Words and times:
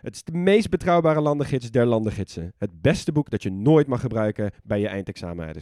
Het 0.00 0.14
is 0.14 0.24
de 0.24 0.32
meest 0.32 0.70
betrouwbare 0.70 1.20
landengids 1.20 1.70
der 1.70 1.86
landengidsen. 1.86 2.52
Het 2.58 2.80
beste 2.80 3.12
boek 3.12 3.30
dat 3.30 3.42
je 3.42 3.50
nooit 3.50 3.86
mag 3.86 4.00
gebruiken 4.00 4.50
bij 4.64 4.80
je 4.80 4.88
eindexamen. 4.88 5.54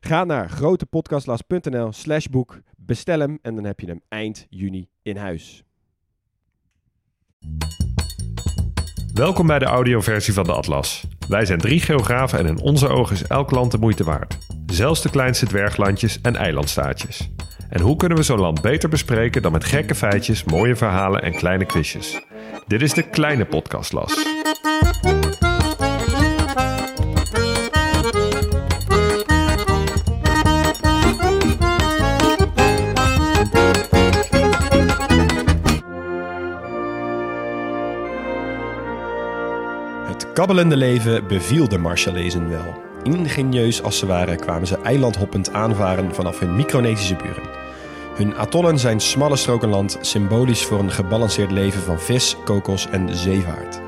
Ga 0.00 0.24
naar 0.24 0.48
grotepodcastlas.nl 0.48 1.92
slash 1.92 2.26
boek, 2.26 2.60
bestel 2.76 3.20
hem 3.20 3.38
en 3.42 3.54
dan 3.54 3.64
heb 3.64 3.80
je 3.80 3.86
hem 3.86 4.00
eind 4.08 4.46
juni 4.48 4.88
in 5.02 5.16
huis. 5.16 5.64
Welkom 9.14 9.46
bij 9.46 9.58
de 9.58 9.64
audioversie 9.64 10.34
van 10.34 10.44
de 10.44 10.52
Atlas. 10.52 11.06
Wij 11.28 11.44
zijn 11.44 11.58
drie 11.58 11.80
geografen 11.80 12.38
en 12.38 12.46
in 12.46 12.60
onze 12.60 12.88
ogen 12.88 13.14
is 13.14 13.26
elk 13.26 13.50
land 13.50 13.70
de 13.70 13.78
moeite 13.78 14.04
waard. 14.04 14.38
Zelfs 14.66 15.02
de 15.02 15.10
kleinste 15.10 15.46
dwerglandjes 15.46 16.20
en 16.20 16.36
eilandstaatjes. 16.36 17.30
En 17.68 17.80
hoe 17.80 17.96
kunnen 17.96 18.18
we 18.18 18.24
zo'n 18.24 18.40
land 18.40 18.60
beter 18.60 18.88
bespreken 18.88 19.42
dan 19.42 19.52
met 19.52 19.64
gekke 19.64 19.94
feitjes, 19.94 20.44
mooie 20.44 20.76
verhalen 20.76 21.22
en 21.22 21.32
kleine 21.32 21.64
quizjes? 21.64 22.20
Dit 22.66 22.82
is 22.82 22.92
de 22.92 23.02
kleine 23.02 23.44
podcastlas. 23.44 24.24
Kabbelende 40.34 40.76
leven 40.76 41.26
beviel 41.26 41.68
de 41.68 41.78
Marshalezen 41.78 42.48
wel. 42.48 42.82
Ingenieus 43.02 43.82
als 43.82 43.98
ze 43.98 44.06
waren 44.06 44.38
kwamen 44.38 44.66
ze 44.66 44.78
eilandhoppend 44.78 45.52
aanvaren 45.52 46.14
vanaf 46.14 46.38
hun 46.38 46.56
Micronesische 46.56 47.16
buren. 47.16 47.42
Hun 48.14 48.36
atollen 48.36 48.78
zijn 48.78 49.00
smalle 49.00 49.36
stroken 49.36 49.68
land, 49.68 49.98
symbolisch 50.00 50.64
voor 50.64 50.78
een 50.78 50.90
gebalanceerd 50.90 51.50
leven 51.50 51.82
van 51.82 52.00
vis, 52.00 52.36
kokos 52.44 52.88
en 52.90 53.16
zeevaart. 53.16 53.80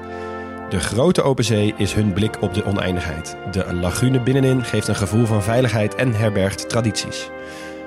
De 0.68 0.80
grote 0.80 1.22
open 1.22 1.44
zee 1.44 1.74
is 1.76 1.94
hun 1.94 2.12
blik 2.12 2.42
op 2.42 2.54
de 2.54 2.64
oneindigheid. 2.64 3.36
De 3.50 3.74
lagune 3.74 4.20
binnenin 4.20 4.64
geeft 4.64 4.88
een 4.88 4.96
gevoel 4.96 5.26
van 5.26 5.42
veiligheid 5.42 5.94
en 5.94 6.12
herbergt 6.12 6.68
tradities. 6.68 7.30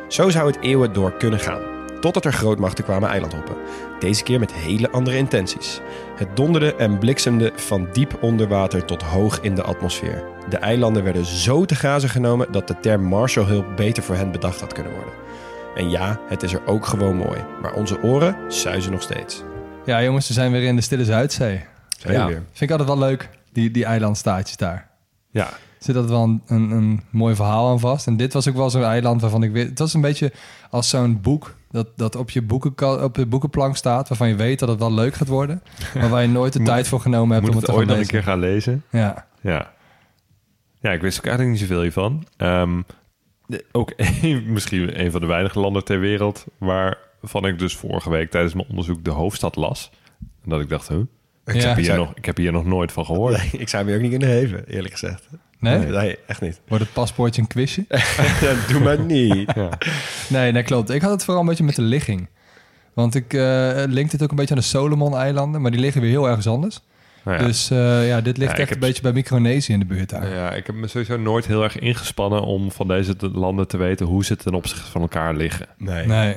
Zo 0.07 0.29
zou 0.29 0.47
het 0.47 0.61
eeuwen 0.61 0.93
door 0.93 1.13
kunnen 1.17 1.39
gaan. 1.39 1.61
Totdat 2.01 2.25
er 2.25 2.33
grootmachten 2.33 2.83
kwamen 2.83 3.09
eilandhoppen. 3.09 3.55
Deze 3.99 4.23
keer 4.23 4.39
met 4.39 4.53
hele 4.53 4.89
andere 4.89 5.17
intenties. 5.17 5.79
Het 6.15 6.35
donderde 6.35 6.75
en 6.75 6.97
bliksemde 6.97 7.51
van 7.55 7.87
diep 7.93 8.17
onder 8.21 8.47
water 8.47 8.85
tot 8.85 9.01
hoog 9.01 9.39
in 9.41 9.55
de 9.55 9.63
atmosfeer. 9.63 10.23
De 10.49 10.57
eilanden 10.57 11.03
werden 11.03 11.25
zo 11.25 11.65
te 11.65 11.75
grazen 11.75 12.09
genomen 12.09 12.51
dat 12.51 12.67
de 12.67 12.79
term 12.79 13.03
Marshallhulp 13.03 13.75
beter 13.75 14.03
voor 14.03 14.15
hen 14.15 14.31
bedacht 14.31 14.59
had 14.59 14.73
kunnen 14.73 14.93
worden. 14.93 15.13
En 15.75 15.89
ja, 15.89 16.19
het 16.27 16.43
is 16.43 16.53
er 16.53 16.65
ook 16.65 16.85
gewoon 16.85 17.15
mooi. 17.15 17.39
Maar 17.61 17.73
onze 17.73 18.01
oren 18.01 18.35
suizen 18.47 18.91
nog 18.91 19.01
steeds. 19.01 19.43
Ja, 19.85 20.03
jongens, 20.03 20.27
we 20.27 20.33
zijn 20.33 20.51
weer 20.51 20.63
in 20.63 20.75
de 20.75 20.81
Stille 20.81 21.05
Zuidzee. 21.05 21.65
Zijn 21.97 22.13
ja. 22.13 22.27
weer. 22.27 22.43
Vind 22.51 22.71
ik 22.71 22.71
altijd 22.71 22.87
wel 22.87 23.07
leuk, 23.07 23.29
die, 23.51 23.71
die 23.71 23.85
eilandstaatjes 23.85 24.57
daar. 24.57 24.89
Ja, 25.31 25.49
zit 25.79 25.95
altijd 25.95 26.13
wel 26.13 26.23
een, 26.23 26.41
een, 26.47 26.71
een 26.71 27.01
mooi 27.09 27.35
verhaal 27.35 27.69
aan 27.69 27.79
vast. 27.79 28.07
En 28.07 28.17
dit 28.17 28.33
was 28.33 28.47
ook 28.49 28.55
wel 28.55 28.69
zo'n 28.69 28.83
eiland 28.83 29.21
waarvan 29.21 29.43
ik 29.43 29.51
weet... 29.51 29.69
Het 29.69 29.79
was 29.79 29.93
een 29.93 30.01
beetje 30.01 30.31
als 30.69 30.89
zo'n 30.89 31.21
boek 31.21 31.55
dat, 31.71 31.87
dat 31.95 32.15
op, 32.15 32.29
je 32.29 32.41
boeken, 32.41 33.03
op 33.03 33.15
je 33.15 33.25
boekenplank 33.25 33.75
staat... 33.75 34.07
waarvan 34.09 34.27
je 34.27 34.35
weet 34.35 34.59
dat 34.59 34.69
het 34.69 34.79
wel 34.79 34.93
leuk 34.93 35.13
gaat 35.13 35.27
worden... 35.27 35.63
maar 35.95 36.09
waar 36.09 36.21
je 36.21 36.27
nooit 36.27 36.53
de 36.53 36.59
Moet- 36.59 36.67
tijd 36.67 36.87
voor 36.87 36.99
genomen 37.01 37.33
hebt 37.33 37.41
moet 37.41 37.49
om 37.55 37.59
het 37.61 37.67
het 37.67 37.75
te 37.87 37.91
ooit 37.91 37.99
een 38.01 38.07
keer 38.07 38.23
gaan 38.23 38.39
lezen? 38.39 38.83
Ja. 38.91 39.25
Ja. 39.41 39.71
Ja, 40.81 40.91
ik 40.91 41.01
wist 41.01 41.17
ook 41.17 41.25
eigenlijk 41.25 41.57
niet 41.59 41.67
zoveel 41.67 41.81
hiervan. 41.81 42.25
Ehm, 42.37 42.81
de- 43.45 43.65
ook 43.71 43.93
een, 44.21 44.43
misschien 44.51 44.99
een 45.03 45.11
van 45.11 45.21
de 45.21 45.27
weinige 45.27 45.59
landen 45.59 45.83
ter 45.83 45.99
wereld... 45.99 46.45
waarvan 46.57 47.45
ik 47.45 47.59
dus 47.59 47.75
vorige 47.75 48.09
week 48.09 48.31
tijdens 48.31 48.53
mijn 48.53 48.67
onderzoek 48.69 49.03
de 49.03 49.09
hoofdstad 49.11 49.55
las. 49.55 49.91
En 50.43 50.49
dat 50.49 50.61
ik 50.61 50.69
dacht, 50.69 50.87
huh? 50.87 50.99
Ik, 51.45 51.55
Ja. 51.55 51.67
heb 51.67 51.77
hier 51.77 51.95
nog, 51.97 52.11
ik 52.15 52.25
heb 52.25 52.37
hier 52.37 52.51
nog 52.51 52.65
nooit 52.65 52.91
van 52.91 53.05
gehoord. 53.05 53.37
Nee, 53.37 53.49
ik 53.61 53.69
zou 53.69 53.85
hem 53.85 53.95
ook 53.95 54.01
niet 54.01 54.09
kunnen 54.09 54.29
geven, 54.29 54.67
eerlijk 54.67 54.93
gezegd. 54.93 55.27
Nee? 55.59 55.77
Nee, 55.79 56.17
echt 56.27 56.41
niet. 56.41 56.59
Wordt 56.67 56.83
het 56.83 56.93
paspoortje 56.93 57.41
een 57.41 57.47
quizje? 57.47 57.85
Doe 58.71 58.79
maar 58.79 58.99
niet. 58.99 59.51
Ja. 59.55 59.69
Nee, 60.27 60.51
nee, 60.51 60.63
klopt. 60.63 60.89
Ik 60.89 61.01
had 61.01 61.11
het 61.11 61.23
vooral 61.23 61.41
een 61.41 61.47
beetje 61.49 61.63
met 61.63 61.75
de 61.75 61.81
ligging. 61.81 62.27
Want 62.93 63.15
ik 63.15 63.33
eh 63.33 63.83
link 63.87 64.11
dit 64.11 64.23
ook 64.23 64.29
een 64.29 64.35
beetje 64.35 64.53
aan 64.55 64.59
de 64.59 64.65
Solomon-eilanden... 64.67 65.61
maar 65.61 65.71
die 65.71 65.79
liggen 65.79 66.01
weer 66.01 66.09
heel 66.09 66.27
ergens 66.27 66.47
anders. 66.47 66.79
Nou 67.23 67.37
ja. 67.39 67.45
Dus 67.45 67.69
eh, 67.71 68.07
ja, 68.07 68.21
dit 68.21 68.37
ligt 68.37 68.51
Ja, 68.51 68.57
echt 68.57 68.69
heb- 68.69 68.81
een 68.81 68.87
beetje 68.87 69.01
bij 69.01 69.11
Micronesië 69.13 69.73
in 69.73 69.79
de 69.79 69.85
buurt 69.85 70.09
daar. 70.09 70.29
Ja, 70.33 70.51
ik 70.51 70.65
heb 70.67 70.75
me 70.75 70.87
sowieso 70.87 71.17
nooit 71.17 71.45
heel 71.45 71.63
erg 71.63 71.79
ingespannen 71.79 72.41
om 72.41 72.71
van 72.71 72.87
deze 72.87 73.15
landen 73.19 73.67
te 73.67 73.77
weten 73.77 74.05
hoe 74.05 74.25
ze 74.25 74.35
ten 74.35 74.53
opzichte 74.53 74.91
van 74.91 75.01
elkaar 75.01 75.33
liggen. 75.35 75.67
Nee. 75.77 76.05
Nee, 76.05 76.35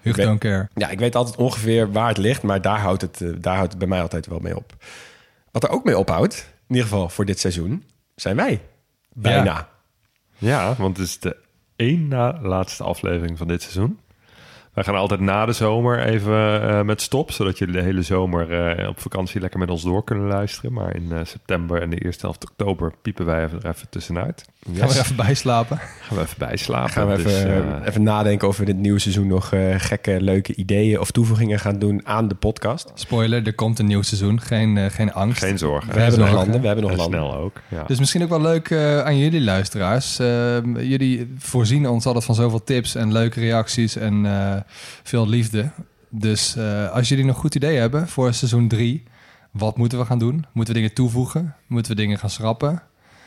Hugo 0.00 0.22
don't 0.22 0.38
care. 0.40 0.68
Ja, 0.74 0.88
ik 0.90 0.98
weet 0.98 1.14
altijd 1.16 1.36
ongeveer 1.36 1.92
waar 1.92 2.08
het 2.08 2.16
ligt, 2.18 2.42
maar 2.42 2.60
daar 2.62 2.78
houdt 2.78 3.02
het, 3.02 3.20
eh, 3.20 3.28
daar 3.40 3.54
houdt 3.54 3.70
het 3.70 3.78
bij 3.78 3.88
mij 3.88 4.00
altijd 4.00 4.26
wel 4.26 4.38
mee 4.38 4.56
op. 4.56 4.72
Wat 5.50 5.62
er 5.64 5.70
ook 5.70 5.84
mee 5.84 5.98
ophoudt, 5.98 6.52
in 6.68 6.74
ieder 6.74 6.90
geval 6.90 7.08
voor 7.08 7.24
dit 7.24 7.40
seizoen, 7.40 7.84
zijn 8.14 8.36
wij. 8.36 8.62
Bijna. 9.12 9.68
Ja, 10.38 10.74
want 10.74 10.96
het 10.96 11.06
is 11.06 11.18
de 11.18 11.36
één 11.76 12.08
na 12.08 12.40
laatste 12.40 12.82
aflevering 12.84 13.38
van 13.38 13.48
dit 13.48 13.62
seizoen. 13.62 13.98
Wij 14.74 14.84
gaan 14.84 14.94
altijd 14.94 15.20
na 15.20 15.46
de 15.46 15.52
zomer 15.52 16.04
even 16.04 16.62
eh, 16.68 16.82
met 16.82 17.00
stop, 17.02 17.30
zodat 17.32 17.58
jullie 17.58 17.74
de 17.74 17.82
hele 17.82 18.02
zomer 18.02 18.52
eh, 18.78 18.88
op 18.88 19.00
vakantie 19.00 19.40
lekker 19.40 19.58
met 19.58 19.70
ons 19.70 19.82
door 19.82 20.04
kunnen 20.04 20.26
luisteren. 20.26 20.72
Maar 20.72 20.94
in 20.96 21.12
eh, 21.12 21.18
september 21.24 21.82
en 21.82 21.90
de 21.90 21.98
eerste 21.98 22.26
helft 22.26 22.44
oktober 22.50 22.92
piepen 23.02 23.26
wij 23.26 23.44
even, 23.44 23.62
er 23.62 23.68
even 23.70 23.88
tussenuit. 23.90 24.44
Gaan 24.74 24.88
we 24.88 24.94
er 24.94 25.00
even 25.00 25.16
bij 25.16 25.34
slapen? 25.34 25.78
Gaan 26.00 26.16
we 26.16 26.22
even 26.22 26.38
bijslapen. 26.38 26.90
Gaan 26.90 27.06
we 27.06 27.12
even, 27.12 27.24
Dus, 27.24 27.42
eh, 27.44 27.86
even 27.88 28.02
nadenken 28.02 28.48
of 28.48 28.56
we 28.56 28.64
dit 28.64 28.76
nieuwe 28.76 28.98
seizoen 28.98 29.26
nog 29.26 29.52
eh, 29.52 29.74
gekke, 29.76 30.20
leuke 30.20 30.54
ideeën 30.54 31.00
of 31.00 31.10
toevoegingen 31.10 31.58
gaan 31.58 31.78
doen 31.78 32.00
aan 32.06 32.28
de 32.28 32.34
podcast. 32.34 32.90
Spoiler, 32.94 33.46
er 33.46 33.54
komt 33.54 33.78
een 33.78 33.86
nieuw 33.86 34.02
seizoen. 34.02 34.40
Geen, 34.40 34.90
geen 34.90 35.12
angst. 35.12 35.44
geen 35.44 35.58
zorgen. 35.58 35.94
We 35.94 36.00
hebben 36.00 36.20
nog 36.20 36.32
landen, 36.32 36.60
we 36.60 36.66
hebben 36.66 36.84
nog 36.84 36.92
En 36.92 36.98
landen. 36.98 37.20
snel 37.20 37.34
ook. 37.36 37.60
Ja. 37.68 37.84
Dus 37.86 37.98
misschien 37.98 38.22
ook 38.22 38.28
wel 38.28 38.40
leuk 38.40 38.70
eh, 38.70 39.00
aan 39.00 39.18
jullie 39.18 39.40
luisteraars. 39.40 40.18
Eh, 40.18 40.56
jullie 40.64 41.34
voorzien 41.38 41.88
ons 41.88 42.06
altijd 42.06 42.24
van 42.24 42.34
zoveel 42.34 42.64
tips 42.64 42.94
en 42.94 43.12
leuke 43.12 43.40
reacties 43.40 43.96
en 43.96 44.26
eh, 44.26 44.56
veel 45.02 45.28
liefde. 45.28 45.70
Dus 46.08 46.56
eh, 46.56 46.90
als 46.90 47.08
jullie 47.08 47.24
nog 47.24 47.36
goed 47.36 47.54
idee 47.54 47.76
hebben 47.78 48.08
voor 48.08 48.34
seizoen 48.34 48.68
3, 48.68 49.02
wat 49.50 49.76
moeten 49.76 49.98
we 49.98 50.04
gaan 50.04 50.18
doen? 50.18 50.46
Moeten 50.52 50.74
we 50.74 50.80
dingen 50.80 50.94
toevoegen? 50.94 51.54
Moeten 51.66 51.92
we 51.92 51.98
dingen 51.98 52.18
gaan 52.18 52.30
schrappen? 52.30 52.82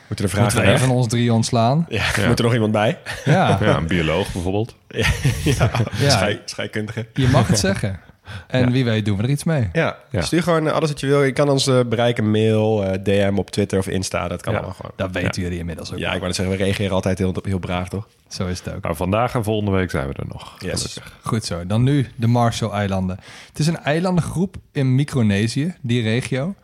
Moeten 0.08 0.24
er 0.28 0.30
we 0.60 0.62
een 0.72 0.78
van 0.78 0.90
ons 0.90 1.06
drie 1.08 1.32
ontslaan? 1.32 1.86
Ja, 1.88 2.04
Ja. 2.16 2.26
Moet 2.28 2.38
er 2.38 2.44
nog 2.44 2.54
iemand 2.54 2.72
bij? 2.72 2.98
Ja, 3.24 3.58
ja, 3.60 3.76
een 3.76 3.86
bioloog 3.86 4.32
bijvoorbeeld. 4.32 4.76
ja, 4.88 5.70
Ja. 5.98 6.10
Schei- 6.10 6.40
scheikundige. 6.44 7.06
je 7.14 7.28
mag 7.28 7.46
het 7.46 7.58
zeggen. 7.58 8.00
En 8.46 8.60
Ja. 8.60 8.70
wie 8.70 8.84
weet 8.84 9.04
doen 9.04 9.16
we 9.16 9.22
er 9.22 9.28
iets 9.30 9.44
mee. 9.44 9.68
Ja, 9.72 9.96
Ja. 10.10 10.20
stuur 10.20 10.42
gewoon 10.42 10.66
eh, 10.66 10.72
alles 10.72 10.88
wat 10.90 11.00
je 11.00 11.06
wil. 11.06 11.22
Je 11.22 11.32
kan 11.32 11.48
ons 11.48 11.66
eh, 11.66 11.80
bereiken, 11.88 12.30
mail, 12.30 12.84
eh, 12.84 12.98
DM 13.02 13.34
op 13.36 13.50
Twitter 13.50 13.78
of 13.78 13.86
Insta. 13.88 14.28
Dat 14.28 14.42
kan 14.42 14.52
Ja. 14.52 14.58
allemaal 14.58 14.76
gewoon. 14.76 14.92
Dat 14.96 15.10
weten 15.12 15.42
jullie 15.42 15.58
inmiddels 15.58 15.92
ook 15.92 15.98
Ja, 15.98 16.04
wel. 16.04 16.12
ik 16.12 16.16
wou 16.16 16.26
net 16.26 16.36
zeggen, 16.36 16.56
we 16.56 16.62
reageren 16.64 16.92
altijd 16.92 17.18
heel, 17.18 17.34
heel 17.42 17.58
braaf, 17.58 17.88
toch? 17.88 18.08
Zo 18.28 18.46
is 18.46 18.58
het 18.58 18.74
ook. 18.74 18.82
Nou, 18.82 18.96
vandaag 18.96 19.34
en 19.34 19.44
volgende 19.44 19.70
week 19.70 19.90
zijn 19.90 20.06
we 20.08 20.12
er 20.14 20.26
nog. 20.28 20.56
Yes. 20.58 20.82
Gelukkig. 20.82 21.16
Goed 21.22 21.44
zo. 21.44 21.66
Dan 21.66 21.82
nu 21.82 22.06
de 22.16 22.26
Marshall-eilanden. 22.26 23.18
Het 23.48 23.58
is 23.58 23.66
een 23.66 23.78
eilandengroep 23.78 24.56
in 24.72 24.94
Micronesië, 24.94 25.74
die 25.82 26.02
regio. 26.02 26.54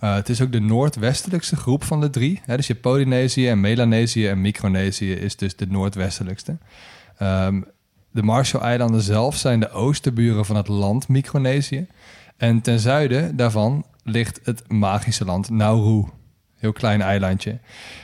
Eh, 0.00 0.14
het 0.14 0.28
is 0.28 0.40
ook 0.40 0.52
de 0.52 0.60
noordwestelijkste 0.60 1.56
groep 1.56 1.84
van 1.84 2.00
de 2.00 2.10
drie. 2.10 2.40
Hè, 2.44 2.56
dus 2.56 2.66
je 2.66 2.72
hebt 2.72 2.84
Polynesië 2.84 3.48
en 3.48 3.60
Melanesië 3.60 4.28
en 4.28 4.40
Micronesië 4.40 5.12
is 5.12 5.36
dus 5.36 5.56
de 5.56 5.66
noordwestelijkste. 5.68 6.56
Ehm, 7.18 7.60
de 8.14 8.22
Marshall-eilanden 8.22 9.00
zelf 9.00 9.36
zijn 9.36 9.60
de 9.60 9.70
oosterburen 9.70 10.44
van 10.44 10.56
het 10.56 10.68
land 10.68 11.08
Micronesië. 11.08 11.86
En 12.36 12.60
ten 12.60 12.80
zuiden 12.80 13.36
daarvan 13.36 13.84
ligt 14.02 14.40
het 14.42 14.62
magische 14.68 15.24
land 15.24 15.50
Nauru. 15.50 16.04
Heel 16.56 16.72
klein 16.72 17.02
eilandje. 17.02 17.58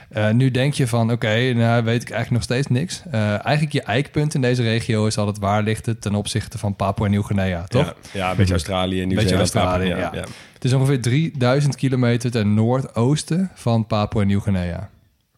Eh, 0.08 0.30
nu 0.30 0.50
denk 0.50 0.74
je 0.74 0.86
van, 0.86 1.12
oké, 1.12 1.52
nou 1.52 1.84
weet 1.84 2.02
ik 2.02 2.10
eigenlijk 2.10 2.30
nog 2.30 2.42
steeds 2.42 2.66
niks. 2.66 3.02
Eh, 3.10 3.28
eigenlijk 3.28 3.72
je 3.72 3.82
eikpunt 3.82 4.34
in 4.34 4.40
deze 4.40 4.62
regio 4.62 5.06
is 5.06 5.18
altijd 5.18 5.38
waar 5.38 5.62
ligt 5.62 5.86
het 5.86 6.00
ten 6.00 6.14
opzichte 6.14 6.58
van 6.58 6.76
Papua 6.76 7.08
Nieuw-Guinea, 7.08 7.64
toch? 7.64 7.84
Ja, 7.84 7.94
ja, 8.12 8.30
een 8.30 8.36
beetje 8.36 8.52
Australië, 8.52 9.06
Nieuw-Zeeland. 9.06 9.40
Australië, 9.40 9.88
ja. 9.88 9.96
ja. 9.96 10.24
Het 10.52 10.64
is 10.64 10.72
ongeveer 10.72 11.00
3000 11.00 11.76
kilometer 11.76 12.30
ten 12.30 12.54
noordoosten 12.54 13.50
van 13.54 13.86
Papua 13.86 14.22
Nieuw-Guinea. 14.22 14.90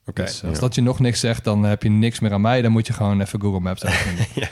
Oké. 0.06 0.22
dus 0.22 0.44
als 0.44 0.58
dat 0.58 0.74
je 0.74 0.82
nog 0.82 1.00
niks 1.00 1.20
zegt, 1.20 1.44
dan 1.44 1.64
heb 1.64 1.82
je 1.82 1.90
niks 1.90 2.20
meer 2.20 2.32
aan 2.32 2.40
mij. 2.40 2.62
Dan 2.62 2.72
moet 2.72 2.86
je 2.86 2.92
gewoon 2.92 3.20
even 3.20 3.40
Google 3.40 3.60
Maps 3.60 3.84
openen. 3.86 4.26
Ja. 4.34 4.48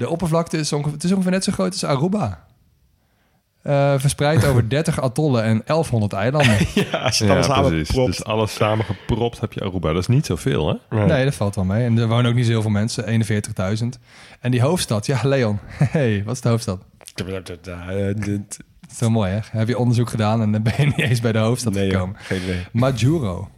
De 0.00 0.08
oppervlakte 0.08 0.56
is 0.58 0.72
ongeveer, 0.72 0.92
het 0.92 1.04
is 1.04 1.12
ongeveer 1.12 1.30
net 1.30 1.44
zo 1.44 1.52
groot 1.52 1.72
als 1.72 1.84
Aruba. 1.84 2.44
Eh, 3.62 3.94
verspreid 3.98 4.44
over 4.46 4.68
30 4.76 5.00
atollen 5.00 5.42
en 5.42 5.62
1100 5.64 6.12
eilanden. 6.12 6.56
Ja, 6.74 6.98
als 6.98 7.18
je 7.18 7.24
het 7.24 7.32
Ja, 7.32 7.34
dan 7.34 7.44
samen 7.44 7.70
precies. 7.70 7.90
propt. 7.90 8.06
Dus 8.06 8.24
alles 8.24 8.54
samengepropt 8.54 9.40
heb 9.40 9.52
je 9.52 9.60
Aruba. 9.60 9.92
Dat 9.92 10.00
is 10.02 10.06
niet 10.06 10.26
zoveel, 10.26 10.68
hè? 10.68 10.96
Nee. 10.96 11.06
Nee, 11.06 11.24
dat 11.24 11.34
valt 11.34 11.54
wel 11.54 11.64
mee. 11.64 11.84
En 11.84 11.98
er 11.98 12.08
wonen 12.08 12.30
ook 12.30 12.36
niet 12.36 12.44
zo 12.44 12.50
heel 12.50 12.62
veel 12.62 12.70
mensen, 12.70 13.24
41.000. 13.82 13.86
En 14.40 14.50
die 14.50 14.60
hoofdstad, 14.62 15.06
ja, 15.06 15.20
Leon. 15.22 15.58
hey, 15.96 16.22
wat 16.24 16.34
is 16.34 16.40
de 16.40 16.48
hoofdstad? 16.48 16.82
Dit- 17.14 18.56
Dat 18.80 18.90
is 18.90 18.98
wel 19.00 19.10
mooi, 19.10 19.30
hè? 19.32 19.38
Heb 19.58 19.68
je 19.68 19.78
onderzoek 19.78 20.10
gedaan 20.10 20.42
en 20.42 20.52
dan 20.52 20.62
ben 20.62 20.72
je 20.76 20.84
niet 20.86 20.98
eens 20.98 21.20
bij 21.20 21.32
de 21.32 21.38
hoofdstad 21.38 21.72
Nee, 21.72 21.84
joh, 21.86 21.92
gekomen. 21.94 22.16
geen 22.18 22.42
idee. 22.42 22.66
Majuro, 22.72 23.48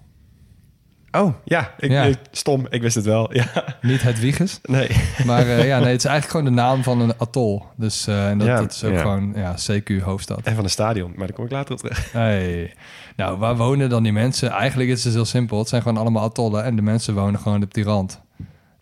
Oh, 1.12 1.34
ja, 1.44 1.70
ik, 1.78 1.90
Ja. 1.90 2.02
ik- 2.02 2.18
stom. 2.30 2.66
Ik 2.70 2.80
wist 2.82 2.94
het 2.94 3.04
wel. 3.04 3.32
Ja, 3.36 3.46
niet 3.80 4.02
het 4.02 4.20
Wieges. 4.20 4.58
nee. 4.62 4.88
Maar 5.26 5.46
eh, 5.46 5.66
ja, 5.66 5.78
nee, 5.78 5.88
het 5.92 5.98
is 5.98 6.04
eigenlijk 6.04 6.26
gewoon 6.26 6.44
de 6.44 6.50
naam 6.62 6.82
van 6.82 7.00
een 7.00 7.18
atol. 7.18 7.64
Dus 7.76 8.06
eh, 8.06 8.28
en 8.28 8.38
dat, 8.38 8.46
Ja, 8.46 8.56
dat 8.56 8.72
is 8.72 8.84
ook 8.84 8.92
ja. 8.92 9.00
gewoon 9.00 9.32
ja, 9.36 9.54
CQ 9.70 10.02
hoofdstad. 10.02 10.40
En 10.42 10.54
van 10.54 10.64
een 10.64 10.70
stadion, 10.70 11.12
maar 11.16 11.26
daar 11.26 11.36
kom 11.36 11.44
ik 11.44 11.50
later 11.50 11.72
op 11.72 11.78
terug. 11.80 12.12
Hey. 12.12 12.74
Nou, 13.16 13.38
waar 13.38 13.56
wonen 13.56 13.88
dan 13.90 14.02
die 14.02 14.12
mensen? 14.12 14.50
Eigenlijk 14.50 14.90
is 14.90 15.04
het 15.04 15.14
heel 15.14 15.24
simpel. 15.24 15.58
Het 15.58 15.68
zijn 15.68 15.82
gewoon 15.82 15.96
allemaal 15.98 16.22
atollen 16.22 16.64
en 16.64 16.76
de 16.76 16.82
mensen 16.82 17.14
wonen 17.14 17.40
gewoon 17.40 17.62
op 17.62 17.74
die 17.74 17.84
rand. 17.84 18.20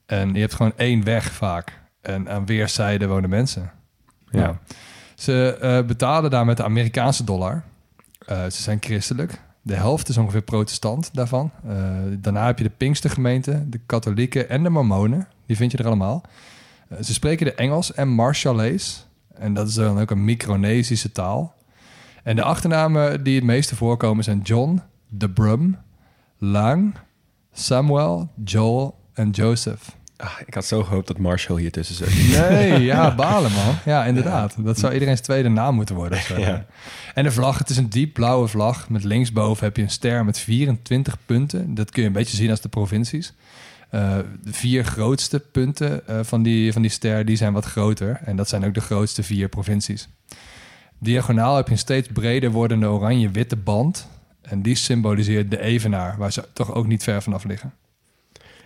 En 0.06 0.35
je 0.35 0.41
hebt 0.41 0.55
gewoon 0.55 0.73
één 0.76 1.05
weg 1.05 1.33
vaak. 1.33 1.81
En 2.03 2.29
aan 2.29 2.47
weerszijden 2.47 3.09
wonen 3.09 3.31
mensen. 3.31 3.71
Ja. 4.31 4.41
Ja. 4.41 4.59
Ze 5.15 5.59
eh, 5.61 5.83
betalen 5.87 6.31
daar 6.31 6.44
met 6.44 6.56
de 6.56 6.65
Amerikaanse 6.65 7.25
dollar. 7.25 7.62
Ze 8.26 8.62
zijn 8.62 8.79
christelijk. 8.81 9.41
De 9.62 9.75
helft 9.75 10.09
is 10.09 10.17
ongeveer 10.17 10.43
protestant 10.43 11.11
daarvan. 11.12 11.51
Eh, 11.69 11.75
daarna 12.19 12.47
heb 12.47 12.59
je 12.59 12.65
de 12.65 12.71
Pinkstergemeente, 12.77 13.69
de 13.69 13.81
katholieken 13.87 14.49
en 14.49 14.62
de 14.62 14.71
mormonen. 14.71 15.29
Die 15.47 15.57
vind 15.57 15.73
je 15.73 15.79
er 15.79 15.87
allemaal. 15.87 16.23
Eh, 16.89 17.03
ze 17.03 17.12
spreken 17.12 17.47
de 17.47 17.55
Engels 17.55 17.95
en 17.95 18.09
Marshallese. 18.09 19.01
En 19.35 19.55
dat 19.55 19.69
is 19.69 19.75
dan 19.75 20.01
ook 20.01 20.11
een 20.11 20.25
Micronesische 20.25 21.12
taal. 21.12 21.55
En 22.23 22.37
de 22.37 22.43
achternamen 22.43 23.25
die 23.25 23.35
het 23.35 23.45
meeste 23.45 23.77
voorkomen 23.77 24.25
zijn 24.25 24.41
John, 24.41 24.81
De 25.09 25.31
Brum, 25.31 25.79
Lang, 26.39 26.95
Samuel, 27.53 28.29
Joel 28.45 28.99
en 29.12 29.31
Joseph. 29.31 29.97
Ah, 30.20 30.32
ik 30.46 30.55
had 30.55 30.64
zo 30.64 30.82
gehoopt 30.82 31.06
dat 31.06 31.19
Marshall 31.19 31.61
hier 31.61 31.72
tussen 31.72 31.94
zat. 31.94 32.08
Nee, 32.08 32.82
ja, 32.82 33.14
balen 33.14 33.52
man. 33.52 33.75
Ja, 33.84 34.05
inderdaad. 34.05 34.55
Dat 34.58 34.78
zou 34.78 34.93
iedereen's 34.93 35.20
tweede 35.20 35.49
naam 35.49 35.75
moeten 35.75 35.94
worden. 35.94 36.19
Ja. 36.40 36.67
En 37.14 37.25
de 37.25 37.32
vlag, 37.32 37.58
het 37.58 37.70
is 37.70 37.76
een 37.76 37.90
diep 37.90 38.12
blauwe 38.12 38.49
vlag. 38.49 38.88
Met 38.88 39.05
linksboven 39.05 39.64
heb 39.64 39.76
je 39.76 39.82
een 39.82 39.90
ster 39.90 40.25
met 40.25 40.38
24 40.38 41.17
punten. 41.26 41.75
Dat 41.75 41.90
kun 41.90 42.02
je 42.02 42.08
een 42.08 42.14
beetje 42.14 42.37
zien 42.37 42.50
als 42.50 42.61
de 42.61 42.69
provincies. 42.69 43.34
Eh, 43.90 44.17
de 44.43 44.52
vier 44.52 44.84
grootste 44.84 45.40
punten 45.40 46.08
eh, 46.08 46.19
van, 46.23 46.43
die, 46.43 46.73
van 46.73 46.82
die 46.82 46.90
ster, 46.90 47.25
die 47.25 47.37
zijn 47.37 47.52
wat 47.52 47.64
groter. 47.64 48.20
En 48.25 48.37
dat 48.37 48.49
zijn 48.49 48.64
ook 48.64 48.75
de 48.75 48.81
grootste 48.81 49.23
vier 49.23 49.49
provincies. 49.49 50.08
Diagonaal 50.99 51.56
heb 51.56 51.66
je 51.66 51.73
een 51.73 51.78
steeds 51.78 52.08
breder 52.12 52.50
wordende 52.50 52.87
oranje-witte 52.87 53.56
band. 53.56 54.08
En 54.43 54.62
die 54.62 54.75
symboliseert 54.75 55.50
de 55.50 55.61
evenaar, 55.61 56.16
waar 56.19 56.32
ze 56.32 56.49
toch 56.52 56.75
ook 56.75 56.87
niet 56.87 57.02
ver 57.02 57.23
vanaf 57.23 57.44
liggen. 57.44 57.73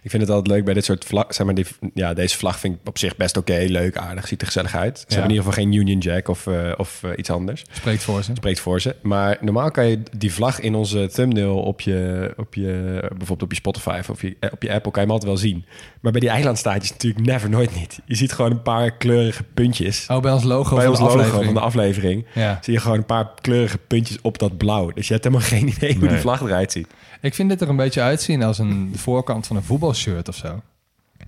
Ik 0.05 0.11
vind 0.11 0.23
het 0.23 0.31
altijd 0.31 0.55
leuk 0.55 0.65
bij 0.65 0.75
dit 0.75 0.85
soort 0.85 1.05
vlag. 1.05 1.25
Zeg 1.29 1.47
maar, 1.47 1.55
die, 1.55 1.67
ja, 1.95 2.15
deze 2.15 2.37
vlag 2.37 2.59
vind 2.59 2.75
ik 2.75 2.89
op 2.89 2.99
zich 2.99 3.17
best 3.17 3.37
oké, 3.37 3.65
leuk, 3.69 3.97
aardig, 3.97 4.29
ziet 4.29 4.41
er 4.41 4.47
gezellig 4.47 4.75
uit. 4.75 4.99
Ze 4.99 5.05
Ja. 5.09 5.15
hebben 5.15 5.31
in 5.31 5.37
ieder 5.37 5.53
geval 5.53 5.65
geen 5.65 5.73
Union 5.81 5.99
Jack 5.99 6.29
of, 6.29 6.47
eh, 6.47 6.73
of 6.77 7.03
eh, 7.03 7.11
iets 7.17 7.31
anders. 7.31 7.65
Spreekt 7.73 8.03
voor 8.03 8.23
ze. 8.23 8.31
Spreekt 8.35 8.61
voor 8.61 8.81
ze. 8.81 8.97
Maar 9.03 9.39
normaal 9.41 9.71
kan 9.71 9.87
je 9.87 10.03
die 10.17 10.33
vlag 10.33 10.61
in 10.61 10.75
onze 10.75 11.09
thumbnail 11.13 11.57
op 11.63 11.81
je, 11.81 12.33
op 12.37 12.55
je 12.55 12.99
bijvoorbeeld 13.09 13.43
op 13.43 13.51
je 13.51 13.57
Spotify 13.57 13.97
of 14.01 14.09
op 14.11 14.21
je, 14.21 14.37
eh, 14.41 14.49
op 14.53 14.63
je 14.63 14.73
Apple 14.73 14.91
kan 14.91 15.03
je 15.03 15.09
hem 15.09 15.11
altijd 15.11 15.31
wel 15.31 15.41
zien. 15.51 15.65
Maar 16.01 16.13
bij 16.13 16.21
die 16.21 16.31
eilandstaatjes 16.31 16.91
natuurlijk 16.91 17.27
never 17.27 17.51
nooit 17.51 17.75
niet. 17.75 17.99
Je 18.07 18.15
ziet 18.15 18.33
gewoon 18.33 18.51
een 18.51 18.63
paar 18.63 18.91
kleurige 18.97 19.43
puntjes. 19.55 20.07
Oh, 20.09 20.21
bij 20.21 20.33
ons 20.33 20.43
logo 20.45 20.75
bij 20.75 20.85
van 20.85 20.91
ons 20.91 20.99
de 20.99 21.05
logo 21.05 21.17
aflevering. 21.19 21.45
van 21.45 21.55
de 21.55 21.61
aflevering 21.67 22.25
Ja. 22.35 22.59
zie 22.63 22.73
je 22.73 22.81
gewoon 22.81 22.99
een 22.99 23.07
paar 23.07 23.31
kleurige 23.41 23.79
puntjes 23.79 24.19
op 24.23 24.39
dat 24.39 24.57
blauw. 24.57 24.91
Dus 24.91 25.07
je 25.09 25.13
hebt 25.13 25.25
helemaal 25.25 25.47
geen 25.49 25.69
idee 25.69 25.97
hoe 25.99 26.09
die 26.09 26.19
vlag 26.19 26.41
eruit 26.43 26.73
ziet. 26.73 26.87
Ik 27.21 27.35
vind 27.35 27.49
dit 27.49 27.61
er 27.61 27.69
een 27.69 27.77
beetje 27.77 28.01
uitzien 28.01 28.43
als 28.43 28.59
een 28.59 28.93
voorkant 28.97 29.47
van 29.47 29.57
een 29.57 29.63
voetbalshirt 29.95 30.29
of 30.29 30.37
zo. 30.37 30.61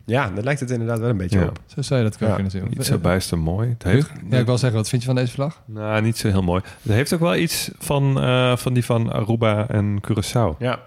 Ja, 0.05 0.31
daar 0.31 0.45
lijkt 0.45 0.61
het 0.61 0.71
inderdaad 0.71 0.99
wel 0.99 1.09
een 1.09 1.17
beetje 1.17 1.39
Ja. 1.39 1.45
op. 1.47 1.61
Zo 1.67 1.83
zou 1.83 2.01
je 2.03 2.09
dat 2.11 2.15
ook 2.23 2.29
Ja, 2.29 2.35
kunnen 2.35 2.53
zien. 2.53 2.67
Niet 2.71 2.85
zo 2.85 2.99
bijster 2.99 3.39
mooi. 3.39 3.69
Het 3.69 3.83
heeft, 3.83 4.11
Ja, 4.31 4.39
ik 4.39 4.47
wil 4.47 4.59
zeggen, 4.59 4.79
wat 4.79 4.89
vind 4.89 5.03
je 5.03 5.07
van 5.09 5.17
deze 5.17 5.33
vlag? 5.33 5.63
Nou, 5.65 6.03
niet 6.03 6.17
zo 6.19 6.29
heel 6.29 6.43
mooi. 6.43 6.63
Het 6.83 6.93
heeft 6.93 7.13
ook 7.15 7.21
wel 7.21 7.37
iets 7.37 7.71
van, 7.79 8.21
eh, 8.21 8.57
van 8.57 8.73
die 8.73 8.85
van 8.85 9.13
Aruba 9.13 9.69
en 9.69 10.01
Curaçao. 10.01 10.57
Ja. 10.59 10.81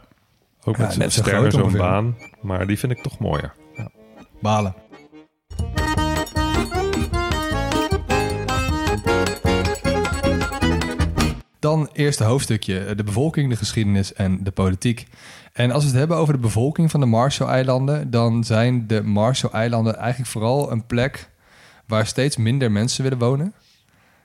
Ook 0.63 0.75
Ja, 0.77 0.81
met 0.81 0.91
zo'n 0.91 1.01
net 1.01 1.13
zo 1.13 1.21
ster 1.21 1.33
groot 1.33 1.45
en 1.45 1.51
zo'n 1.51 1.71
baan. 1.77 2.15
Maar 2.41 2.67
die 2.67 2.79
vind 2.79 2.91
ik 2.91 3.01
toch 3.01 3.19
mooier. 3.19 3.53
Balen. 4.41 4.73
Dan 11.59 11.89
eerste 11.93 12.23
hoofdstukje, 12.23 12.95
de 12.95 13.03
bevolking, 13.03 13.49
de 13.49 13.55
geschiedenis 13.55 14.13
en 14.13 14.43
de 14.43 14.51
politiek. 14.51 15.07
En 15.59 15.71
als 15.71 15.83
we 15.83 15.89
het 15.89 15.99
hebben 15.99 16.17
over 16.17 16.33
de 16.33 16.39
bevolking 16.39 16.91
van 16.91 16.99
de 16.99 17.05
Marshall-eilanden, 17.05 18.11
dan 18.11 18.43
zijn 18.43 18.87
de 18.87 19.03
Marshall-eilanden 19.03 19.97
eigenlijk 19.97 20.29
vooral 20.29 20.71
een 20.71 20.85
plek 20.85 21.29
waar 21.87 22.05
steeds 22.05 22.37
minder 22.37 22.71
mensen 22.71 23.03
willen 23.03 23.17
wonen. 23.17 23.53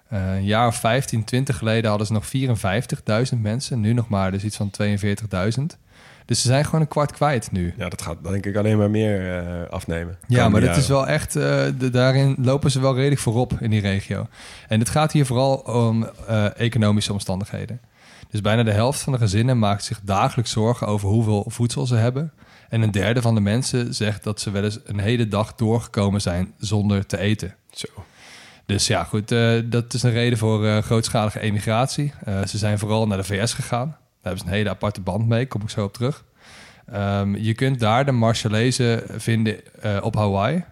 Eh, 0.09 0.35
een 0.35 0.45
jaar 0.45 0.67
of 0.67 0.77
15, 0.77 1.25
20 1.25 1.59
geleden 1.59 1.89
hadden 1.89 2.07
ze 2.07 2.13
nog 2.13 2.27
54.000 2.27 3.43
mensen, 3.43 3.81
nu 3.81 3.93
nog 3.93 4.09
maar 4.09 4.31
dus 4.31 4.45
iets 4.45 4.57
van 4.57 4.71
42.000. 4.71 5.79
Dus 6.25 6.41
ze 6.41 6.49
zijn 6.49 6.65
gewoon 6.65 6.81
een 6.81 6.89
kwart 6.89 7.13
kwijt 7.13 7.53
nu. 7.53 7.75
ja, 7.77 7.89
dat 7.89 8.03
gaat 8.03 8.17
denk 8.23 8.47
ik 8.47 8.57
alleen 8.57 8.79
maar 8.79 8.91
meer 8.91 9.39
eh, 9.39 9.71
afnemen. 9.71 10.19
Ja, 10.27 10.49
maar 10.49 10.61
dat 10.61 10.77
is 10.77 10.89
wel 10.89 11.07
echt, 11.07 11.37
eh, 11.37 11.65
de, 11.79 11.91
daarin 11.91 12.37
lopen 12.39 12.71
ze 12.71 12.81
wel 12.81 12.95
redelijk 12.95 13.21
voorop 13.21 13.53
in 13.61 13.71
die 13.71 13.81
regio. 13.81 14.27
En 14.69 14.79
het 14.79 14.89
gaat 14.89 15.13
hier 15.13 15.27
vooral 15.27 15.55
om 15.57 16.09
economische 16.57 17.13
omstandigheden. 17.13 17.81
Dus 18.35 18.43
bijna 18.43 18.63
de 18.63 18.73
helft 18.73 19.01
van 19.01 19.13
de 19.13 19.19
gezinnen 19.19 19.59
maakt 19.59 19.85
zich 19.85 20.01
dagelijks 20.03 20.51
zorgen 20.51 20.87
over 20.87 21.09
hoeveel 21.09 21.45
voedsel 21.49 21.87
ze 21.87 21.95
hebben. 21.95 22.33
En 22.69 22.83
een 22.83 22.91
derde 22.91 23.23
van 23.23 23.35
de 23.35 23.41
mensen 23.41 23.95
zegt 23.95 24.25
dat 24.25 24.41
ze 24.41 24.51
wel 24.51 24.65
eens 24.65 24.79
een 24.85 24.99
hele 24.99 25.29
dag 25.29 25.55
doorgekomen 25.55 26.21
zijn 26.21 26.55
zonder 26.59 27.07
te 27.07 27.19
eten. 27.19 27.55
Zo. 27.71 27.87
Dus 28.67 28.87
ja, 28.87 29.05
goed, 29.05 29.33
eh, 29.33 29.61
dat 29.65 29.95
is 29.95 30.03
een 30.03 30.11
reden 30.11 30.39
voor 30.39 30.67
eh, 30.67 30.79
grootschalige 30.79 31.41
emigratie. 31.41 32.13
Eh, 32.25 32.45
ze 32.45 32.59
zijn 32.59 32.79
vooral 32.79 33.07
naar 33.07 33.19
de 33.19 33.25
VS 33.25 33.53
gegaan. 33.53 33.89
Daar 33.89 33.99
hebben 34.21 34.41
ze 34.41 34.47
een 34.47 34.57
hele 34.57 34.71
aparte 34.71 35.01
band 35.01 35.29
mee, 35.29 35.47
kom 35.47 35.63
ik 35.63 35.71
zo 35.71 35.85
op 35.85 35.93
terug. 35.93 36.25
Ehm, 36.87 37.37
je 37.37 37.55
kunt 37.55 37.81
daar 37.81 38.05
de 38.05 38.13
Marshallese 38.13 39.05
vinden 39.17 39.61
op 40.03 40.15
Hawaii, 40.15 40.65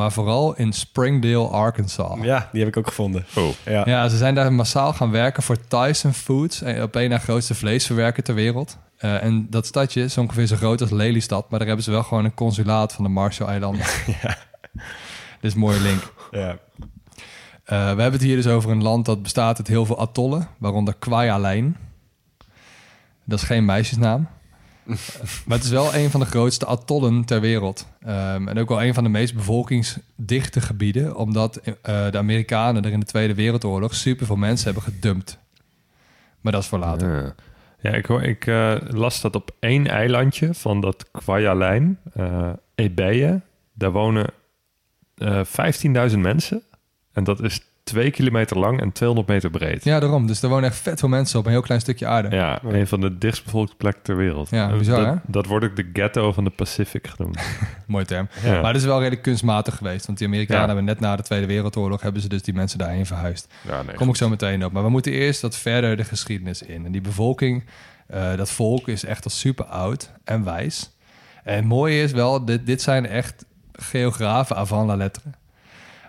maar 0.00 0.12
vooral 0.12 0.56
in 0.56 0.72
Springdale, 0.72 1.48
Arkansas. 1.48 2.18
Ja. 2.22 2.48
Die 2.52 2.60
heb 2.60 2.68
ik 2.68 2.76
ook 2.76 2.86
gevonden. 2.86 3.24
Oh, 3.36 3.48
Ja. 3.64 4.08
ze 4.08 4.16
zijn 4.16 4.34
daar 4.34 4.52
massaal 4.52 4.92
gaan 4.92 5.10
werken 5.10 5.42
voor 5.42 5.56
Tyson 5.68 6.12
Foods, 6.12 6.62
eh, 6.62 6.82
op 6.82 6.94
een 6.94 7.08
na 7.08 7.18
grootste 7.18 7.54
vleesverwerker 7.54 8.22
ter 8.22 8.34
wereld. 8.34 8.78
Eh, 8.96 9.22
en 9.22 9.46
dat 9.50 9.66
stadje 9.66 10.02
is 10.02 10.18
ongeveer 10.18 10.46
zo 10.46 10.56
groot 10.56 10.80
als 10.80 10.90
Lelystad, 10.90 11.50
maar 11.50 11.58
daar 11.58 11.68
hebben 11.68 11.84
ze 11.84 11.90
wel 11.90 12.02
gewoon 12.02 12.24
een 12.24 12.34
consulaat 12.34 12.92
van 12.92 13.04
de 13.04 13.10
Marshall-eilanden. 13.10 13.86
Ja. 14.22 14.36
Dit 15.40 15.50
is 15.50 15.52
een 15.52 15.58
mooie 15.60 15.80
link. 15.80 16.12
ja. 16.30 16.56
Eh, 17.64 17.78
we 17.78 17.84
hebben 17.84 18.12
het 18.12 18.22
hier 18.22 18.36
dus 18.36 18.46
over 18.46 18.70
een 18.70 18.82
land 18.82 19.04
dat 19.06 19.22
bestaat 19.22 19.58
uit 19.58 19.66
heel 19.68 19.86
veel 19.86 19.98
atollen, 19.98 20.48
waaronder 20.58 20.94
Kwajalein. 20.98 21.76
Dat 23.24 23.38
is 23.38 23.44
geen 23.44 23.64
meisjesnaam. 23.64 24.28
maar 25.46 25.56
het 25.56 25.64
is 25.64 25.70
wel 25.70 25.94
een 25.94 26.10
van 26.10 26.20
de 26.20 26.26
grootste 26.26 26.66
atollen 26.66 27.24
ter 27.24 27.40
wereld. 27.40 27.86
Ehm, 28.00 28.48
en 28.48 28.58
ook 28.58 28.68
wel 28.68 28.82
een 28.82 28.94
van 28.94 29.04
de 29.04 29.10
meest 29.10 29.34
bevolkingsdichte 29.34 30.60
gebieden, 30.60 31.16
omdat 31.16 31.56
eh, 31.56 32.10
de 32.10 32.18
Amerikanen 32.18 32.84
er 32.84 32.92
in 32.92 33.00
de 33.00 33.06
Tweede 33.06 33.34
Wereldoorlog 33.34 33.94
superveel 33.94 34.36
mensen 34.36 34.64
hebben 34.64 34.92
gedumpt. 34.92 35.38
Maar 36.40 36.52
dat 36.52 36.62
is 36.62 36.68
voor 36.68 36.78
later. 36.78 37.34
Ja, 37.80 37.90
ja 37.90 37.96
ik, 37.96 38.08
ik 38.08 38.46
eh, 38.46 38.74
las 38.88 39.20
dat 39.20 39.34
op 39.34 39.54
één 39.60 39.86
eilandje 39.86 40.54
van 40.54 40.80
dat 40.80 41.10
Kwajalein, 41.10 41.98
eh 42.14 42.52
Ebeje, 42.74 43.40
daar 43.72 43.92
wonen 43.92 44.30
eh 45.16 45.40
15.000 46.10 46.18
mensen. 46.18 46.62
En 47.12 47.24
dat 47.24 47.42
is 47.42 47.69
twee 47.90 48.10
kilometer 48.10 48.58
lang 48.58 48.80
en 48.80 48.92
200 48.92 49.28
meter 49.28 49.50
breed. 49.50 49.84
Ja, 49.84 50.00
daarom. 50.00 50.26
Dus 50.26 50.42
er 50.42 50.48
wonen 50.48 50.64
echt 50.70 50.78
vet 50.78 50.98
veel 51.00 51.08
mensen 51.08 51.38
op 51.38 51.44
een 51.44 51.50
heel 51.50 51.60
klein 51.60 51.80
stukje 51.80 52.06
aarde. 52.06 52.36
Ja, 52.36 52.60
een 52.64 52.86
van 52.86 53.00
de 53.00 53.18
dichtstbevolkte 53.18 53.76
plekken 53.76 54.02
ter 54.02 54.16
wereld. 54.16 54.50
Ja, 54.50 54.76
bizar, 54.76 54.96
dat, 55.04 55.06
hè? 55.06 55.14
dat 55.26 55.46
wordt 55.46 55.64
ook 55.64 55.76
de 55.76 55.90
ghetto 55.92 56.32
van 56.32 56.44
de 56.44 56.50
Pacific 56.50 57.06
genoemd. 57.06 57.38
Mooi 57.86 58.04
term. 58.04 58.28
Ja. 58.44 58.60
Maar 58.60 58.72
het 58.72 58.80
is 58.80 58.84
wel 58.86 58.98
redelijk 58.98 59.22
kunstmatig 59.22 59.76
geweest. 59.76 60.06
Want 60.06 60.18
die 60.18 60.26
Amerikanen 60.26 60.60
Ja. 60.60 60.66
hebben 60.66 60.84
net 60.84 61.00
na 61.00 61.16
de 61.16 61.22
Tweede 61.22 61.46
Wereldoorlog... 61.46 62.00
hebben 62.02 62.22
ze 62.22 62.28
dus 62.28 62.42
die 62.42 62.54
mensen 62.54 62.78
daarheen 62.78 63.06
verhuisd. 63.06 63.52
Ja, 63.68 63.82
nee, 63.82 63.94
Kom 63.94 64.08
ik 64.08 64.16
zo 64.16 64.28
meteen 64.28 64.64
op. 64.64 64.72
Maar 64.72 64.82
we 64.82 64.88
moeten 64.90 65.12
eerst 65.12 65.40
wat 65.42 65.56
verder 65.56 65.96
de 65.96 66.04
geschiedenis 66.04 66.62
in. 66.62 66.84
En 66.86 66.92
die 66.92 67.00
bevolking, 67.00 67.64
eh, 68.06 68.36
dat 68.36 68.50
volk 68.50 68.88
is 68.88 69.04
echt 69.04 69.24
al 69.24 69.30
super 69.30 69.64
oud 69.64 70.10
en 70.24 70.44
wijs. 70.44 70.90
En 71.44 71.56
het 71.56 71.64
mooie 71.64 72.02
is 72.02 72.12
wel, 72.12 72.44
dit, 72.44 72.66
dit 72.66 72.82
zijn 72.82 73.06
echt 73.06 73.44
geografen 73.72 74.56
avant 74.56 74.86
la 74.86 74.96
lettre. 74.96 75.22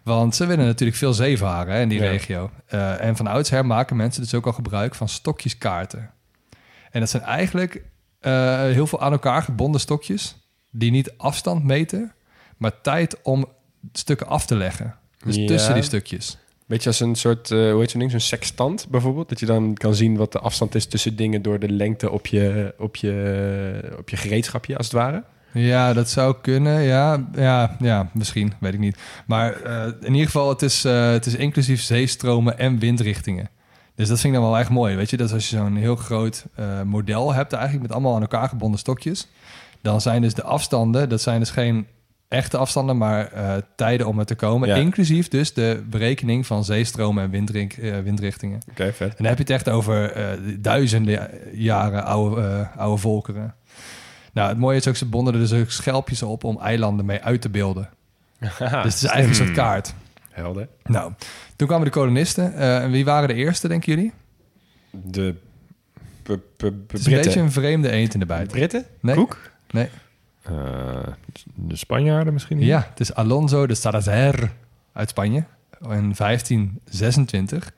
Want 0.04 0.36
ze 0.36 0.46
willen 0.46 0.66
natuurlijk 0.66 0.98
veel 0.98 1.14
zeevaren 1.14 1.74
hè, 1.74 1.82
in 1.82 1.90
die 1.90 2.00
Ja. 2.02 2.10
regio. 2.10 2.50
Eh, 2.68 3.04
en 3.04 3.16
van 3.16 3.28
oudsher 3.28 3.66
maken 3.66 3.96
mensen 3.96 4.22
dus 4.22 4.34
ook 4.34 4.46
al 4.46 4.54
gebruik 4.54 4.96
van 4.96 5.10
stokjeskaarten. 5.10 6.10
En 6.92 7.00
dat 7.00 7.10
zijn 7.10 7.24
eigenlijk 7.24 7.84
eh, 8.20 8.60
heel 8.62 8.88
veel 8.88 9.02
aan 9.02 9.12
elkaar 9.12 9.42
gebonden 9.44 9.82
stokjes... 9.82 10.36
die 10.72 10.92
niet 10.92 11.14
afstand 11.18 11.64
meten, 11.64 12.14
maar 12.58 12.82
tijd 12.82 13.22
om 13.22 13.46
stukken 13.94 14.28
af 14.28 14.46
te 14.46 14.56
leggen. 14.56 14.96
Dus 15.26 15.36
Ja. 15.36 15.46
tussen 15.48 15.74
die 15.74 15.84
stukjes. 15.84 16.38
Beetje 16.66 16.90
als 16.90 17.00
een 17.00 17.16
soort, 17.16 17.52
eh, 17.52 17.72
hoe 17.72 17.80
heet 17.80 17.92
zo'n 17.92 18.00
ding, 18.00 18.12
zo'n 18.12 18.20
sextant 18.20 18.88
bijvoorbeeld. 18.90 19.30
Dat 19.30 19.40
je 19.40 19.46
dan 19.46 19.74
kan 19.74 19.96
zien 19.96 20.18
wat 20.18 20.32
de 20.32 20.40
afstand 20.40 20.76
is 20.76 20.86
tussen 20.86 21.16
dingen 21.16 21.42
door 21.42 21.60
de 21.60 21.72
lengte 21.72 22.12
op 22.12 22.28
je, 22.28 22.74
op 22.78 22.96
je, 22.96 23.96
op 23.98 24.10
je 24.10 24.18
gereedschapje, 24.18 24.78
als 24.78 24.86
het 24.86 24.96
ware. 24.96 25.24
Ja, 25.54 25.94
dat 25.94 26.10
zou 26.10 26.36
kunnen. 26.42 26.82
Ja, 26.82 27.24
ja, 27.36 27.76
ja 27.80 28.10
misschien. 28.14 28.54
Weet 28.60 28.74
ik 28.74 28.80
niet. 28.80 28.98
Maar 29.26 29.62
eh, 29.62 29.86
in 30.02 30.12
ieder 30.12 30.26
geval, 30.26 30.50
het 30.50 30.62
is, 30.62 30.86
eh, 30.86 31.12
het 31.12 31.26
is 31.26 31.36
inclusief 31.36 31.82
zeestromen 31.82 32.58
en 32.58 32.80
windrichtingen. 32.80 33.50
Dus 33.96 34.08
dat 34.08 34.20
vind 34.20 34.34
ik 34.34 34.40
dan 34.40 34.50
wel 34.50 34.60
echt 34.60 34.70
mooi. 34.70 34.96
Weet 34.96 35.10
je, 35.10 35.18
dat 35.18 35.34
als 35.34 35.50
je 35.50 35.58
zo'n 35.58 35.76
heel 35.76 35.96
groot 35.96 36.46
eh, 36.56 36.82
model 36.82 37.34
hebt, 37.34 37.54
eigenlijk 37.54 37.84
met 37.84 37.92
allemaal 37.92 38.16
aan 38.16 38.22
elkaar 38.22 38.50
gebonden 38.50 38.80
stokjes, 38.80 39.28
dan 39.82 40.02
zijn 40.02 40.22
dus 40.22 40.34
de 40.34 40.44
afstanden, 40.44 41.10
dat 41.10 41.22
zijn 41.22 41.40
dus 41.40 41.50
geen 41.50 41.88
echte 42.28 42.58
afstanden, 42.58 42.98
maar 42.98 43.32
tijden 43.76 44.08
om 44.08 44.20
er 44.20 44.26
te 44.26 44.36
komen. 44.36 44.68
Ja. 44.68 44.76
Inclusief 44.76 45.28
dus 45.28 45.54
de 45.54 45.84
berekening 45.90 46.46
van 46.46 46.64
zeestromen 46.64 47.24
en 47.24 47.30
windrink- 47.30 47.76
windrichtingen. 48.04 48.60
Oké, 48.70 48.94
vet. 48.94 49.10
En 49.10 49.16
dan 49.18 49.26
heb 49.26 49.36
je 49.38 49.44
het 49.44 49.52
echt 49.52 49.70
over 49.70 50.14
duizenden 50.60 51.30
jaren 51.54 52.04
oude, 52.04 52.68
oude 52.78 53.02
volkeren. 53.02 53.56
Nou, 54.32 54.50
het 54.50 54.58
mooie 54.58 54.78
is 54.78 54.88
ook, 54.88 54.96
ze 54.96 55.06
bonden 55.06 55.34
er 55.34 55.40
dus 55.40 55.54
ook 55.54 55.70
schelpjes 55.70 56.24
op 56.24 56.44
om 56.44 56.60
eilanden 56.60 57.06
mee 57.06 57.22
uit 57.22 57.42
te 57.42 57.50
beelden. 57.50 57.90
Dus 58.40 58.60
het 58.60 58.94
is 58.94 59.04
eigenlijk 59.04 59.28
een 59.28 59.36
soort 59.46 59.52
kaart. 59.52 59.94
Helder. 60.30 60.68
Nou, 60.84 61.14
toen 61.56 61.68
kwamen 61.68 61.86
de 61.86 61.92
kolonisten. 61.92 62.54
Eh, 62.54 62.84
en 62.84 62.92
wie 62.92 63.06
waren 63.06 63.28
de 63.28 63.34
eerste, 63.34 63.68
denken 63.68 63.94
jullie? 63.94 64.14
De 64.92 65.36
Het 66.28 66.94
is 66.94 67.06
een 67.06 67.14
beetje 67.14 67.40
een 67.40 67.52
vreemde 67.52 67.90
eend 67.90 68.14
in 68.14 68.20
de 68.20 68.26
bijt. 68.26 68.48
Britten? 68.48 68.86
Nee. 69.00 69.16
Koek? 69.16 69.52
Nee. 69.72 69.90
Eh, 70.42 70.54
de 71.56 71.76
Spanjaarden 71.76 72.34
misschien? 72.34 72.58
niet? 72.58 72.68
Ja, 72.68 72.88
het 72.90 73.00
is 73.00 73.14
Alonso 73.14 73.68
de 73.68 73.76
Salazar 73.76 74.52
uit 74.94 75.10
Spanje 75.10 75.44
in 75.82 76.14
1526. 76.18 77.72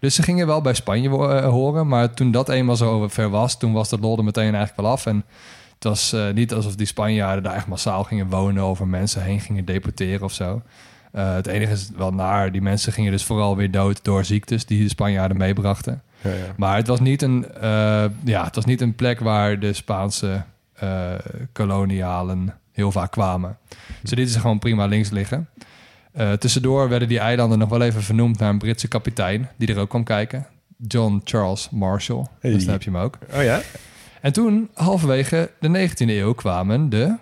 Dus 0.00 0.14
ze 0.14 0.22
gingen 0.22 0.46
wel 0.46 0.60
bij 0.60 0.74
Spanje 0.74 1.08
eh, 1.08 1.48
horen, 1.48 1.88
maar 1.88 2.14
toen 2.14 2.30
dat 2.30 2.48
eenmaal 2.48 2.76
zo 2.76 3.08
ver 3.08 3.30
was, 3.30 3.58
toen 3.58 3.72
was 3.72 3.88
de 3.88 3.98
lol 3.98 4.18
er 4.18 4.24
meteen 4.24 4.54
eigenlijk 4.54 4.76
wel 4.76 4.90
af. 4.90 5.06
En 5.06 5.24
het 5.74 5.84
was 5.84 6.12
eh, 6.12 6.30
niet 6.30 6.52
alsof 6.52 6.74
die 6.74 6.86
Spanjaarden 6.86 7.42
daar 7.42 7.54
echt 7.54 7.66
massaal 7.66 8.04
gingen 8.04 8.28
wonen 8.28 8.64
of 8.64 8.80
er 8.80 8.86
mensen 8.86 9.22
heen 9.22 9.40
gingen 9.40 9.64
deporteren 9.64 10.22
of 10.22 10.32
zo. 10.32 10.62
Eh, 11.12 11.34
het 11.34 11.46
enige 11.46 11.72
is 11.72 11.90
wel 11.96 12.12
naar, 12.12 12.52
die 12.52 12.62
mensen 12.62 12.92
gingen 12.92 13.10
dus 13.10 13.24
vooral 13.24 13.56
weer 13.56 13.70
dood 13.70 14.04
door 14.04 14.24
ziektes 14.24 14.66
die 14.66 14.82
de 14.82 14.88
Spanjaarden 14.88 15.36
meebrachten. 15.36 16.02
Ja, 16.20 16.30
ja. 16.30 16.36
Maar 16.56 16.76
het 16.76 16.86
was 16.86 17.00
niet 17.00 17.22
een, 17.22 17.52
eh, 17.52 18.04
ja, 18.24 18.44
het 18.44 18.54
was 18.54 18.64
niet 18.64 18.80
een 18.80 18.94
plek 18.94 19.20
waar 19.20 19.60
de 19.60 19.72
Spaanse 19.72 20.42
kolonialen 21.52 22.54
heel 22.72 22.92
vaak 22.92 23.10
kwamen. 23.10 23.58
Ze 24.04 24.14
lieten 24.14 24.34
ze 24.34 24.40
gewoon 24.40 24.58
prima 24.58 24.86
links 24.86 25.10
liggen. 25.10 25.48
Tussendoor 26.38 26.88
werden 26.88 27.08
die 27.08 27.18
eilanden 27.18 27.58
nog 27.58 27.68
wel 27.68 27.82
even 27.82 28.02
vernoemd 28.02 28.38
naar 28.38 28.50
een 28.50 28.58
Britse 28.58 28.88
kapitein 28.88 29.50
die 29.56 29.68
er 29.68 29.78
ook 29.78 29.88
kwam 29.88 30.04
kijken. 30.04 30.46
John 30.86 31.20
Charles 31.24 31.68
Marshall. 31.70 32.26
Hey. 32.40 32.52
Dus 32.52 32.64
daar 32.64 32.72
heb 32.72 32.82
je 32.82 32.90
hem 32.90 33.00
ook. 33.00 33.18
Oh 33.34 33.42
ja? 33.42 33.60
En 34.24 34.32
toen, 34.32 34.70
halverwege 34.74 35.50
de 35.60 35.88
19e 35.88 36.08
eeuw, 36.08 36.32
kwamen 36.32 36.88
de... 36.88 37.16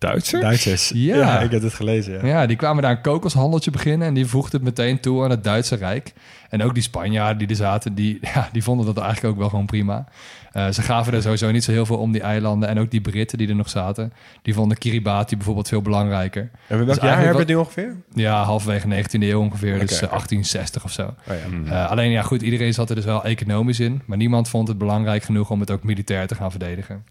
Duitsers? 0.00 0.42
Duitsers. 0.42 0.90
Ja. 0.94 1.40
ik 1.40 1.50
heb 1.50 1.62
het 1.62 1.74
gelezen. 1.74 2.12
Ja. 2.12 2.26
Ja, 2.26 2.46
die 2.46 2.56
kwamen 2.56 2.82
daar 2.82 2.90
een 2.90 3.00
kokoshandeltje 3.00 3.70
beginnen 3.70 4.08
en 4.08 4.14
die 4.14 4.26
voegden 4.26 4.52
het 4.52 4.62
meteen 4.62 5.00
toe 5.00 5.24
aan 5.24 5.30
het 5.30 5.44
Duitse 5.44 5.76
Rijk. 5.76 6.12
En 6.48 6.62
ook 6.62 6.74
die 6.74 6.82
Spanjaarden 6.82 7.38
die 7.38 7.48
er 7.48 7.54
zaten, 7.54 7.94
die, 7.94 8.18
ja, 8.34 8.48
die 8.52 8.62
vonden 8.62 8.86
dat 8.86 8.98
eigenlijk 8.98 9.34
ook 9.34 9.40
wel 9.40 9.48
gewoon 9.48 9.66
prima. 9.66 10.06
Eh, 10.52 10.68
ze 10.68 10.82
gaven 10.82 11.12
er 11.12 11.22
sowieso 11.22 11.50
niet 11.50 11.64
zo 11.64 11.72
heel 11.72 11.86
veel 11.86 11.96
om 11.96 12.12
die 12.12 12.20
eilanden. 12.20 12.68
En 12.68 12.78
ook 12.78 12.90
die 12.90 13.00
Britten 13.00 13.38
die 13.38 13.48
er 13.48 13.54
nog 13.54 13.68
zaten, 13.68 14.12
die 14.42 14.54
vonden 14.54 14.78
Kiribati 14.78 15.36
bijvoorbeeld 15.36 15.68
veel 15.68 15.82
belangrijker. 15.82 16.50
En 16.66 16.76
welk 16.76 16.88
Dus 16.88 16.96
jaar 16.96 17.16
hebben 17.16 17.32
we 17.32 17.38
het 17.38 17.48
nu 17.48 17.54
ongeveer? 17.54 17.96
Ja, 18.14 18.42
halverwege 18.42 18.86
19e 18.88 19.22
eeuw 19.22 19.40
ongeveer, 19.40 19.78
dus 19.78 19.96
Oké, 19.96 20.04
eh, 20.04 20.10
1860 20.10 20.84
of 20.84 20.92
zo. 20.92 21.02
Oh 21.02 21.14
ja. 21.26 21.48
Hmm. 21.48 21.66
Eh, 21.66 21.90
alleen 21.90 22.10
ja, 22.10 22.22
goed, 22.22 22.42
iedereen 22.42 22.74
zat 22.74 22.88
er 22.88 22.94
dus 22.94 23.04
wel 23.04 23.24
economisch 23.24 23.80
in. 23.80 24.02
Maar 24.06 24.16
niemand 24.16 24.48
vond 24.48 24.68
het 24.68 24.78
belangrijk 24.78 25.22
genoeg 25.22 25.50
om 25.50 25.60
het 25.60 25.70
ook 25.70 25.82
militair 25.82 26.26
te 26.26 26.34
gaan 26.34 26.50
verdedigen. 26.50 27.04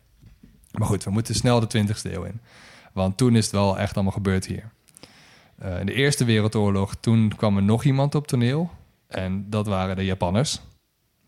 Maar 0.72 0.88
goed, 0.88 1.04
we 1.04 1.12
moeten 1.12 1.36
snel 1.36 1.60
de 1.60 1.68
20e 1.68 2.14
eeuw 2.14 2.24
in. 2.24 2.40
Want 2.94 3.18
toen 3.18 3.36
is 3.36 3.44
het 3.44 3.54
wel 3.54 3.78
echt 3.78 3.96
allemaal 3.96 4.14
gebeurd 4.14 4.46
hier. 4.46 4.70
Eh, 5.58 5.80
in 5.80 5.86
de 5.86 5.94
Eerste 5.94 6.26
Wereldoorlog, 6.26 6.96
toen 7.00 7.34
kwam 7.38 7.56
er 7.58 7.64
nog 7.64 7.84
iemand 7.84 8.16
op 8.16 8.28
toneel. 8.28 8.70
En 9.08 9.46
dat 9.50 9.68
waren 9.68 9.96
de 9.96 10.06
Japanners. 10.06 10.62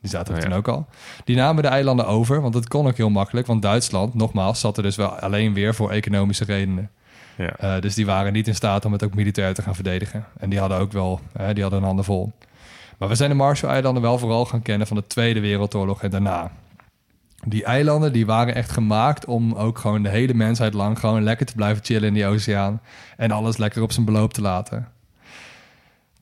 Die 0.01 0.09
zaten 0.09 0.33
er 0.33 0.39
Oh 0.39 0.43
ja. 0.43 0.49
toen 0.49 0.57
ook 0.57 0.67
al. 0.67 0.85
Die 1.23 1.35
namen 1.35 1.63
de 1.63 1.69
eilanden 1.69 2.07
over, 2.07 2.41
want 2.41 2.53
dat 2.53 2.67
kon 2.67 2.87
ook 2.87 2.97
heel 2.97 3.09
makkelijk. 3.09 3.47
Want 3.47 3.61
Duitsland, 3.61 4.13
nogmaals, 4.13 4.59
zat 4.59 4.77
er 4.77 4.83
dus 4.83 4.95
wel 4.95 5.09
alleen 5.09 5.53
weer 5.53 5.75
voor 5.75 5.91
economische 5.91 6.45
redenen. 6.45 6.91
Ja. 7.37 7.55
Eh, 7.57 7.81
dus 7.81 7.95
die 7.95 8.05
waren 8.05 8.33
niet 8.33 8.47
in 8.47 8.55
staat 8.55 8.85
om 8.85 8.91
het 8.91 9.03
ook 9.03 9.13
militair 9.13 9.53
te 9.53 9.61
gaan 9.61 9.75
verdedigen. 9.75 10.25
En 10.39 10.49
die 10.49 10.59
hadden 10.59 10.77
ook 10.77 10.91
wel, 10.91 11.19
hè, 11.37 11.53
die 11.53 11.61
hadden 11.61 11.81
een 11.81 11.87
handen 11.87 12.05
vol. 12.05 12.31
Maar 12.97 13.09
we 13.09 13.15
zijn 13.15 13.29
de 13.29 13.35
Marshall-eilanden 13.35 14.01
wel 14.01 14.17
vooral 14.17 14.45
gaan 14.45 14.61
kennen 14.61 14.87
van 14.87 14.97
de 14.97 15.07
Tweede 15.07 15.39
Wereldoorlog 15.39 16.03
en 16.03 16.09
daarna. 16.09 16.51
Die 17.48 17.63
eilanden 17.63 18.13
die 18.13 18.25
waren 18.25 18.55
echt 18.55 18.71
gemaakt 18.71 19.25
om 19.25 19.53
ook 19.53 19.77
gewoon 19.77 20.03
de 20.03 20.10
hele 20.10 20.33
mensheid 20.33 20.74
lang 20.74 21.00
gewoon 21.00 21.24
lekker 21.24 21.45
te 21.45 21.55
blijven 21.55 21.83
chillen 21.83 22.07
in 22.07 22.13
die 22.13 22.25
oceaan. 22.25 22.81
En 23.17 23.31
alles 23.31 23.57
lekker 23.57 23.81
op 23.81 23.91
zijn 23.91 24.05
beloop 24.05 24.33
te 24.33 24.41
laten. 24.41 24.88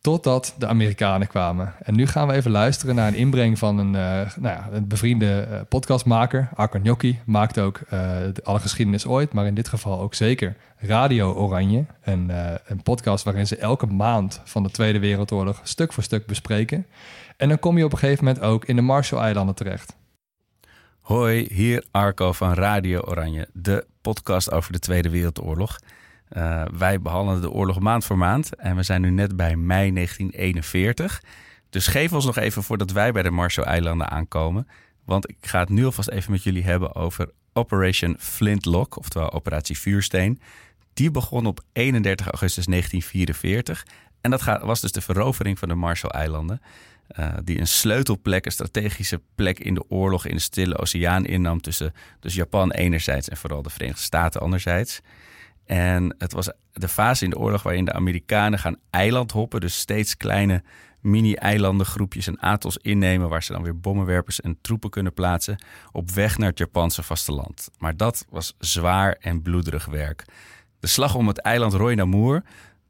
Totdat 0.01 0.55
de 0.57 0.67
Amerikanen 0.67 1.27
kwamen. 1.27 1.73
En 1.83 1.95
nu 1.95 2.07
gaan 2.07 2.27
we 2.27 2.33
even 2.33 2.51
luisteren 2.51 2.95
naar 2.95 3.07
een 3.07 3.15
inbreng 3.15 3.57
van 3.57 3.77
een, 3.77 3.95
eh, 3.95 4.35
nou 4.35 4.55
ja, 4.55 4.67
een 4.71 4.87
bevriende 4.87 5.41
eh, 5.41 5.59
podcastmaker. 5.69 6.49
Arkan 6.55 6.81
Gnocchi 6.81 7.19
maakt 7.25 7.59
ook 7.59 7.81
eh, 7.89 7.99
alle 8.43 8.59
geschiedenis 8.59 9.05
ooit, 9.05 9.33
maar 9.33 9.45
in 9.45 9.53
dit 9.53 9.67
geval 9.67 9.99
ook 9.99 10.13
zeker 10.13 10.55
Radio 10.77 11.33
Oranje. 11.33 11.85
Een 12.03 12.83
podcast 12.83 13.23
waarin 13.23 13.47
ze 13.47 13.57
elke 13.57 13.85
maand 13.85 14.41
van 14.43 14.63
de 14.63 14.71
Tweede 14.71 14.99
Wereldoorlog 14.99 15.59
stuk 15.63 15.93
voor 15.93 16.03
stuk 16.03 16.25
bespreken. 16.25 16.85
En 17.37 17.49
dan 17.49 17.59
kom 17.59 17.77
je 17.77 17.85
op 17.85 17.91
een 17.91 17.97
gegeven 17.97 18.25
moment 18.25 18.43
ook 18.43 18.65
in 18.65 18.75
de 18.75 18.81
Marshall-eilanden 18.81 19.55
terecht. 19.55 19.97
Hoi, 21.09 21.47
hier 21.51 21.83
Arco 21.91 22.31
van 22.31 22.53
Radio 22.53 22.99
Oranje, 22.99 23.47
de 23.53 23.85
podcast 24.01 24.51
over 24.51 24.71
de 24.71 24.79
Tweede 24.79 25.09
Wereldoorlog. 25.09 25.79
Eh, 26.27 26.65
wij 26.77 27.01
behandelen 27.01 27.41
de 27.41 27.51
oorlog 27.51 27.79
maand 27.79 28.05
voor 28.05 28.17
maand 28.17 28.55
en 28.55 28.75
we 28.75 28.83
zijn 28.83 29.01
nu 29.01 29.09
net 29.09 29.35
bij 29.35 29.55
mei 29.55 29.91
1941. 29.91 31.23
Dus 31.69 31.87
geef 31.87 32.13
ons 32.13 32.25
nog 32.25 32.37
even 32.37 32.63
voordat 32.63 32.91
wij 32.91 33.11
bij 33.11 33.23
de 33.23 33.29
Marshall-eilanden 33.29 34.09
aankomen. 34.09 34.67
Want 35.05 35.29
ik 35.29 35.37
ga 35.41 35.59
het 35.59 35.69
nu 35.69 35.85
alvast 35.85 36.09
even 36.09 36.31
met 36.31 36.43
jullie 36.43 36.63
hebben 36.63 36.95
over 36.95 37.29
Operation 37.53 38.15
Flintlock, 38.19 38.97
oftewel 38.97 39.31
Operatie 39.31 39.79
Vuursteen. 39.79 40.41
Die 40.93 41.11
begon 41.11 41.45
op 41.45 41.61
31 41.73 42.25
augustus 42.25 42.65
1944 42.65 43.85
en 44.21 44.31
dat 44.31 44.43
was 44.61 44.81
dus 44.81 44.91
de 44.91 45.01
verovering 45.01 45.59
van 45.59 45.67
de 45.67 45.75
Marshall-eilanden. 45.75 46.61
Eh, 47.09 47.33
die 47.43 47.59
een 47.59 47.67
sleutelplek, 47.67 48.45
een 48.45 48.51
strategische 48.51 49.21
plek 49.35 49.59
in 49.59 49.73
de 49.73 49.89
oorlog 49.89 50.25
in 50.25 50.35
de 50.35 50.41
Stille 50.41 50.77
Oceaan 50.77 51.25
innam 51.25 51.61
tussen 51.61 51.93
dus 52.19 52.35
Japan 52.35 52.71
enerzijds 52.71 53.29
en 53.29 53.37
vooral 53.37 53.61
de 53.61 53.69
Verenigde 53.69 54.01
Staten 54.01 54.41
anderzijds. 54.41 55.01
En 55.65 56.15
het 56.17 56.33
was 56.33 56.51
de 56.73 56.87
fase 56.87 57.23
in 57.23 57.29
de 57.29 57.37
oorlog 57.37 57.63
waarin 57.63 57.85
de 57.85 57.93
Amerikanen 57.93 58.59
gaan 58.59 58.77
eilandhoppen, 58.89 59.59
dus 59.61 59.77
steeds 59.77 60.17
kleine 60.17 60.63
mini-eilandengroepjes 61.01 62.27
en 62.27 62.39
atolls 62.39 62.77
innemen 62.77 63.29
waar 63.29 63.43
ze 63.43 63.51
dan 63.51 63.63
weer 63.63 63.79
bommenwerpers 63.79 64.41
en 64.41 64.57
troepen 64.61 64.89
kunnen 64.89 65.13
plaatsen 65.13 65.63
op 65.91 66.11
weg 66.11 66.37
naar 66.37 66.49
het 66.49 66.57
Japanse 66.57 67.03
vasteland. 67.03 67.69
Maar 67.77 67.97
dat 67.97 68.25
was 68.29 68.55
zwaar 68.59 69.17
en 69.19 69.41
bloederig 69.41 69.85
werk. 69.85 70.25
De 70.79 70.87
slag 70.87 71.15
om 71.15 71.27
het 71.27 71.39
eiland 71.39 71.73
Roy 71.73 71.93
Namur 71.93 72.43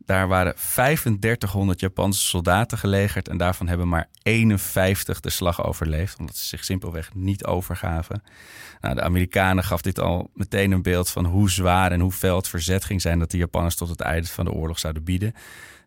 daar 0.10 0.28
waren 0.28 0.56
3500 0.56 1.80
Japanse 1.80 2.22
soldaten 2.22 2.78
gelegerd 2.78 3.28
en 3.28 3.38
daarvan 3.38 3.68
hebben 3.68 3.88
maar 3.88 4.10
51 4.24 5.20
de 5.20 5.30
slag 5.30 5.64
overleefd, 5.64 6.20
omdat 6.20 6.38
ze 6.38 6.46
zich 6.46 6.64
simpelweg 6.64 7.10
niet 7.14 7.46
overgaven. 7.46 8.24
Nou, 8.82 8.96
de 8.96 9.02
Amerikanen 9.02 9.64
gaf 9.64 9.82
dit 9.82 10.00
al 10.00 10.30
meteen 10.34 10.72
een 10.72 10.82
beeld 10.82 11.10
van 11.10 11.26
hoe 11.26 11.50
zwaar 11.50 11.92
en 11.92 12.00
hoe 12.00 12.12
fel 12.12 12.36
het 12.36 12.48
verzet 12.48 12.86
ging 12.86 13.02
zijn 13.02 13.20
dat 13.20 13.32
de 13.32 13.38
Japanners 13.38 13.76
tot 13.76 13.90
het 13.90 14.02
einde 14.02 14.28
van 14.28 14.46
de 14.46 14.52
oorlog 14.52 14.80
zouden 14.80 15.04
bieden. 15.04 15.34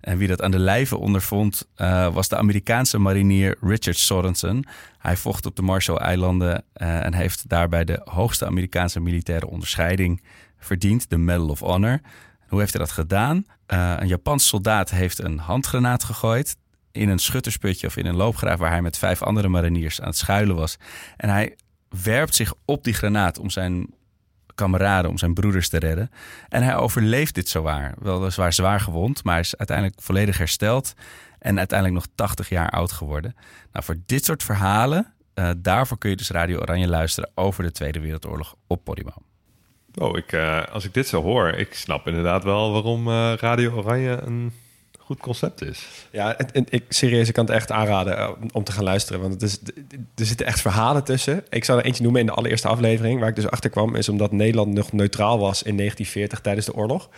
En 0.01 0.19
wie 0.19 0.29
dat 0.29 0.43
aan 0.43 0.51
de 0.51 0.59
lijve 0.59 0.97
ondervond, 0.97 1.69
eh, 1.75 2.15
was 2.15 2.29
de 2.29 2.37
Amerikaanse 2.37 2.99
marinier 2.99 3.57
Richard 3.61 3.99
Sorensen. 3.99 4.69
Hij 4.99 5.17
vocht 5.17 5.47
op 5.47 5.57
de 5.57 5.63
Marshall-eilanden 5.63 6.65
eh, 6.73 7.05
en 7.05 7.15
heeft 7.15 7.49
daarbij 7.49 7.85
de 7.85 8.01
hoogste 8.05 8.47
Amerikaanse 8.47 9.01
militaire 9.01 9.47
onderscheiding 9.47 10.23
verdiend, 10.59 11.11
de 11.11 11.19
Medal 11.19 11.49
of 11.49 11.61
Honor. 11.61 12.01
Hoe 12.53 12.61
heeft 12.61 12.73
hij 12.73 12.83
dat 12.83 12.93
gedaan? 12.93 13.47
Eh, 13.67 13.95
een 13.99 14.07
Japans 14.07 14.47
soldaat 14.47 14.91
heeft 14.91 15.19
een 15.19 15.39
handgranaat 15.39 16.05
gegooid 16.05 16.57
in 16.91 17.09
een 17.09 17.19
schuttersputje 17.19 17.87
of 17.87 17.97
in 17.97 18.07
een 18.07 18.17
loopgraaf 18.17 18.59
waar 18.59 18.71
hij 18.71 18.83
met 18.83 18.99
vijf 18.99 19.23
andere 19.23 19.49
mariniers 19.49 20.01
aan 20.01 20.09
het 20.09 20.17
schuilen 20.17 20.57
was. 20.57 20.77
En 21.17 21.29
hij 21.29 21.57
werpt 22.03 22.35
zich 22.35 22.55
op 22.65 22.85
die 22.85 22.95
granaat 22.95 23.39
om 23.39 23.51
zijn 23.51 23.95
kameraden, 24.55 25.11
om 25.11 25.19
zijn 25.19 25.35
broeders 25.35 25.69
te 25.69 25.79
redden. 25.79 26.11
En 26.49 26.63
hij 26.63 26.77
overleeft 26.77 27.35
dit 27.35 27.49
zowaar. 27.49 27.95
Weliswaar 27.99 28.53
zwaar 28.53 28.81
gewond, 28.81 29.25
maar 29.25 29.35
hij 29.35 29.43
is 29.43 29.57
uiteindelijk 29.57 30.01
volledig 30.03 30.39
hersteld 30.39 30.95
en 31.39 31.59
uiteindelijk 31.59 32.05
nog 32.05 32.15
80 32.15 32.49
jaar 32.49 32.71
oud 32.71 32.93
geworden. 32.93 33.35
Nou, 33.73 33.85
voor 33.85 33.97
dit 34.07 34.25
soort 34.25 34.43
verhalen, 34.43 35.15
eh, 35.35 35.51
daarvoor 35.59 35.99
kun 35.99 36.11
je 36.11 36.17
dus 36.17 36.31
Radio 36.31 36.59
Oranje 36.59 36.89
luisteren 36.89 37.31
over 37.35 37.63
de 37.63 37.73
Tweede 37.73 38.01
Wereldoorlog 38.01 38.55
op 38.67 38.85
Podimo. 38.85 39.32
Oh, 39.95 40.17
ik, 40.17 40.33
eh, 40.33 40.63
als 40.73 40.85
ik 40.85 40.95
dit 40.95 41.09
zo 41.09 41.23
hoor, 41.23 41.49
ik 41.49 41.75
snap 41.75 42.07
inderdaad 42.07 42.45
wel 42.45 42.73
waarom 42.73 43.09
eh, 43.09 43.33
Radio 43.37 43.73
Oranje 43.73 44.21
een 44.25 44.53
goed 45.05 45.19
concept 45.21 45.63
is. 45.63 45.87
Ja, 46.11 46.37
en, 46.37 46.53
en 46.53 46.67
ik 46.69 46.85
serieus, 46.89 47.29
ik 47.29 47.35
kan 47.35 47.45
het 47.45 47.55
echt 47.55 47.71
aanraden 47.71 48.19
eh, 48.19 48.29
om 48.53 48.65
te 48.65 48.73
gaan 48.73 48.85
luisteren. 48.85 49.21
Want 49.21 49.33
het 49.33 49.43
is, 49.43 49.59
er 50.15 50.27
zitten 50.27 50.47
echt 50.47 50.61
verhalen 50.61 51.05
tussen. 51.05 51.45
Ik 51.51 51.65
zal 51.65 51.79
er 51.79 51.85
eentje 51.85 52.03
noemen 52.03 52.21
in 52.21 52.27
de 52.27 52.33
allereerste 52.33 52.69
aflevering. 52.69 53.21
Waar 53.21 53.29
ik 53.29 53.35
dus 53.35 53.49
achter 53.51 53.71
kwam, 53.71 53.97
is 53.97 54.09
omdat 54.09 54.33
Nederland 54.33 54.73
nog 54.73 54.93
neutraal 54.93 55.39
was 55.39 55.63
in 55.63 55.77
1940 55.77 56.41
tijdens 56.41 56.67
de 56.67 56.75
oorlog. 56.75 57.09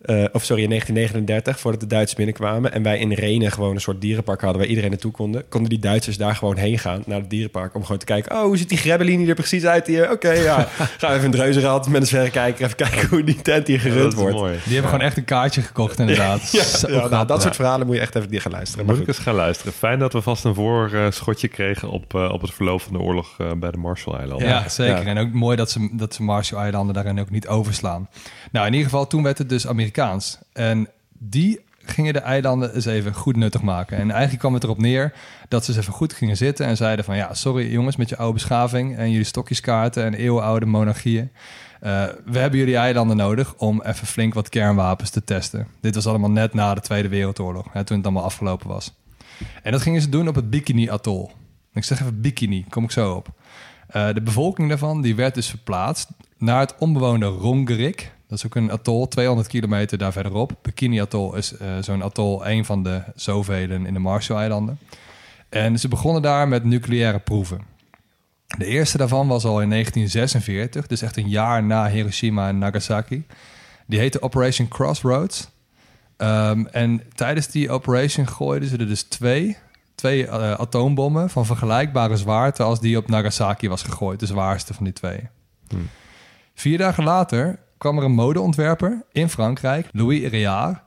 Eh, 0.00 0.24
of 0.32 0.44
sorry, 0.44 0.62
in 0.62 0.68
1939, 0.68 1.60
voordat 1.60 1.80
de 1.80 1.86
Duitsers 1.86 2.16
binnenkwamen. 2.16 2.72
En 2.72 2.82
wij 2.82 2.98
in 2.98 3.12
Renen 3.12 3.52
gewoon 3.52 3.74
een 3.74 3.80
soort 3.80 4.00
dierenpark 4.00 4.40
hadden 4.40 4.58
waar 4.60 4.68
iedereen 4.68 4.90
naartoe 4.90 5.12
konden. 5.12 5.48
Konden 5.48 5.70
die 5.70 5.78
Duitsers 5.78 6.16
daar 6.16 6.36
gewoon 6.36 6.56
heen 6.56 6.78
gaan 6.78 7.02
naar 7.06 7.20
het 7.20 7.30
dierenpark. 7.30 7.74
Om 7.74 7.82
gewoon 7.82 7.98
te 7.98 8.04
kijken, 8.04 8.36
oh, 8.36 8.42
hoe 8.42 8.56
ziet 8.56 8.68
die 8.68 8.78
grebbelinie 8.78 9.28
er 9.28 9.34
precies 9.34 9.64
uit 9.64 9.86
hier? 9.86 10.10
Oké, 10.10 10.30
ja. 10.30 10.56
Gaan 10.98 11.10
we 11.10 11.16
even 11.16 11.24
in 11.24 11.30
het 11.30 11.40
reuzenrad 11.40 11.88
met 11.88 12.00
een 12.02 12.08
verrekijker. 12.08 12.64
Even 12.64 12.76
kijken 12.76 13.08
hoe 13.08 13.24
die 13.24 13.42
tent 13.42 13.66
hier 13.66 13.80
gerund 13.80 14.02
dat 14.02 14.12
is 14.12 14.18
wordt. 14.18 14.36
mooi. 14.36 14.52
Die 14.64 14.72
hebben 14.72 14.90
gewoon 14.90 15.06
echt 15.06 15.16
een 15.16 15.24
kaartje 15.24 15.62
gekocht 15.62 15.98
inderdaad. 15.98 16.42
Ja, 16.54 16.62
Zo 16.62 17.08
nou, 17.26 17.38
dat 17.38 17.42
soort 17.42 17.56
verhalen 17.56 17.86
moet 17.86 17.96
je 17.96 18.02
echt 18.02 18.14
even 18.14 18.28
die 18.28 18.40
gaan 18.40 18.52
luisteren. 18.52 18.86
Moet 18.86 18.98
ik 18.98 19.06
eens 19.06 19.18
gaan 19.18 19.34
luisteren. 19.34 19.72
Fijn 19.72 19.98
dat 19.98 20.12
we 20.12 20.22
vast 20.22 20.44
een 20.44 20.54
voorschotje 20.54 21.48
kregen 21.48 21.90
op, 21.90 22.14
eh, 22.14 22.32
op 22.32 22.40
het 22.40 22.50
verloop 22.50 22.80
van 22.80 22.92
de 22.92 22.98
oorlog 22.98 23.34
eh, 23.38 23.52
bij 23.52 23.70
de 23.70 23.78
Marshall-eilanden. 23.78 24.48
Ja, 24.48 24.68
zeker. 24.68 25.02
ja. 25.02 25.04
En 25.04 25.18
ook 25.18 25.32
mooi 25.32 25.56
dat 25.56 25.70
ze, 25.70 25.88
dat 25.92 26.14
ze 26.14 26.22
Marshall-eilanden 26.22 26.94
daarin 26.94 27.20
ook 27.20 27.30
niet 27.30 27.48
overslaan. 27.48 28.08
Nou, 28.52 28.66
in 28.66 28.72
ieder 28.72 28.88
geval, 28.88 29.06
toen 29.06 29.22
werd 29.22 29.38
het 29.38 29.48
dus 29.48 29.66
Amerikaans. 29.66 30.38
En 30.52 30.88
die 31.18 31.60
gingen 31.86 32.12
de 32.12 32.18
eilanden 32.18 32.74
eens 32.74 32.84
even 32.84 33.14
goed 33.14 33.36
nuttig 33.36 33.62
maken. 33.62 33.96
En 33.96 34.10
eigenlijk 34.10 34.40
kwam 34.40 34.54
het 34.54 34.62
erop 34.62 34.78
neer 34.78 35.12
dat 35.48 35.64
ze 35.64 35.70
eens 35.70 35.80
even 35.80 35.92
goed 35.92 36.12
gingen 36.12 36.36
zitten... 36.36 36.66
en 36.66 36.76
zeiden 36.76 37.04
van, 37.04 37.16
ja, 37.16 37.34
sorry 37.34 37.72
jongens, 37.72 37.96
met 37.96 38.08
je 38.08 38.16
oude 38.16 38.34
beschaving... 38.34 38.96
en 38.96 39.10
jullie 39.10 39.26
stokjeskaarten 39.26 40.04
en 40.04 40.14
eeuwenoude 40.14 40.66
monarchieën... 40.66 41.30
Eh, 41.84 42.04
we 42.24 42.38
hebben 42.38 42.58
jullie 42.58 42.76
eilanden 42.76 43.16
nodig 43.16 43.54
om 43.56 43.82
even 43.82 44.06
flink 44.06 44.34
wat 44.34 44.48
kernwapens 44.48 45.10
te 45.10 45.24
testen. 45.24 45.66
Dit 45.80 45.94
was 45.94 46.06
allemaal 46.06 46.30
net 46.30 46.54
na 46.54 46.74
de 46.74 46.80
Tweede 46.80 47.08
Wereldoorlog, 47.08 47.64
toen 47.64 47.96
het 47.96 48.04
allemaal 48.04 48.22
afgelopen 48.22 48.68
was. 48.68 48.94
En 49.62 49.72
dat 49.72 49.82
gingen 49.82 50.00
ze 50.00 50.08
doen 50.08 50.28
op 50.28 50.34
het 50.34 50.50
Bikini 50.50 50.90
Atoll. 50.90 51.28
Ik 51.72 51.84
zeg 51.84 52.00
even 52.00 52.20
Bikini, 52.20 52.64
kom 52.68 52.84
ik 52.84 52.90
zo 52.90 53.14
op. 53.14 53.28
Eh, 53.86 54.08
de 54.14 54.22
bevolking 54.22 54.68
daarvan 54.68 55.02
die 55.02 55.14
werd 55.14 55.34
dus 55.34 55.48
verplaatst 55.48 56.08
naar 56.38 56.60
het 56.60 56.74
onbewoonde 56.78 57.26
Rongerik. 57.26 58.12
Dat 58.28 58.38
is 58.38 58.46
ook 58.46 58.54
een 58.54 58.70
atol, 58.70 59.08
200 59.08 59.48
kilometer 59.48 59.98
daar 59.98 60.12
verderop. 60.12 60.52
Bikini 60.62 61.00
Atoll 61.00 61.36
is 61.36 61.56
eh, 61.56 61.68
zo'n 61.80 62.02
atol, 62.02 62.46
een 62.46 62.64
van 62.64 62.82
de 62.82 63.02
zoveel 63.14 63.70
in 63.70 63.94
de 63.94 63.98
Marshall-eilanden. 63.98 64.78
En 65.48 65.78
ze 65.78 65.88
begonnen 65.88 66.22
daar 66.22 66.48
met 66.48 66.64
nucleaire 66.64 67.18
proeven. 67.18 67.73
De 68.58 68.66
eerste 68.66 68.98
daarvan 68.98 69.28
was 69.28 69.44
al 69.44 69.60
in 69.60 69.70
1946, 69.70 70.86
dus 70.86 71.02
echt 71.02 71.16
een 71.16 71.28
jaar 71.28 71.62
na 71.62 71.88
Hiroshima 71.88 72.48
en 72.48 72.58
Nagasaki. 72.58 73.26
Die 73.86 73.98
heette 73.98 74.22
Operation 74.22 74.68
Crossroads. 74.68 75.48
Ehm, 76.16 76.64
en 76.66 77.02
tijdens 77.14 77.46
die 77.46 77.70
operation 77.70 78.28
gooiden 78.28 78.68
ze 78.68 78.76
er 78.76 78.86
dus 78.86 79.02
twee, 79.02 79.56
twee 79.94 80.26
eh, 80.26 80.50
atoombommen 80.52 81.30
van 81.30 81.46
vergelijkbare 81.46 82.16
zwaarte 82.16 82.62
als 82.62 82.80
die 82.80 82.96
op 82.96 83.08
Nagasaki 83.08 83.68
was 83.68 83.82
gegooid, 83.82 84.20
de 84.20 84.26
zwaarste 84.26 84.74
van 84.74 84.84
die 84.84 84.92
twee. 84.92 85.28
Vier 86.54 86.78
dagen 86.78 87.04
later 87.04 87.58
kwam 87.78 87.98
er 87.98 88.04
een 88.04 88.12
modeontwerper 88.12 89.04
in 89.12 89.28
Frankrijk, 89.28 89.88
Louis 89.92 90.28
Réard. 90.28 90.78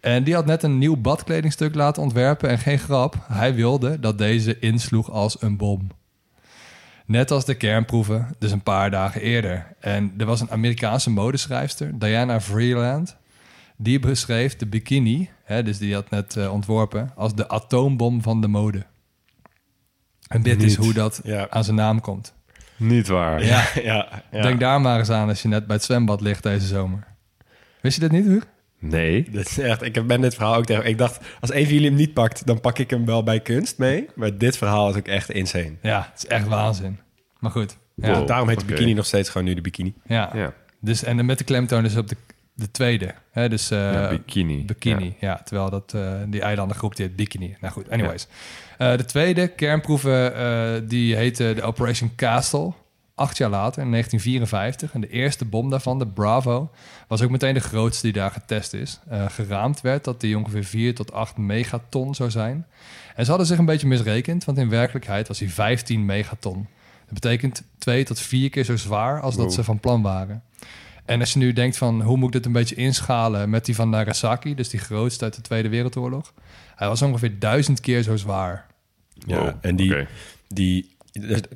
En 0.00 0.24
die 0.24 0.34
had 0.34 0.46
net 0.46 0.62
een 0.62 0.78
nieuw 0.78 0.96
badkledingstuk 0.96 1.74
laten 1.74 2.02
ontwerpen. 2.02 2.48
En 2.48 2.58
geen 2.58 2.78
grap, 2.78 3.16
hij 3.28 3.54
wilde 3.54 4.00
dat 4.00 4.18
deze 4.18 4.58
insloeg 4.58 5.10
als 5.10 5.42
een 5.42 5.56
bom. 5.56 5.88
Net 7.06 7.30
als 7.30 7.44
de 7.44 7.54
kernproeven, 7.54 8.28
dus 8.38 8.50
een 8.52 8.62
paar 8.62 8.90
dagen 8.90 9.20
eerder. 9.20 9.66
En 9.80 10.14
er 10.18 10.26
was 10.26 10.40
een 10.40 10.50
Amerikaanse 10.50 11.10
modeschrijfster, 11.10 11.98
Diana 11.98 12.40
Vreeland. 12.40 13.16
Die 13.76 13.98
beschreef 14.00 14.56
de 14.56 14.66
bikini, 14.66 15.30
hè, 15.44 15.62
dus 15.62 15.78
die 15.78 15.94
had 15.94 16.10
net 16.10 16.36
eh, 16.36 16.52
ontworpen, 16.52 17.10
als 17.16 17.34
de 17.34 17.48
atoombom 17.48 18.22
van 18.22 18.40
de 18.40 18.48
mode. 18.48 18.82
En 20.28 20.42
dit 20.42 20.62
is 20.62 20.74
hoe 20.76 20.92
dat 20.92 21.20
Ja. 21.24 21.46
aan 21.50 21.64
zijn 21.64 21.76
naam 21.76 22.00
komt. 22.00 22.34
Niet 22.76 23.06
waar. 23.08 23.44
Ja, 23.44 23.64
Ja, 23.82 24.08
ja. 24.30 24.42
denk 24.42 24.60
daar 24.60 24.80
maar 24.80 24.98
eens 24.98 25.10
aan 25.10 25.28
als 25.28 25.42
je 25.42 25.48
net 25.48 25.66
bij 25.66 25.76
het 25.76 25.84
zwembad 25.84 26.20
ligt 26.20 26.42
deze 26.42 26.66
zomer. 26.66 27.06
Wist 27.80 27.94
je 27.94 28.00
dat 28.02 28.10
niet, 28.10 28.24
Huur? 28.24 28.42
Nee. 28.90 29.26
Dit 29.30 29.48
is 29.48 29.58
echt, 29.58 29.82
ik 29.82 30.06
ben 30.06 30.20
dit 30.20 30.34
verhaal 30.34 30.54
ook 30.56 30.64
tegen. 30.64 30.84
Ik 30.86 30.98
dacht, 30.98 31.20
als 31.40 31.52
een 31.52 31.64
van 31.64 31.72
jullie 31.72 31.88
hem 31.88 31.98
niet 31.98 32.12
pakt, 32.14 32.46
dan 32.46 32.60
pak 32.60 32.78
ik 32.78 32.90
hem 32.90 33.04
wel 33.04 33.22
bij 33.22 33.40
kunst 33.40 33.78
mee. 33.78 34.06
Maar 34.14 34.38
dit 34.38 34.56
verhaal 34.56 34.90
is 34.90 34.96
ook 34.96 35.06
echt 35.06 35.30
insane. 35.30 35.72
Ja, 35.82 36.08
het 36.12 36.22
is 36.22 36.28
echt 36.28 36.46
waanzin. 36.48 36.98
Maar 37.38 37.50
goed. 37.50 37.76
Ja, 37.94 38.18
Wow. 38.18 38.26
Daarom 38.28 38.48
heet 38.48 38.60
de 38.60 38.64
bikini 38.66 38.92
nog 38.92 39.06
steeds 39.06 39.28
gewoon 39.28 39.46
nu 39.46 39.54
de 39.54 39.60
bikini. 39.60 39.94
ja. 40.06 40.30
Ja. 40.34 40.52
Dus, 40.80 41.04
en 41.04 41.16
dan 41.16 41.26
met 41.26 41.38
de 41.38 41.44
klemtoon 41.44 41.82
dus 41.82 41.96
op 41.96 42.08
de, 42.08 42.16
de 42.54 42.70
tweede. 42.70 43.14
Hè, 43.30 43.48
dus 43.48 43.70
eh, 43.70 43.92
Ja, 43.92 44.08
bikini. 44.08 44.64
Bikini, 44.64 45.16
ja. 45.20 45.40
terwijl 45.44 45.70
dat, 45.70 45.92
eh, 45.94 46.12
die 46.28 46.40
eilandengroep 46.40 46.96
die 46.96 47.06
heet 47.06 47.16
Bikini. 47.16 47.56
Nou 47.60 47.72
goed, 47.72 47.90
anyways. 47.90 48.26
Eh, 48.78 48.96
de 48.96 49.04
tweede 49.04 49.48
kernproeven, 49.48 50.34
eh, 50.36 50.80
die 50.88 51.16
heette 51.16 51.52
de 51.54 51.62
Operation 51.62 52.12
Castle. 52.16 52.72
Acht 53.16 53.36
jaar 53.36 53.50
later, 53.50 53.82
in 53.82 53.90
1954. 53.90 54.94
En 54.94 55.00
de 55.00 55.08
eerste 55.08 55.44
bom 55.44 55.70
daarvan, 55.70 55.98
de 55.98 56.06
Bravo, 56.06 56.70
was 57.08 57.22
ook 57.22 57.30
meteen 57.30 57.54
de 57.54 57.60
grootste 57.60 58.02
die 58.02 58.12
daar 58.12 58.30
getest 58.30 58.72
is. 58.72 59.00
Eh, 59.08 59.24
geraamd 59.28 59.80
werd 59.80 60.04
dat 60.04 60.20
die 60.20 60.38
ongeveer 60.38 60.64
4 60.64 60.94
tot 60.94 61.12
8 61.12 61.36
megaton 61.36 62.14
zou 62.14 62.30
zijn. 62.30 62.66
En 63.14 63.24
ze 63.24 63.28
hadden 63.28 63.46
zich 63.46 63.58
een 63.58 63.64
beetje 63.64 63.86
misrekend, 63.86 64.44
want 64.44 64.58
in 64.58 64.68
werkelijkheid 64.68 65.28
was 65.28 65.38
hij 65.38 65.48
15 65.48 66.04
megaton. 66.04 66.66
Dat 67.04 67.14
betekent 67.14 67.62
twee 67.78 68.04
tot 68.04 68.20
vier 68.20 68.50
keer 68.50 68.64
zo 68.64 68.76
zwaar 68.76 69.20
als 69.20 69.36
dat 69.36 69.52
ze 69.52 69.64
van 69.64 69.80
plan 69.80 70.02
waren. 70.02 70.42
En 71.04 71.20
als 71.20 71.32
je 71.32 71.38
nu 71.38 71.52
denkt 71.52 71.76
van 71.76 72.02
hoe 72.02 72.16
moet 72.16 72.26
ik 72.26 72.32
dit 72.32 72.46
een 72.46 72.52
beetje 72.52 72.74
inschalen 72.74 73.50
met 73.50 73.64
die 73.64 73.74
van 73.74 73.90
Nagasaki, 73.90 74.54
dus 74.54 74.68
die 74.68 74.80
grootste 74.80 75.24
uit 75.24 75.34
de 75.34 75.40
Tweede 75.40 75.68
Wereldoorlog. 75.68 76.32
Hij 76.74 76.88
was 76.88 77.02
ongeveer 77.02 77.38
duizend 77.38 77.80
keer 77.80 78.02
zo 78.02 78.16
zwaar. 78.16 78.66
Ja, 79.26 79.38
Wow, 79.38 79.52
en 79.60 79.76
die, 79.76 80.06
die, 80.48 80.93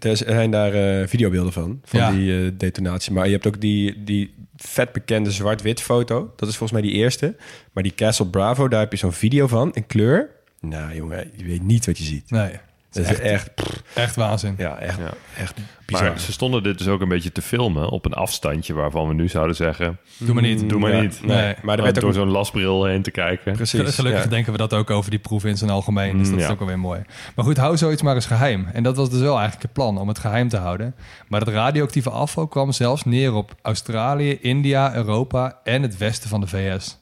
er 0.00 0.16
zijn 0.16 0.50
daar 0.50 0.72
eh, 0.72 1.06
videobeelden 1.08 1.52
van, 1.52 1.80
van 1.84 2.00
Ja. 2.00 2.10
die 2.12 2.44
eh, 2.44 2.50
detonatie. 2.54 3.12
Maar 3.12 3.26
je 3.26 3.32
hebt 3.32 3.46
ook 3.46 3.60
die, 3.60 4.04
die 4.04 4.34
vet 4.56 4.92
bekende 4.92 5.30
zwart-wit 5.30 5.80
foto. 5.80 6.32
Dat 6.36 6.48
is 6.48 6.56
volgens 6.56 6.80
mij 6.80 6.90
die 6.90 6.98
eerste. 7.00 7.36
Maar 7.72 7.82
die 7.82 7.94
Castle 7.94 8.26
Bravo, 8.26 8.68
daar 8.68 8.80
heb 8.80 8.92
je 8.92 8.98
zo'n 8.98 9.12
video 9.12 9.46
van 9.46 9.72
in 9.74 9.86
kleur. 9.86 10.30
Nou 10.60 10.94
jongen, 10.94 11.30
je 11.36 11.44
weet 11.44 11.62
niet 11.62 11.86
wat 11.86 11.98
je 11.98 12.04
ziet. 12.04 12.30
Nee, 12.30 12.50
Dat 12.90 13.02
is 13.04 13.08
echt, 13.10 13.20
echt, 13.20 13.54
pff, 13.54 13.82
echt 13.94 14.16
waanzin. 14.16 14.54
ja, 14.58 14.78
echt, 14.78 14.98
Ja. 14.98 15.10
echt 15.36 15.54
bizar. 15.86 16.08
Maar 16.08 16.18
ze 16.20 16.32
stonden 16.32 16.62
dit 16.62 16.78
dus 16.78 16.88
ook 16.88 17.00
een 17.00 17.08
beetje 17.08 17.32
te 17.32 17.42
filmen 17.42 17.88
op 17.88 18.04
een 18.04 18.12
afstandje 18.12 18.74
waarvan 18.74 19.08
we 19.08 19.14
nu 19.14 19.28
zouden 19.28 19.56
zeggen... 19.56 19.98
Doe 20.18 20.34
maar 20.34 20.42
niet. 20.42 20.68
Doe 20.68 20.78
maar 20.80 20.92
Ja, 20.94 21.00
niet. 21.00 21.20
Nee, 21.24 21.36
Nee. 21.36 21.54
maar 21.62 21.76
er 21.76 21.82
werd 21.82 21.94
door 21.94 22.04
ook... 22.08 22.14
zo'n 22.14 22.28
lasbril 22.30 22.84
heen 22.84 23.02
te 23.02 23.10
kijken. 23.10 23.52
Precies, 23.52 23.94
Gelukkig 23.94 24.22
ja. 24.22 24.28
denken 24.28 24.52
we 24.52 24.58
dat 24.58 24.74
ook 24.74 24.90
over 24.90 25.10
die 25.10 25.18
proef 25.18 25.44
in 25.44 25.56
zijn 25.56 25.70
algemeen. 25.70 26.18
Dus 26.18 26.26
Mm, 26.28 26.34
dat 26.34 26.42
is 26.44 26.48
ook 26.50 26.60
alweer 26.60 26.78
mooi. 26.78 27.02
Maar 27.34 27.44
goed, 27.44 27.56
hou 27.56 27.76
zoiets 27.76 28.02
maar 28.02 28.14
eens 28.14 28.26
geheim. 28.26 28.66
En 28.72 28.82
dat 28.82 28.96
was 28.96 29.10
dus 29.10 29.20
wel 29.20 29.34
eigenlijk 29.34 29.62
het 29.62 29.72
plan, 29.72 29.98
om 29.98 30.08
het 30.08 30.18
geheim 30.18 30.48
te 30.48 30.56
houden. 30.56 30.94
Maar 31.28 31.40
het 31.40 31.48
radioactieve 31.48 32.10
afval 32.10 32.46
kwam 32.48 32.72
zelfs 32.72 33.04
neer 33.04 33.32
op 33.32 33.54
Australië, 33.62 34.38
India, 34.40 34.94
Europa 34.94 35.58
en 35.64 35.82
het 35.82 35.96
westen 35.96 36.28
van 36.28 36.40
de 36.40 36.46
VS. 36.46 36.98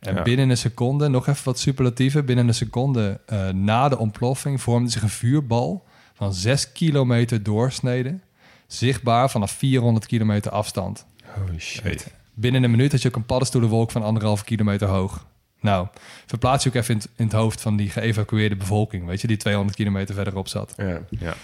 En 0.00 0.14
Ja. 0.14 0.22
binnen 0.22 0.48
een 0.50 0.56
seconde, 0.56 1.08
nog 1.08 1.26
even 1.26 1.44
wat 1.44 1.58
superlatieven... 1.58 2.24
binnen 2.24 2.48
een 2.48 2.54
seconde 2.54 3.20
eh, 3.26 3.48
na 3.48 3.88
de 3.88 3.98
ontploffing 3.98 4.60
vormde 4.60 4.90
zich 4.90 5.02
een 5.02 5.08
vuurbal... 5.08 5.84
van 6.14 6.34
6 6.34 6.72
kilometer 6.72 7.42
doorsnede... 7.42 8.18
zichtbaar 8.66 9.30
vanaf 9.30 9.50
400 9.50 10.06
kilometer 10.06 10.50
afstand. 10.52 11.06
Holy 11.24 11.58
shit. 11.60 12.12
Binnen 12.34 12.62
een 12.62 12.70
minuut 12.70 12.92
had 12.92 13.02
je 13.02 13.08
ook 13.08 13.16
een 13.16 13.26
paddenstoelenwolk 13.26 13.90
van 13.90 14.02
anderhalve 14.02 14.44
kilometer 14.44 14.88
hoog. 14.88 15.26
Nou, 15.60 15.86
verplaats 16.26 16.64
je 16.64 16.68
ook 16.70 16.76
even 16.76 16.94
in 16.94 17.00
het, 17.00 17.08
in 17.16 17.24
het 17.24 17.32
hoofd 17.34 17.60
van 17.60 17.76
die 17.76 17.90
geëvacueerde 17.90 18.56
bevolking, 18.56 19.06
weet 19.06 19.20
je, 19.20 19.26
die 19.26 19.36
200 19.36 19.76
kilometer 19.76 20.14
verderop 20.14 20.48
zat. 20.48 20.74
Ja, 20.76 21.00
Ja. 21.08 21.34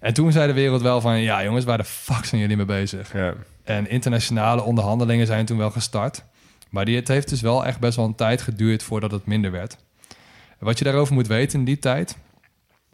En 0.00 0.14
toen 0.14 0.32
zei 0.32 0.46
de 0.46 0.52
wereld 0.52 0.82
wel 0.82 1.00
van, 1.00 1.20
ja 1.20 1.44
jongens, 1.44 1.64
waar 1.64 1.78
de 1.78 1.84
fuck 1.84 2.24
zijn 2.24 2.40
jullie 2.40 2.56
mee 2.56 2.66
bezig? 2.66 3.12
ja. 3.12 3.34
En 3.64 3.88
internationale 3.88 4.62
onderhandelingen 4.62 5.26
zijn 5.26 5.46
toen 5.46 5.58
wel 5.58 5.70
gestart. 5.70 6.24
Maar 6.70 6.84
die, 6.84 6.96
het 6.96 7.08
heeft 7.08 7.28
dus 7.28 7.40
wel 7.40 7.66
echt 7.66 7.80
best 7.80 7.96
wel 7.96 8.04
een 8.04 8.14
tijd 8.14 8.42
geduurd 8.42 8.82
voordat 8.82 9.10
het 9.10 9.26
minder 9.26 9.50
werd. 9.50 9.76
Wat 10.58 10.78
je 10.78 10.84
daarover 10.84 11.14
moet 11.14 11.26
weten 11.26 11.58
in 11.58 11.64
die 11.64 11.78
tijd... 11.78 12.16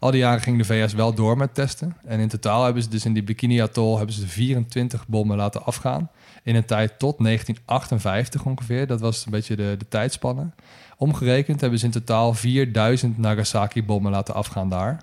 Al 0.03 0.11
die 0.11 0.21
jaren 0.21 0.41
ging 0.41 0.59
de 0.59 0.65
VS 0.65 0.93
wel 0.93 1.15
door 1.15 1.37
met 1.37 1.55
testen. 1.55 1.97
En 2.05 2.21
in 2.21 2.29
totaal 2.29 2.65
hebben 2.65 2.83
ze 2.83 2.89
dus 2.89 3.05
in 3.05 3.13
die 3.13 3.23
Bikini 3.23 3.61
Atoll... 3.61 3.97
hebben 3.97 4.15
ze 4.15 4.27
24 4.27 5.09
bommen 5.09 5.37
laten 5.37 5.65
afgaan. 5.65 6.11
In 6.43 6.55
een 6.55 6.65
tijd 6.65 6.99
tot 6.99 7.19
1958 7.19 8.45
ongeveer. 8.45 8.87
Dat 8.87 9.01
was 9.01 9.25
een 9.25 9.31
beetje 9.31 9.57
de, 9.57 9.75
de 9.79 9.89
tijdspanne. 9.89 10.51
Omgerekend 10.97 11.61
hebben 11.61 11.79
ze 11.79 11.85
in 11.85 11.91
totaal 11.91 12.35
4000 12.35 13.19
Nagasaki-bommen 13.19 14.13
laten 14.13 14.35
afgaan 14.35 14.69
daar. 14.69 15.03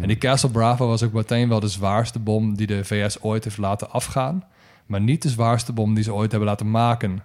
En 0.00 0.08
die 0.08 0.18
Castle 0.18 0.50
Bravo 0.50 0.86
was 0.86 1.02
ook 1.02 1.12
meteen 1.12 1.48
wel 1.48 1.60
de 1.60 1.68
zwaarste 1.68 2.18
bom... 2.18 2.56
die 2.56 2.66
de 2.66 2.84
VS 2.84 3.22
ooit 3.22 3.44
heeft 3.44 3.58
laten 3.58 3.90
afgaan. 3.90 4.44
Maar 4.86 5.00
niet 5.00 5.22
de 5.22 5.28
zwaarste 5.28 5.72
bom 5.72 5.94
die 5.94 6.04
ze 6.04 6.14
ooit 6.14 6.30
hebben 6.30 6.48
laten 6.48 6.70
maken. 6.70 7.22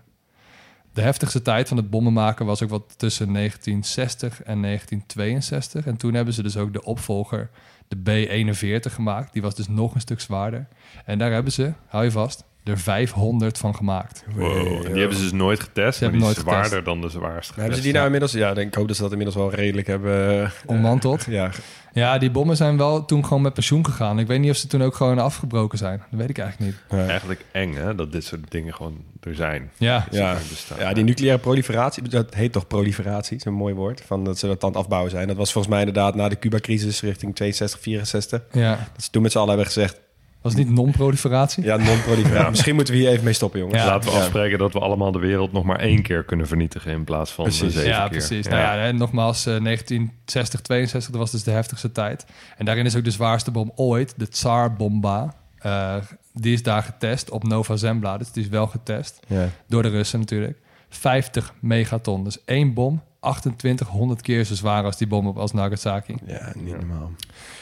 De 1.00 1.06
heftigste 1.06 1.42
tijd 1.42 1.68
van 1.68 1.78
het 1.78 1.90
bommen 1.90 2.14
maken 2.14 2.46
was 2.46 2.64
ook 2.64 2.70
wat 2.70 2.94
tussen 2.98 3.34
1960 3.34 4.44
en 4.44 4.62
1962. 4.62 5.86
En 5.86 5.98
toen 5.98 6.14
hebben 6.14 6.34
ze 6.34 6.44
dus 6.44 6.58
ook 6.58 6.74
de 6.74 6.84
opvolger, 6.84 7.50
de 7.88 7.96
B-41, 7.96 8.94
gemaakt. 8.94 9.34
Die 9.34 9.42
was 9.42 9.56
dus 9.56 9.68
nog 9.68 9.94
een 9.94 10.02
stuk 10.02 10.20
zwaarder. 10.20 10.68
En 11.06 11.18
daar 11.18 11.32
hebben 11.32 11.52
ze, 11.52 11.74
hou 11.88 12.04
je 12.04 12.12
vast, 12.12 12.44
er 12.64 12.80
500 12.80 13.58
van 13.58 13.76
gemaakt. 13.76 14.24
Wow. 14.36 14.86
En 14.86 14.92
die 14.92 15.00
hebben 15.00 15.18
ze 15.18 15.24
dus 15.24 15.32
nooit 15.32 15.60
getest, 15.60 15.98
Ze 15.98 16.04
maar 16.04 16.12
hebben 16.12 16.12
die 16.12 16.20
nooit 16.22 16.38
is 16.38 16.42
zwaarder 16.44 16.66
getest. 16.70 16.86
dan 16.86 17.02
de 17.02 17.10
zwaarste. 17.10 17.54
Hebben 17.60 17.76
ze 17.78 17.82
die 17.84 17.94
nou 17.94 18.06
inmiddels... 18.06 18.32
Ja, 18.32 18.54
denk 18.54 18.68
ik 18.68 18.74
hoop 18.76 18.88
dat 18.88 18.96
ze 18.96 19.02
dat 19.02 19.12
inmiddels 19.12 19.38
wel 19.38 19.54
redelijk 19.54 19.88
hebben... 19.88 20.44
eh, 20.44 20.50
Ommanteld. 20.66 21.26
Ja, 21.30 21.50
Ja, 21.94 22.18
die 22.18 22.32
bommen 22.32 22.56
zijn 22.58 22.78
wel 22.78 23.06
toen 23.06 23.24
gewoon 23.26 23.42
met 23.42 23.54
pensioen 23.54 23.86
gegaan. 23.86 24.20
Ik 24.20 24.28
weet 24.28 24.40
niet 24.40 24.50
of 24.52 24.56
ze 24.58 24.68
toen 24.68 24.84
ook 24.84 24.96
gewoon 24.96 25.20
afgebroken 25.20 25.78
zijn. 25.78 25.98
Dat 26.12 26.20
weet 26.20 26.30
ik 26.30 26.38
eigenlijk 26.38 26.72
niet. 26.72 27.00
ja. 27.00 27.08
Eigenlijk 27.08 27.46
eng, 27.52 27.74
hè? 27.76 27.96
Dat 27.96 28.12
dit 28.12 28.24
soort 28.24 28.52
dingen 28.52 28.74
gewoon 28.74 28.98
er 29.22 29.36
zijn. 29.36 29.72
Ja, 29.78 30.06
Ja, 30.12 30.38
ja, 30.80 30.94
die 30.94 31.04
nucleaire 31.04 31.42
proliferatie, 31.42 32.04
dat 32.10 32.34
heet 32.34 32.52
toch 32.52 32.68
proliferatie, 32.68 33.38
is 33.38 33.46
een 33.46 33.54
mooi 33.54 33.74
woord, 33.74 34.02
van 34.06 34.24
dat 34.24 34.38
ze 34.40 34.48
dat 34.48 34.64
aan 34.64 34.70
het 34.70 34.78
afbouwen 34.80 35.12
zijn. 35.12 35.28
Dat 35.28 35.38
was 35.38 35.52
volgens 35.52 35.74
mij 35.74 35.84
inderdaad 35.86 36.16
na 36.16 36.30
de 36.30 36.40
Cuba-crisis 36.40 37.02
richting 37.02 37.36
62, 37.36 37.80
64. 37.82 38.42
ja. 38.52 38.70
Dat 38.94 39.04
ze 39.04 39.10
toen 39.10 39.22
met 39.22 39.32
z'n 39.32 39.38
allen 39.38 39.50
hebben 39.50 39.68
gezegd, 39.68 40.00
Was 40.42 40.54
het 40.54 40.66
niet 40.66 40.76
non-proliferatie? 40.76 41.64
ja, 41.64 41.78
non-proliferatie. 41.78 42.50
Misschien 42.56 42.76
moeten 42.76 42.94
we 42.94 43.00
hier 43.00 43.10
even 43.10 43.24
mee 43.24 43.34
stoppen, 43.34 43.60
jongens. 43.60 43.82
Ja. 43.82 43.86
Laten 43.86 44.12
we 44.12 44.18
afspreken 44.18 44.58
dat 44.58 44.74
we 44.74 44.80
allemaal 44.80 45.12
de 45.12 45.20
wereld 45.20 45.52
nog 45.52 45.64
maar 45.64 45.80
één 45.80 46.02
keer 46.02 46.24
kunnen 46.24 46.48
vernietigen 46.48 46.92
in 46.92 47.04
plaats 47.04 47.32
van 47.32 47.44
Precies. 47.44 47.74
zeven 47.74 47.90
ja, 47.90 48.00
keer. 48.00 48.10
precies. 48.10 48.48
Nou 48.48 48.62
ja, 48.62 48.92
nogmaals, 48.92 49.46
eh, 49.46 49.58
1960, 49.64 50.62
62, 50.62 51.12
dat 51.12 51.20
was 51.20 51.32
dus 51.32 51.44
de 51.44 51.52
heftigste 51.52 51.92
tijd. 51.92 52.26
En 52.58 52.66
daarin 52.66 52.86
is 52.86 52.96
ook 52.96 53.04
de 53.04 53.12
zwaarste 53.12 53.52
bom 53.52 53.72
ooit, 53.76 54.14
de 54.18 54.28
Tsar 54.28 54.74
Bomba. 54.74 55.34
Eh, 55.58 55.96
die 56.34 56.54
is 56.54 56.64
daar 56.64 56.84
getest 56.84 57.30
op 57.30 57.44
Nova 57.44 57.76
Zembla. 57.76 58.18
Dus 58.18 58.32
die 58.32 58.44
is 58.44 58.50
wel 58.50 58.68
getest. 58.68 59.20
Door 59.68 59.82
de 59.84 59.90
Russen 59.90 60.20
natuurlijk. 60.20 60.58
50 60.90 61.54
megaton. 61.60 62.24
Dus 62.24 62.44
één 62.46 62.74
bom, 62.74 63.02
2800 63.20 64.22
keer 64.22 64.44
zo 64.44 64.56
zwaar 64.56 64.84
als 64.84 64.98
die 64.98 65.08
bom 65.08 65.28
op 65.28 65.38
als 65.38 65.54
Nagasaki. 65.54 66.16
ja, 66.26 66.52
niet 66.56 66.76
normaal. 66.78 67.12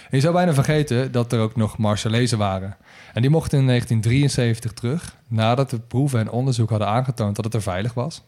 En 0.09 0.17
je 0.17 0.19
zou 0.19 0.33
bijna 0.33 0.53
vergeten 0.53 1.11
dat 1.11 1.31
er 1.33 1.39
ook 1.39 1.55
nog 1.55 1.77
Marshalezen 1.77 2.37
waren. 2.37 2.77
En 3.13 3.21
die 3.21 3.29
mochten 3.31 3.59
in 3.59 3.65
1973 3.67 4.73
terug, 4.73 5.15
nadat 5.27 5.69
de 5.69 5.79
proeven 5.79 6.19
en 6.19 6.29
onderzoek 6.31 6.69
hadden 6.69 6.87
aangetoond 6.87 7.35
dat 7.35 7.45
het 7.45 7.53
er 7.53 7.61
veilig 7.61 7.93
was. 7.93 8.23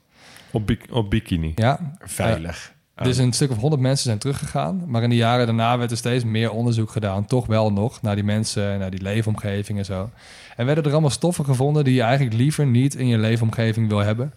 Op, 0.51 0.67
bi- 0.67 0.79
op 0.91 1.09
bikini. 1.09 1.51
Ja, 1.55 1.93
Veilig. 1.99 2.73
dus 2.95 3.17
een 3.17 3.33
stuk 3.33 3.51
of 3.51 3.57
100 3.57 3.81
mensen 3.81 4.03
zijn 4.05 4.17
teruggegaan. 4.17 4.83
Maar 4.87 5.03
in 5.03 5.09
de 5.09 5.15
jaren 5.15 5.45
daarna 5.45 5.77
werd 5.77 5.91
er 5.91 5.97
steeds 5.97 6.23
meer 6.23 6.51
onderzoek 6.51 6.89
gedaan. 6.91 7.25
Toch 7.25 7.45
wel 7.45 7.71
nog 7.71 8.01
naar 8.01 8.15
die 8.15 8.23
mensen, 8.23 8.79
naar 8.79 8.89
die 8.91 9.01
leefomgeving 9.01 9.77
en 9.79 9.85
zo. 9.85 10.09
En 10.55 10.65
werden 10.65 10.83
er 10.83 10.91
allemaal 10.91 11.09
stoffen 11.09 11.45
gevonden 11.45 11.83
die 11.83 11.93
je 11.93 12.01
eigenlijk 12.01 12.35
liever 12.35 12.65
niet 12.65 12.95
in 12.95 13.07
je 13.07 13.17
leefomgeving 13.17 13.87
wil 13.87 13.97
hebben. 13.99 14.33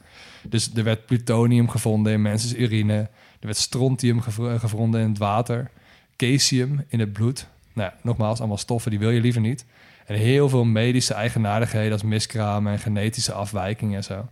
Dus 0.48 0.70
er 0.74 0.84
werd 0.84 1.06
plutonium 1.06 1.68
gevonden 1.68 2.12
in 2.12 2.22
mensen's 2.22 2.54
urine. 2.54 2.94
Er 3.40 3.46
werd 3.48 3.56
strontium 3.56 4.20
gev- 4.20 4.60
gevonden 4.60 5.00
in 5.00 5.08
het 5.08 5.18
water. 5.18 5.70
Cesium 6.16 6.84
in 6.88 7.00
het 7.00 7.12
bloed. 7.12 7.46
Nou, 7.72 7.90
ja, 7.90 7.98
nogmaals, 8.02 8.38
allemaal 8.38 8.56
stoffen 8.58 8.90
die 8.90 9.00
wil 9.00 9.10
je 9.10 9.20
liever 9.20 9.40
niet. 9.40 9.64
En 10.06 10.14
heel 10.16 10.48
veel 10.48 10.64
medische 10.64 11.14
eigenaardigheden 11.14 11.92
als 11.92 12.02
miskramen 12.02 12.72
en 12.72 12.78
genetische 12.78 13.32
afwijkingen 13.32 13.96
en 13.96 14.04
zo. 14.04 14.28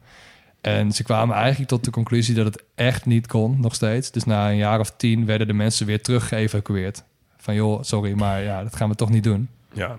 En 0.60 0.92
ze 0.92 1.02
kwamen 1.02 1.36
eigenlijk 1.36 1.68
tot 1.68 1.84
de 1.84 1.90
conclusie 1.90 2.34
dat 2.34 2.44
het 2.44 2.62
echt 2.74 3.06
niet 3.06 3.26
kon, 3.26 3.60
nog 3.60 3.74
steeds. 3.74 4.10
Dus 4.10 4.24
na 4.24 4.50
een 4.50 4.56
jaar 4.56 4.80
of 4.80 4.90
tien 4.96 5.26
werden 5.26 5.46
de 5.46 5.52
mensen 5.52 5.86
weer 5.86 6.02
terug 6.02 6.28
geëvacueerd. 6.28 7.02
Van 7.36 7.54
joh, 7.54 7.82
sorry, 7.82 8.12
maar 8.12 8.42
ja, 8.42 8.62
dat 8.62 8.76
gaan 8.76 8.88
we 8.88 8.94
toch 8.94 9.10
niet 9.10 9.24
doen. 9.24 9.48
Ja. 9.72 9.98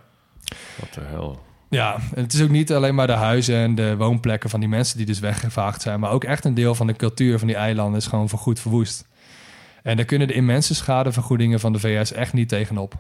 Wat 0.80 0.94
de 0.94 1.02
hel. 1.02 1.42
Ja, 1.72 1.96
en 2.16 2.24
het 2.24 2.34
is 2.34 2.42
ook 2.42 2.50
niet 2.50 2.74
alleen 2.74 2.96
maar 2.96 3.08
de 3.08 3.14
huizen 3.14 3.56
en 3.56 3.76
de 3.76 3.98
woonplekken 3.98 4.50
van 4.50 4.60
die 4.60 4.70
mensen 4.70 4.98
die 4.98 5.06
dus 5.06 5.20
weggevaagd 5.20 5.82
zijn, 5.82 6.00
maar 6.00 6.12
ook 6.12 6.24
echt 6.24 6.46
een 6.46 6.54
deel 6.54 6.76
van 6.76 6.88
de 6.88 6.96
cultuur 6.96 7.40
van 7.40 7.48
die 7.48 7.56
eilanden 7.56 8.00
is 8.00 8.08
gewoon 8.08 8.30
voorgoed 8.30 8.60
verwoest. 8.60 9.08
En 9.84 9.96
daar 9.96 10.06
kunnen 10.06 10.28
de 10.28 10.34
immense 10.34 10.76
schadevergoedingen 10.76 11.60
van 11.60 11.74
de 11.74 11.80
VS 11.80 12.12
echt 12.12 12.34
niet 12.34 12.50
tegenop. 12.50 12.94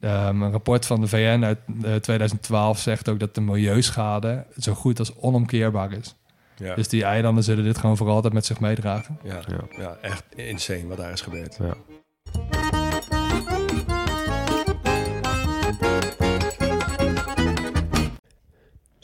Ehm, 0.00 0.42
een 0.42 0.50
rapport 0.50 0.86
van 0.86 1.00
de 1.00 1.08
VN 1.08 1.42
uit 1.44 1.58
eh, 1.82 1.94
2012 1.94 2.78
zegt 2.78 3.08
ook 3.08 3.20
dat 3.20 3.34
de 3.34 3.40
milieuschade 3.40 4.46
zo 4.58 4.74
goed 4.74 4.98
als 4.98 5.16
onomkeerbaar 5.16 5.92
is. 5.92 6.16
Ja. 6.56 6.74
Dus 6.74 6.88
die 6.88 7.04
eilanden 7.04 7.44
zullen 7.44 7.64
dit 7.64 7.78
gewoon 7.78 7.96
voor 7.96 8.08
altijd 8.08 8.32
met 8.32 8.46
zich 8.46 8.60
meedragen. 8.60 9.18
ja. 9.24 9.40
Ja. 9.48 9.64
ja, 9.78 9.96
echt 10.00 10.24
insane 10.34 10.86
wat 10.86 10.96
daar 10.96 11.12
is 11.12 11.20
gebeurd. 11.20 11.58
Ja. 11.60 11.76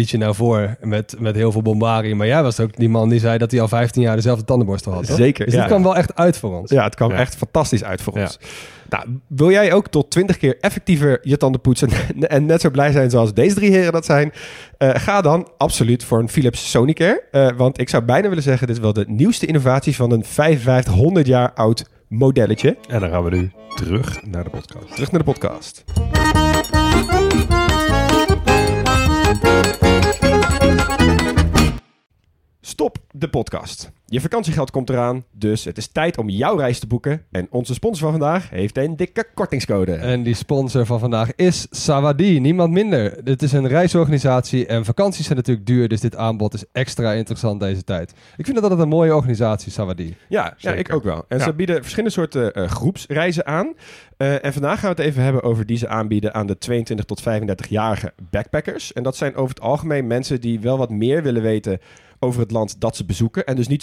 studietje 0.00 0.18
nou 0.18 0.34
voor 0.34 0.76
met, 0.80 1.14
met 1.18 1.34
heel 1.34 1.52
veel 1.52 1.62
bombardie. 1.62 2.14
Maar 2.14 2.26
jij 2.26 2.42
was 2.42 2.60
ook 2.60 2.76
die 2.76 2.88
man 2.88 3.08
die 3.08 3.18
zei 3.20 3.38
dat 3.38 3.50
hij 3.50 3.60
al 3.60 3.68
15 3.68 4.02
jaar 4.02 4.16
dezelfde 4.16 4.44
tandenborstel 4.44 4.92
had. 4.92 5.06
toch? 5.06 5.16
Zeker, 5.16 5.44
Dus 5.44 5.54
ja. 5.54 5.60
dit 5.60 5.68
kwam 5.68 5.82
wel 5.82 5.96
echt 5.96 6.14
uit 6.14 6.36
voor 6.38 6.58
ons. 6.58 6.70
Ja, 6.70 6.84
het 6.84 6.94
kwam 6.94 7.10
Ja. 7.10 7.16
echt 7.16 7.36
fantastisch 7.36 7.84
uit 7.84 8.02
voor 8.02 8.16
Ja. 8.16 8.22
ons. 8.22 8.38
Nou, 8.88 9.04
wil 9.26 9.50
jij 9.50 9.72
ook 9.72 9.88
tot 9.88 10.10
20 10.10 10.36
keer 10.36 10.56
effectiever 10.60 11.18
je 11.22 11.36
tanden 11.36 11.60
poetsen 11.60 11.88
en 12.20 12.46
net 12.46 12.60
zo 12.60 12.70
blij 12.70 12.92
zijn 12.92 13.10
zoals 13.10 13.34
deze 13.34 13.54
drie 13.54 13.70
heren 13.70 13.92
dat 13.92 14.04
zijn? 14.04 14.32
Eh, 14.78 14.90
ga 14.94 15.20
dan 15.20 15.48
absoluut 15.58 16.04
voor 16.04 16.18
een 16.18 16.28
Philips 16.28 16.70
Sonicare. 16.70 17.22
Eh, 17.30 17.48
want 17.56 17.80
ik 17.80 17.88
zou 17.88 18.04
bijna 18.04 18.28
willen 18.28 18.42
zeggen, 18.42 18.66
dit 18.66 18.76
is 18.76 18.82
wel 18.82 18.92
de 18.92 19.04
nieuwste 19.08 19.46
innovatie 19.46 19.96
van 19.96 20.10
een 20.10 20.24
5500 20.24 21.26
jaar 21.26 21.52
oud 21.52 21.84
modelletje. 22.08 22.76
En 22.88 23.00
dan 23.00 23.10
gaan 23.10 23.24
we 23.24 23.30
nu 23.30 23.50
terug 23.74 24.22
naar 24.26 24.44
de 24.44 24.50
podcast. 24.50 24.94
Terug 24.94 25.10
naar 25.10 25.24
de 25.24 25.32
podcast. 25.32 25.84
Stop 32.80 32.98
de 33.12 33.28
podcast. 33.28 33.99
Je 34.12 34.20
vakantiegeld 34.20 34.70
komt 34.70 34.90
eraan, 34.90 35.24
dus 35.32 35.64
het 35.64 35.78
is 35.78 35.86
tijd 35.86 36.18
om 36.18 36.28
jouw 36.28 36.56
reis 36.56 36.78
te 36.78 36.86
boeken. 36.86 37.22
En 37.30 37.46
onze 37.50 37.74
sponsor 37.74 38.10
van 38.10 38.18
vandaag 38.18 38.50
heeft 38.50 38.78
een 38.78 38.96
dikke 38.96 39.26
kortingscode. 39.34 39.92
En 39.94 40.22
die 40.22 40.34
sponsor 40.34 40.86
van 40.86 40.98
vandaag 40.98 41.34
is 41.34 41.66
Sawadi, 41.70 42.40
niemand 42.40 42.72
minder. 42.72 43.24
Dit 43.24 43.42
is 43.42 43.52
een 43.52 43.68
reisorganisatie 43.68 44.66
en 44.66 44.84
vakanties 44.84 45.24
zijn 45.24 45.36
natuurlijk 45.36 45.66
duur, 45.66 45.88
dus 45.88 46.00
dit 46.00 46.16
aanbod 46.16 46.54
is 46.54 46.64
extra 46.72 47.12
interessant 47.12 47.60
deze 47.60 47.84
tijd. 47.84 48.10
Ik 48.36 48.44
vind 48.44 48.54
dat 48.54 48.62
altijd 48.62 48.80
een 48.82 48.88
mooie 48.88 49.14
organisatie, 49.14 49.72
Sawadi. 49.72 50.16
Ja, 50.28 50.72
ik 50.74 50.92
ook 50.94 51.02
wel. 51.04 51.24
En 51.28 51.38
Ja. 51.38 51.44
ze 51.44 51.52
bieden 51.54 51.80
verschillende 51.80 52.10
soorten 52.14 52.54
eh, 52.54 52.68
groepsreizen 52.68 53.46
aan. 53.46 53.74
Eh, 54.16 54.44
en 54.44 54.52
vandaag 54.52 54.80
gaan 54.80 54.94
we 54.94 55.02
het 55.02 55.10
even 55.10 55.22
hebben 55.22 55.42
over 55.42 55.66
die 55.66 55.76
ze 55.76 55.88
aanbieden 55.88 56.34
aan 56.34 56.46
de 56.46 56.58
22 56.58 57.04
tot 57.06 57.20
35-jarige 57.22 58.12
backpackers. 58.30 58.92
En 58.92 59.02
dat 59.02 59.16
zijn 59.16 59.34
over 59.34 59.54
het 59.54 59.64
algemeen 59.64 60.06
mensen 60.06 60.40
die 60.40 60.60
wel 60.60 60.78
wat 60.78 60.90
meer 60.90 61.22
willen 61.22 61.42
weten 61.42 61.78
over 62.22 62.40
het 62.40 62.50
land 62.50 62.80
dat 62.80 62.96
ze 62.96 63.04
bezoeken. 63.04 63.46
En 63.46 63.56
dus 63.56 63.68
niet 63.68 63.82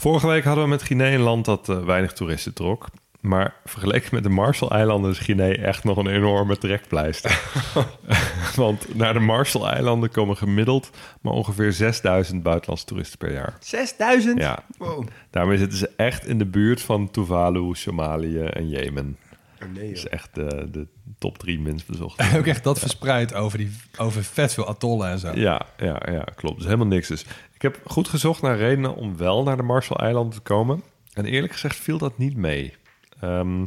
Vorige 0.00 0.26
week 0.26 0.44
hadden 0.44 0.64
we 0.64 0.70
met 0.70 0.82
Guinea 0.82 1.14
een 1.14 1.20
land 1.20 1.44
dat 1.44 1.68
eh, 1.68 1.84
weinig 1.84 2.12
toeristen 2.12 2.54
trok. 2.54 2.86
Maar 3.20 3.54
vergeleken 3.64 4.08
met 4.12 4.22
de 4.22 4.28
Marshall-eilanden 4.28 5.10
is 5.10 5.18
Guinea 5.18 5.54
echt 5.54 5.84
nog 5.84 5.96
een 5.96 6.06
enorme 6.06 6.58
trekpleister. 6.58 7.40
Want 8.56 8.94
naar 8.94 9.12
de 9.12 9.20
Marshall-eilanden 9.20 10.10
komen 10.10 10.36
gemiddeld 10.36 10.90
maar 11.20 11.32
ongeveer 11.32 11.72
6000 11.72 12.42
buitenlandse 12.42 12.86
toeristen 12.86 13.18
per 13.18 13.32
jaar. 13.32 13.56
6000? 13.60 14.38
Ja, 14.38 14.64
daarmee 15.30 15.58
zitten 15.58 15.78
ze 15.78 15.90
echt 15.96 16.26
in 16.26 16.38
de 16.38 16.46
buurt 16.46 16.82
van 16.82 17.10
Tuvalu, 17.10 17.74
Somalië 17.74 18.44
en 18.44 18.68
Jemen. 18.68 19.16
Dat 19.74 19.82
is 19.82 20.06
echt 20.08 20.34
de, 20.34 20.68
de 20.70 20.86
top 21.18 21.38
drie 21.38 21.60
minst 21.60 21.86
bezochte. 21.86 22.24
ook 22.38 22.46
echt 22.46 22.64
dat 22.64 22.78
verspreid 22.78 23.34
over, 23.34 23.58
die, 23.58 23.70
over 23.98 24.24
vet 24.24 24.54
veel 24.54 24.66
atollen 24.68 25.08
en 25.10 25.18
zo. 25.18 25.32
Ja, 25.34 25.66
ja, 25.78 26.02
ja, 26.10 26.24
klopt. 26.34 26.56
Dus 26.56 26.64
helemaal 26.64 26.86
niks. 26.86 27.08
Dus 27.08 27.24
ik 27.54 27.62
heb 27.62 27.80
goed 27.86 28.08
gezocht 28.08 28.42
naar 28.42 28.56
redenen 28.56 28.94
om 28.94 29.16
wel 29.16 29.42
naar 29.42 29.56
de 29.56 29.62
Marshall-eilanden 29.62 30.34
te 30.34 30.40
komen. 30.40 30.82
En 31.12 31.24
eerlijk 31.24 31.52
gezegd 31.52 31.76
viel 31.76 31.98
dat 31.98 32.18
niet 32.18 32.36
mee. 32.36 32.72
Ehm, 33.20 33.64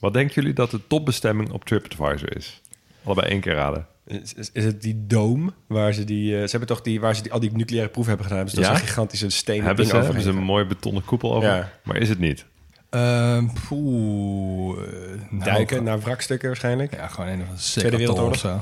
wat 0.00 0.12
denken 0.12 0.34
jullie 0.34 0.52
dat 0.52 0.70
de 0.70 0.80
topbestemming 0.86 1.50
op 1.50 1.64
TripAdvisor 1.64 2.36
is? 2.36 2.60
Allebei 3.04 3.28
één 3.28 3.40
keer 3.40 3.54
raden. 3.54 3.86
Is, 4.06 4.34
is- 4.34 4.50
is 4.52 4.64
het 4.64 4.82
die 4.82 5.06
dome 5.06 5.52
waar 5.66 5.92
ze 5.92 6.04
die... 6.04 6.34
eh, 6.36 6.42
ze 6.44 6.50
hebben 6.50 6.68
toch 6.68 6.80
die... 6.80 7.00
Waar 7.00 7.14
ze 7.16 7.22
die, 7.22 7.32
al 7.32 7.40
die 7.40 7.52
nucleaire 7.52 7.90
proeven 7.90 8.12
hebben 8.12 8.30
gedaan. 8.30 8.44
Dus 8.46 8.54
dat 8.54 8.64
Ja? 8.64 8.72
is 8.72 8.80
een 8.80 8.86
gigantische 8.86 9.30
stenen 9.30 9.64
hebben 9.64 9.84
ding 9.86 9.96
ze, 9.98 10.04
hebben 10.04 10.22
ze 10.22 10.28
een 10.28 10.42
mooie 10.42 10.66
betonnen 10.66 11.04
koepel 11.04 11.34
over? 11.34 11.48
Ja. 11.48 11.70
Maar 11.84 11.96
is 11.96 12.08
het 12.08 12.18
niet? 12.18 12.44
Ehm, 12.90 13.46
poeh, 13.68 14.78
eh, 14.78 15.20
nou, 15.30 15.44
Duiken 15.44 15.84
naar 15.84 16.00
wrakstukken 16.00 16.48
waarschijnlijk. 16.48 16.94
Ja, 16.94 17.06
gewoon 17.06 17.30
een 17.30 17.34
of 17.34 17.40
andere 17.42 17.60
sick 17.60 17.78
Tweede 17.78 17.96
Wereldoorlog. 17.96 18.38
zo. 18.38 18.60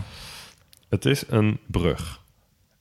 Het 0.88 1.04
is 1.04 1.24
een 1.28 1.60
brug. 1.66 2.20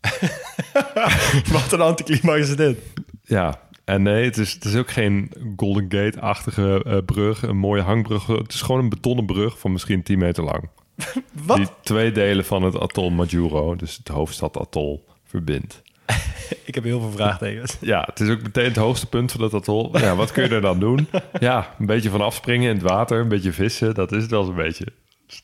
Wat 1.51 1.71
een 1.71 1.81
anticlimax 1.81 2.39
is 2.39 2.55
dit. 2.55 2.79
Ja, 3.23 3.59
en 3.85 4.01
nee, 4.01 4.25
het 4.25 4.37
is, 4.37 4.53
het 4.53 4.65
is 4.65 4.75
ook 4.75 4.89
geen 4.91 5.31
Golden 5.55 5.85
Gate-achtige 5.89 6.83
eh, 6.85 6.97
brug, 7.05 7.41
een 7.41 7.57
mooie 7.57 7.81
hangbrug. 7.81 8.27
Het 8.27 8.53
is 8.53 8.61
gewoon 8.61 8.81
een 8.81 8.89
betonnen 8.89 9.25
brug 9.25 9.59
van 9.59 9.71
misschien 9.71 10.03
10 10.03 10.19
meter 10.19 10.43
lang. 10.43 10.69
Wat? 11.45 11.57
Die 11.57 11.67
twee 11.81 12.11
delen 12.11 12.45
van 12.45 12.63
het 12.63 12.79
atol 12.79 13.09
Majuro, 13.09 13.75
dus 13.75 13.97
het 13.97 14.07
hoofdstad 14.07 14.57
atol, 14.57 15.05
verbindt. 15.23 15.81
Ik 16.65 16.75
heb 16.75 16.83
heel 16.83 16.99
veel 16.99 17.11
vraagtekens. 17.11 17.77
Ja, 17.93 18.03
het 18.05 18.19
is 18.19 18.29
ook 18.29 18.41
meteen 18.41 18.65
het 18.65 18.75
hoogste 18.75 19.07
punt 19.07 19.31
van 19.31 19.41
het 19.41 19.53
atol. 19.53 19.97
Ja, 19.97 20.15
wat 20.15 20.31
kun 20.31 20.43
je 20.43 20.49
er 20.49 20.61
dan 20.61 20.79
doen? 20.79 21.07
Ja, 21.39 21.75
een 21.79 21.85
beetje 21.85 22.09
van 22.09 22.21
afspringen 22.21 22.69
in 22.69 22.75
het 22.75 22.89
water, 22.89 23.19
een 23.19 23.27
beetje 23.27 23.53
vissen, 23.53 23.93
dat 23.93 24.11
is 24.11 24.21
het 24.21 24.31
wel 24.31 24.43
zo'n 24.43 24.55
beetje. 24.55 24.85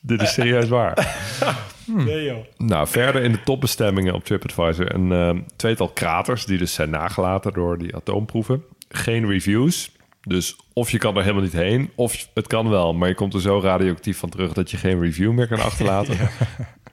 Dit 0.00 0.22
is 0.22 0.32
serieus 0.32 0.68
waar. 0.68 0.96
Nee 1.86 2.24
joh. 2.24 2.44
Nou, 2.56 2.88
verder 2.88 3.22
in 3.22 3.32
de 3.32 3.42
topbestemmingen 3.42 4.14
op 4.14 4.24
TripAdvisor 4.24 4.94
een 4.94 5.12
eh, 5.12 5.42
tweetal 5.56 5.88
kraters 5.88 6.44
die 6.44 6.58
dus 6.58 6.74
zijn 6.74 6.90
nagelaten 6.90 7.52
door 7.52 7.78
die 7.78 7.96
atoomproeven. 7.96 8.64
Geen 8.88 9.28
reviews. 9.28 9.90
Dus 10.22 10.56
of 10.72 10.90
je 10.90 10.98
kan 10.98 11.16
er 11.16 11.22
helemaal 11.22 11.42
niet 11.42 11.52
heen, 11.52 11.90
of 11.94 12.28
het 12.34 12.46
kan 12.46 12.68
wel, 12.68 12.94
maar 12.94 13.08
je 13.08 13.14
komt 13.14 13.34
er 13.34 13.40
zo 13.40 13.60
radioactief 13.60 14.18
van 14.18 14.28
terug 14.28 14.52
dat 14.52 14.70
je 14.70 14.76
geen 14.76 15.00
review 15.00 15.32
meer 15.32 15.48
kan 15.48 15.60
achterlaten. 15.60 16.16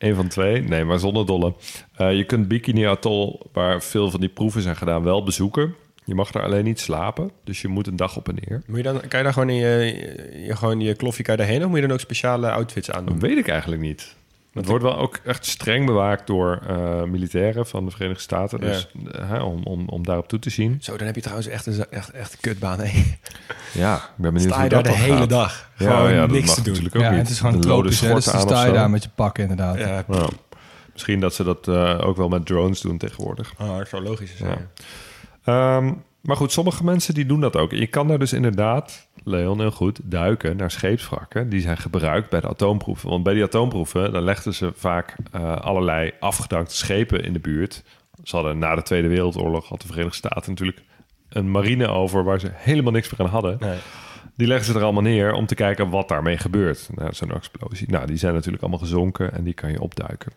Eén 0.02 0.16
van 0.16 0.28
twee, 0.28 0.62
nee, 0.62 0.84
maar 0.84 1.00
zonder 1.00 1.26
dolle. 1.26 1.54
Eh, 1.96 2.16
je 2.16 2.24
kunt 2.24 2.48
Bikini 2.48 2.86
Atoll, 2.86 3.40
waar 3.54 3.82
veel 3.82 4.10
van 4.12 4.20
die 4.20 4.30
proeven 4.30 4.62
zijn 4.62 4.76
gedaan, 4.76 5.04
wel 5.04 5.24
bezoeken. 5.24 5.76
Je 6.06 6.16
mag 6.16 6.32
daar 6.32 6.44
alleen 6.44 6.64
niet 6.64 6.80
slapen, 6.80 7.32
dus 7.44 7.62
je 7.62 7.68
moet 7.68 7.88
een 7.88 7.96
dag 7.96 8.18
op 8.18 8.28
en 8.30 8.36
neer. 8.48 8.62
Moet 8.68 8.78
je 8.78 8.84
dan, 8.84 9.00
kan 9.08 9.18
je 9.20 9.24
daar 9.24 9.34
gewoon 9.34 9.50
in 9.50 9.56
je, 9.56 9.94
je, 10.48 10.56
gewoon 10.56 10.80
je 10.80 10.96
kloffie 10.96 11.24
kan 11.26 11.36
je 11.36 11.42
daarheen? 11.42 11.62
Of 11.64 11.68
moet 11.68 11.76
je 11.76 11.82
dan 11.82 11.92
ook 11.92 12.00
speciale 12.00 12.52
outfits 12.52 12.92
aan 12.92 13.06
Dat 13.06 13.20
doen? 13.20 13.30
weet 13.30 13.38
ik 13.38 13.48
eigenlijk 13.48 13.82
niet. 13.82 14.16
Het 14.54 14.66
wordt 14.66 14.84
wel 14.84 14.98
ook 14.98 15.20
echt 15.26 15.46
streng 15.46 15.86
bewaakt 15.86 16.28
door 16.28 16.62
eh, 16.68 17.04
militairen 17.04 17.66
van 17.68 17.86
de 17.86 17.92
Verenigde 17.92 18.22
Staten. 18.22 18.60
Dus 18.60 18.88
eh, 19.12 19.30
hè, 19.30 19.40
om, 19.42 19.64
om, 19.64 19.90
om 19.90 20.04
daarop 20.04 20.28
toe 20.28 20.40
te 20.40 20.50
zien. 20.50 20.78
Zo, 20.82 20.98
dan 20.98 21.06
heb 21.06 21.16
je 21.16 21.22
trouwens 21.22 21.48
echt 21.48 21.66
een, 21.66 21.86
echt, 21.90 22.10
echt 22.12 22.34
een 22.34 22.40
kutbaan. 22.42 22.80
Hè. 22.80 23.04
Ja, 23.74 23.96
ik 23.96 24.02
ben 24.16 24.34
benieuwd 24.34 24.42
Sta 24.52 24.54
hoe 24.56 24.64
je 24.64 24.70
dat 24.70 24.84
daar 24.84 24.94
de 24.94 25.00
hele 25.00 25.18
gaat. 25.18 25.30
dag. 25.30 25.70
Ja, 25.78 25.86
Gewoon 25.96 26.14
ja, 26.14 26.20
dat 26.20 26.30
niks 26.32 26.46
mag 26.46 26.56
te 26.56 26.62
doen. 26.62 26.70
natuurlijk 26.74 26.96
ook 26.96 27.02
Ja, 27.02 27.10
niet. 27.10 27.20
het 27.20 27.30
is 27.30 27.40
gewoon 27.40 27.54
Een 27.56 27.60
lode 27.68 27.72
tropisch, 27.90 28.00
hè, 28.02 28.14
dus 28.14 28.26
dan 28.26 28.42
sta 28.42 28.66
je 28.66 28.72
daar 28.74 28.90
met 28.90 29.04
je 29.04 29.10
pak 29.16 29.38
inderdaad. 29.38 29.78
Ja, 29.78 30.04
Ja. 30.08 30.28
Misschien 30.94 31.20
dat 31.20 31.34
ze 31.34 31.44
dat 31.44 31.68
eh, 31.68 32.00
ook 32.08 32.18
wel 32.18 32.30
met 32.30 32.46
drones 32.46 32.82
doen 32.82 32.98
tegenwoordig. 32.98 33.54
oh, 33.60 33.78
dat 33.78 33.88
zou 33.88 34.04
logisch 34.04 34.38
zijn. 34.38 34.70
Ja. 35.44 35.78
Ehm, 35.78 35.94
maar 36.22 36.36
goed, 36.36 36.52
sommige 36.52 36.84
mensen 36.84 37.14
die 37.14 37.26
doen 37.26 37.40
dat 37.40 37.56
ook. 37.56 37.72
Je 37.72 37.88
kan 37.88 38.08
daar 38.08 38.20
dus 38.20 38.34
inderdaad, 38.34 39.08
Leon, 39.24 39.60
heel 39.60 39.72
goed, 39.72 40.00
duiken 40.04 40.58
naar 40.58 40.72
scheepswrakken. 40.72 41.50
Die 41.50 41.62
zijn 41.62 41.78
gebruikt 41.78 42.30
bij 42.30 42.40
de 42.40 42.48
atoomproeven. 42.48 43.10
Want 43.10 43.24
bij 43.24 43.34
die 43.34 43.44
atoomproeven, 43.44 44.12
dan 44.12 44.24
legden 44.24 44.54
ze 44.54 44.72
vaak 44.76 45.16
eh, 45.32 45.56
allerlei 45.56 46.12
afgedankte 46.20 46.76
schepen 46.76 47.24
in 47.24 47.34
de 47.34 47.40
buurt. 47.40 47.84
Ze 48.24 48.36
hadden 48.36 48.58
na 48.58 48.76
de 48.76 48.82
Tweede 48.82 49.08
Wereldoorlog, 49.08 49.68
had 49.68 49.82
de 49.82 49.88
Verenigde 49.88 50.18
Staten 50.18 50.50
natuurlijk 50.50 50.82
een 51.30 51.52
marine 51.52 51.88
over 51.88 52.24
waar 52.24 52.40
ze 52.40 52.50
helemaal 52.54 52.92
niks 52.92 53.12
meer 53.12 53.28
aan 53.28 53.34
hadden. 53.34 53.58
Nee. 53.60 53.78
Die 54.36 54.48
leggen 54.48 54.66
ze 54.66 54.74
er 54.74 54.84
allemaal 54.84 55.02
neer 55.02 55.34
om 55.34 55.46
te 55.46 55.56
kijken 55.56 55.90
wat 55.90 56.08
daarmee 56.08 56.38
gebeurt. 56.38 56.90
Nou, 56.96 57.14
zo'n 57.14 57.32
explosie. 57.32 57.90
Nou, 57.90 58.08
die 58.08 58.18
zijn 58.18 58.34
natuurlijk 58.34 58.64
allemaal 58.64 58.80
gezonken 58.80 59.34
en 59.34 59.44
die 59.44 59.54
kan 59.54 59.72
je 59.72 59.82
opduiken. 59.82 60.32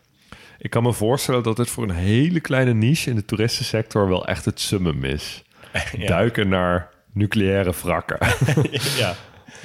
Ik 0.57 0.69
kan 0.69 0.83
me 0.83 0.93
voorstellen 0.93 1.43
dat 1.43 1.57
het 1.57 1.69
voor 1.69 1.83
een 1.83 1.95
hele 1.95 2.39
kleine 2.39 2.73
niche 2.73 3.09
in 3.09 3.15
de 3.15 3.25
toeristensector 3.25 4.07
wel 4.07 4.27
echt 4.27 4.45
het 4.45 4.59
summum 4.59 5.03
is. 5.03 5.43
Ja. 5.97 6.07
Duiken 6.07 6.47
naar 6.47 6.89
nucleaire 7.15 7.73
wrakken. 7.81 8.17
ja. 9.01 9.13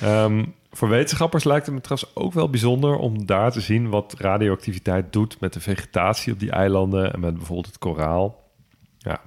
Ehm, 0.01 0.45
voor 0.71 0.89
wetenschappers 0.89 1.45
lijkt 1.45 1.67
het 1.67 1.75
me 1.75 1.81
trouwens 1.81 2.11
ook 2.15 2.33
wel 2.33 2.51
bijzonder 2.51 2.97
om 2.97 3.27
daar 3.27 3.53
te 3.53 3.61
zien 3.61 3.89
wat 3.89 4.15
radioactiviteit 4.19 5.13
doet 5.13 5.41
met 5.41 5.53
de 5.53 5.61
vegetatie 5.61 6.33
op 6.33 6.39
die 6.39 6.51
eilanden 6.51 7.13
en 7.13 7.21
met 7.21 7.35
bijvoorbeeld 7.35 7.67
het 7.67 7.79
koraal. 7.79 8.49
Ja. 8.99 9.21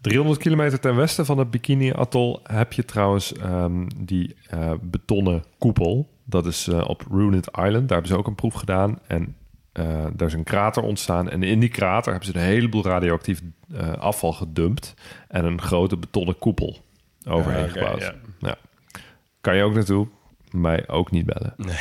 300 0.00 0.38
kilometer 0.38 0.80
ten 0.80 0.96
westen 0.96 1.26
van 1.26 1.38
het 1.38 1.50
Bikini 1.50 1.92
Atoll 1.92 2.38
heb 2.42 2.72
je 2.72 2.84
trouwens 2.84 3.32
ehm, 3.32 3.86
die 3.96 4.36
eh, 4.48 4.72
betonnen 4.80 5.44
koepel. 5.58 6.08
Dat 6.24 6.46
is 6.46 6.68
eh, 6.68 6.88
op 6.88 7.06
Ruined 7.10 7.46
Island. 7.46 7.72
Daar 7.72 7.98
hebben 7.98 8.08
ze 8.08 8.16
ook 8.16 8.26
een 8.26 8.34
proef 8.34 8.54
gedaan. 8.54 8.98
En 9.06 9.36
eh, 9.72 10.04
daar 10.12 10.28
is 10.28 10.34
een 10.34 10.44
krater 10.44 10.82
ontstaan. 10.82 11.30
En 11.30 11.42
in 11.42 11.60
die 11.60 11.68
krater 11.68 12.12
hebben 12.12 12.32
ze 12.32 12.38
een 12.38 12.44
heleboel 12.44 12.84
radioactief 12.84 13.42
afval 13.98 14.32
gedumpt. 14.32 14.94
En 15.28 15.44
een 15.44 15.60
grote 15.60 15.96
betonnen 15.96 16.38
koepel 16.38 16.84
overheen 17.26 17.64
oké, 17.64 17.72
gebouwd. 17.72 18.00
ja. 18.00 18.14
Ja. 18.38 18.56
Kan 19.40 19.56
je 19.56 19.62
ook 19.62 19.74
naartoe? 19.74 20.08
Mij 20.50 20.88
ook 20.88 21.10
niet 21.10 21.26
bellen. 21.26 21.54
Nee. 21.56 21.76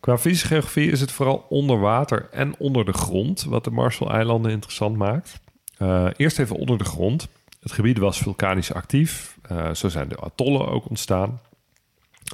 Qua 0.00 0.18
fysische 0.18 0.46
geografie 0.46 0.90
is 0.90 1.00
het 1.00 1.12
vooral 1.12 1.46
onder 1.48 1.78
water 1.80 2.28
en 2.30 2.54
onder 2.58 2.84
de 2.84 2.92
grond... 2.92 3.44
wat 3.44 3.64
de 3.64 3.70
Marshall-eilanden 3.70 4.50
interessant 4.50 4.96
maakt. 4.96 5.40
Eh, 5.78 6.06
eerst 6.16 6.38
even 6.38 6.56
onder 6.56 6.78
de 6.78 6.84
grond. 6.84 7.28
Het 7.60 7.72
gebied 7.72 7.98
was 7.98 8.18
vulkanisch 8.18 8.72
actief. 8.72 9.38
Eh, 9.42 9.74
zo 9.74 9.88
zijn 9.88 10.08
de 10.08 10.16
atollen 10.16 10.68
ook 10.68 10.88
ontstaan. 10.88 11.40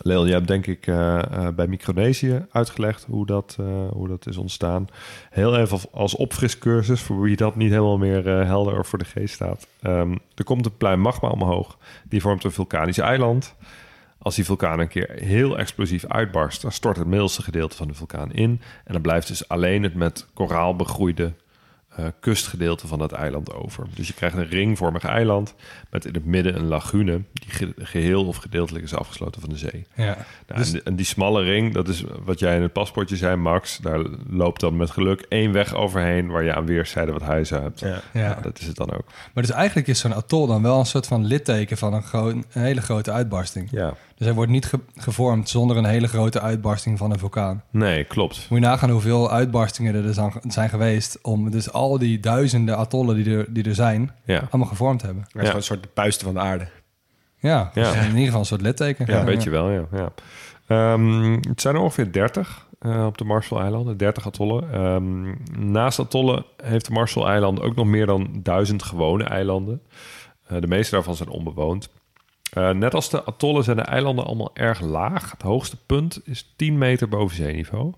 Leon, 0.03 0.25
jij 0.25 0.35
hebt 0.35 0.49
denk 0.49 0.67
ik 0.67 0.87
eh, 0.87 1.19
eh, 1.19 1.55
bij 1.55 1.67
Micronesië 1.67 2.47
uitgelegd 2.51 3.05
hoe 3.09 3.27
dat, 3.27 3.57
eh, 3.61 3.67
hoe 3.91 4.09
dat 4.09 4.27
is 4.27 4.37
ontstaan. 4.37 4.87
Heel 5.31 5.57
even 5.57 5.79
als 5.93 6.17
opfriscursus, 6.17 7.01
voor 7.01 7.21
wie 7.21 7.37
dat 7.37 7.57
niet 7.57 7.71
helemaal 7.71 7.99
meer 7.99 8.27
helder 8.47 8.85
voor 8.85 8.99
de 8.99 9.05
geest 9.05 9.35
staat. 9.35 9.69
Ehm, 9.81 10.17
er 10.35 10.45
komt 10.45 10.67
een 10.67 10.77
pluim 10.77 11.01
magma 11.01 11.29
omhoog. 11.29 11.79
Die 12.05 12.21
vormt 12.21 12.45
een 12.45 12.53
vulkanisch 12.53 12.99
eiland. 12.99 13.55
Als 14.19 14.35
die 14.35 14.45
vulkaan 14.45 14.79
een 14.79 14.89
keer 14.89 15.11
heel 15.15 15.59
explosief 15.59 16.07
uitbarst, 16.07 16.63
dan 16.63 16.73
stort 16.73 16.97
het 16.97 17.07
middelste 17.07 17.43
gedeelte 17.43 17.77
van 17.77 17.89
de 17.89 17.95
vulkaan 17.95 18.33
in. 18.33 18.61
En 18.85 18.93
dan 18.93 19.03
blijft 19.03 19.27
dus 19.27 19.49
alleen 19.49 19.83
het 19.83 19.95
met 19.95 20.27
koraal 20.35 20.77
begroeide 20.77 21.33
eh, 21.97 22.05
kustgedeelte 22.21 22.87
van 22.87 22.99
dat 22.99 23.13
eiland 23.13 23.53
over. 23.55 23.87
Dus 23.95 24.07
je 24.07 24.13
krijgt 24.15 24.37
een 24.37 24.49
ringvormig 24.49 25.05
eiland 25.05 25.55
met 25.91 26.05
in 26.05 26.15
het 26.15 26.25
midden 26.25 26.57
een 26.57 26.67
lagune 26.67 27.21
die 27.33 27.51
ge- 27.51 27.75
geheel 27.79 28.27
of 28.27 28.37
gedeeltelijk 28.37 28.85
is 28.85 28.95
afgesloten 28.95 29.41
van 29.41 29.51
de 29.51 29.57
zee. 29.59 29.87
Ja. 29.95 30.05
Nou, 30.47 30.61
en, 30.61 30.63
die, 30.73 30.83
en 30.83 30.97
die 30.97 31.07
smalle 31.07 31.43
ring, 31.43 31.73
dat 31.75 31.89
is 31.89 32.05
wat 32.25 32.39
jij 32.39 32.57
in 32.57 32.63
het 32.63 32.73
paspoortje 32.73 33.17
zei, 33.17 33.37
Max. 33.37 33.79
Daar 33.79 34.05
loopt 34.29 34.61
dan 34.61 34.77
met 34.77 34.91
geluk 34.91 35.21
één 35.29 35.53
weg 35.53 35.75
overheen 35.75 36.29
waar 36.29 36.45
je 36.45 36.55
aan 36.55 36.67
weerszijden 36.67 37.15
wat 37.15 37.23
huizen 37.23 37.63
hebt. 37.63 37.81
Ja. 37.81 37.89
Ja. 38.13 38.21
Ja, 38.21 38.39
dat 38.43 38.59
is 38.61 38.67
het 38.67 38.77
dan 38.77 38.93
ook. 38.93 39.05
Maar 39.35 39.43
dus 39.45 39.53
eigenlijk 39.53 39.87
is 39.89 40.01
zo'n 40.01 40.15
atol 40.15 40.47
dan 40.47 40.63
wel 40.63 40.79
een 40.79 40.87
soort 40.87 41.07
van 41.07 41.25
litteken 41.25 41.77
van 41.77 41.93
een, 41.95 42.05
een 42.13 42.45
hele 42.53 42.81
grote 42.81 43.13
uitbarsting. 43.13 43.69
Ja, 43.71 43.95
Dus 44.17 44.27
hij 44.27 44.35
wordt 44.37 44.51
niet 44.51 44.67
ge- 44.67 44.81
gevormd 44.97 45.49
zonder 45.49 45.77
een 45.77 45.85
hele 45.85 46.09
grote 46.09 46.41
uitbarsting 46.41 46.99
van 46.99 47.11
een 47.11 47.19
vulkaan. 47.19 47.63
nee, 47.71 48.05
klopt. 48.05 48.47
Moet 48.51 48.59
je 48.61 48.65
nagaan 48.67 48.91
hoeveel 48.91 49.31
uitbarstingen 49.31 49.95
er 49.95 50.03
dus 50.03 50.19
zijn 50.49 50.69
geweest... 50.69 51.19
om 51.23 51.51
dus 51.51 51.73
al 51.73 51.99
die 51.99 52.21
duizenden 52.21 52.77
atollen 52.77 53.17
die 53.17 53.37
er, 53.37 53.47
die 53.49 53.65
er 53.65 53.75
zijn, 53.75 54.11
Ja, 54.25 54.39
allemaal 54.51 54.69
gevormd 54.69 54.99
te 54.99 55.05
hebben. 55.07 55.25
Het 55.25 55.35
is 55.35 55.41
gewoon 55.41 55.57
een 55.57 55.63
soort 55.63 55.95
puisten 55.95 56.25
van 56.27 56.35
de 56.35 56.41
aarde. 56.41 56.67
Ja, 57.39 57.71
Ja. 57.75 57.93
dus 57.93 58.01
in 58.03 58.09
ieder 58.09 58.25
geval 58.25 58.41
een 58.41 58.47
soort 58.47 58.61
litteken. 58.61 59.07
ja, 59.09 59.25
weet 59.25 59.43
je 59.43 59.51
wel, 59.51 59.71
ja. 59.71 59.85
ja. 59.93 60.13
Ehm, 60.67 61.33
het 61.33 61.61
zijn 61.61 61.75
er 61.75 61.81
ongeveer 61.81 62.13
30 62.13 62.67
eh, 62.79 63.07
op 63.07 63.19
de 63.19 63.25
Marshall-eilanden, 63.25 63.97
30 63.97 64.27
atollen. 64.27 64.73
Ehm, 64.73 65.35
naast 65.73 65.99
atollen 65.99 66.45
heeft 66.65 66.87
de 66.87 66.93
Marshall-eilanden 66.93 67.65
ook 67.65 67.75
nog 67.75 67.87
meer 67.87 68.07
dan 68.07 68.29
duizend 68.43 68.83
gewone 68.83 69.25
eilanden. 69.25 69.83
Eh, 70.47 70.61
de 70.61 70.67
meeste 70.67 70.95
daarvan 70.95 71.15
zijn 71.17 71.29
onbewoond. 71.29 71.89
Eh, 72.55 72.71
net 72.71 72.95
als 72.95 73.11
de 73.11 73.25
atollen 73.25 73.65
zijn 73.65 73.77
de 73.77 73.83
eilanden 73.83 74.25
allemaal 74.25 74.51
erg 74.55 74.81
laag. 74.81 75.31
Het 75.31 75.43
hoogste 75.43 75.77
punt 75.87 76.21
is 76.25 76.53
10 76.57 76.79
meter 76.79 77.09
boven 77.09 77.37
zeeniveau. 77.37 77.93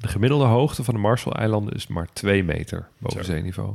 De 0.00 0.08
gemiddelde 0.08 0.44
hoogte 0.44 0.84
van 0.84 0.94
de 0.94 1.00
Marshall-eilanden 1.00 1.74
is 1.74 1.86
maar 1.86 2.08
2 2.12 2.44
meter 2.44 2.88
boven 2.98 3.24
Zo. 3.24 3.32
zeeniveau. 3.32 3.74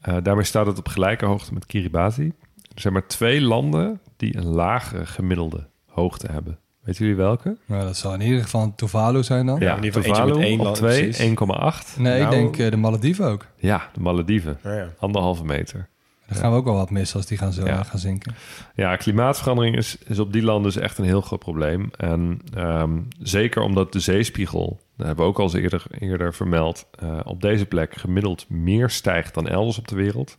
Eh, 0.00 0.16
daarmee 0.22 0.44
staat 0.44 0.66
het 0.66 0.78
op 0.78 0.88
gelijke 0.88 1.24
hoogte 1.26 1.54
met 1.54 1.66
Kiribati. 1.66 2.32
Er 2.74 2.80
zijn 2.80 2.92
maar 2.92 3.06
twee 3.06 3.40
landen 3.40 4.00
die 4.16 4.36
een 4.36 4.46
lagere 4.46 5.06
gemiddelde 5.06 5.66
hoogte 5.86 6.26
hebben. 6.32 6.58
Weten 6.80 7.00
jullie 7.04 7.18
welke? 7.20 7.56
Nou, 7.66 7.84
dat 7.84 7.96
zal 7.96 8.14
in 8.14 8.20
ieder 8.20 8.42
geval 8.42 8.72
Tuvalu 8.76 9.22
zijn 9.22 9.46
dan. 9.46 9.60
Ja, 9.60 9.76
in 9.76 9.84
ieder 9.84 10.02
geval 10.02 10.16
eentje 10.18 10.34
met 10.38 10.44
één 10.44 10.58
op 10.58 10.64
land, 10.64 10.76
2, 10.76 11.02
precies. 11.02 11.18
1,8. 11.24 11.96
Nee, 11.98 12.14
ik 12.14 12.20
Nou- 12.22 12.34
denk 12.34 12.56
eh, 12.58 12.70
de 12.70 12.76
Malediven 12.76 13.26
ook. 13.26 13.46
Ja, 13.56 13.88
de 13.92 14.00
Malediven. 14.00 14.58
Ja, 14.62 14.72
ja. 14.74 14.88
Anderhalve 14.98 15.44
meter. 15.44 15.88
Dan 16.30 16.38
gaan 16.38 16.50
we 16.50 16.56
ook 16.56 16.64
wel 16.64 16.74
wat 16.74 16.90
missen 16.90 17.16
als 17.16 17.26
die 17.26 17.38
gaan, 17.38 17.52
zo, 17.52 17.64
Ja. 17.66 17.82
gaan 17.82 17.98
zinken. 17.98 18.34
Ja, 18.74 18.96
klimaatverandering 18.96 19.76
is, 19.76 19.98
is 20.06 20.18
op 20.18 20.32
die 20.32 20.42
landen 20.42 20.72
dus 20.72 20.82
echt 20.82 20.98
een 20.98 21.04
heel 21.04 21.20
groot 21.20 21.38
probleem. 21.38 21.90
En 21.96 22.40
ehm, 22.54 22.98
zeker 23.18 23.62
omdat 23.62 23.92
de 23.92 24.00
zeespiegel, 24.00 24.80
dat 24.96 25.06
hebben 25.06 25.24
we 25.24 25.30
ook 25.30 25.38
al 25.38 25.44
eens 25.44 25.54
eerder, 25.54 25.82
eerder 25.98 26.34
vermeld, 26.34 26.86
eh, 26.98 27.20
op 27.24 27.40
deze 27.40 27.66
plek 27.66 27.94
gemiddeld 27.94 28.48
meer 28.48 28.90
stijgt 28.90 29.34
dan 29.34 29.48
elders 29.48 29.78
op 29.78 29.88
de 29.88 29.96
wereld. 29.96 30.38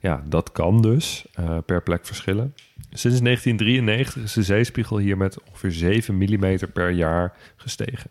Ja, 0.00 0.22
dat 0.26 0.52
kan 0.52 0.82
dus 0.82 1.26
eh, 1.32 1.58
per 1.66 1.82
plek 1.82 2.06
verschillen. 2.06 2.54
Sinds 2.90 3.20
1993 3.20 4.22
is 4.22 4.32
de 4.32 4.42
zeespiegel 4.42 4.98
hier 4.98 5.16
met 5.16 5.42
ongeveer 5.42 5.72
7 5.72 6.16
mm 6.16 6.58
per 6.72 6.90
jaar 6.90 7.32
gestegen. 7.56 8.10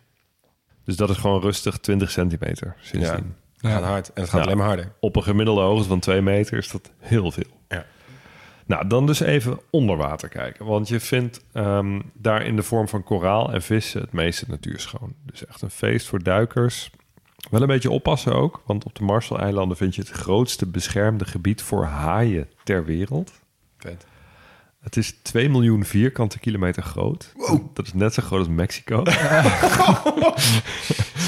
Dus 0.84 0.96
dat 0.96 1.10
is 1.10 1.16
gewoon 1.16 1.40
rustig 1.40 1.78
20 1.78 2.10
centimeter 2.10 2.76
sindsdien. 2.80 3.34
Het 3.60 3.70
gaat 3.70 3.82
hard. 3.82 4.12
En 4.12 4.22
het 4.22 4.30
gaat 4.30 4.40
alleen 4.40 4.56
maar 4.56 4.66
harder. 4.66 4.92
Op 5.00 5.16
een 5.16 5.22
gemiddelde 5.22 5.60
hoogte 5.60 5.88
van 5.88 6.00
2 6.00 6.22
meter 6.22 6.58
is 6.58 6.70
dat 6.70 6.90
heel 6.98 7.30
veel. 7.30 7.58
Ja. 7.68 7.86
Nou, 8.66 8.86
dan 8.86 9.06
dus 9.06 9.20
even 9.20 9.60
onder 9.70 9.96
water 9.96 10.28
kijken. 10.28 10.66
Want 10.66 10.88
je 10.88 11.00
vindt 11.00 11.44
ehm, 11.52 12.00
daar 12.14 12.42
in 12.42 12.56
de 12.56 12.62
vorm 12.62 12.88
van 12.88 13.02
koraal 13.02 13.52
en 13.52 13.62
vissen 13.62 14.00
het 14.00 14.12
meeste 14.12 14.44
natuurschoon. 14.48 15.14
Dus 15.24 15.46
echt 15.46 15.62
een 15.62 15.70
feest 15.70 16.06
voor 16.06 16.22
duikers. 16.22 16.90
Wel 17.50 17.60
een 17.60 17.66
beetje 17.66 17.90
oppassen 17.90 18.34
ook, 18.34 18.62
want 18.66 18.84
op 18.84 18.94
de 18.94 19.04
Marshall-eilanden 19.04 19.76
vind 19.76 19.94
je 19.94 20.00
het 20.00 20.10
grootste 20.10 20.66
beschermde 20.66 21.24
gebied 21.24 21.62
voor 21.62 21.84
haaien 21.84 22.48
ter 22.64 22.84
wereld. 22.84 23.32
Vet. 23.78 24.06
Het 24.80 24.96
is 24.96 25.14
2 25.22 25.48
miljoen 25.48 25.84
vierkante 25.84 26.38
kilometer 26.38 26.82
groot. 26.82 27.32
Dat 27.74 27.86
is 27.86 27.92
net 27.94 28.14
zo 28.14 28.22
groot 28.22 28.38
als 28.38 28.48
Mexico. 28.48 29.02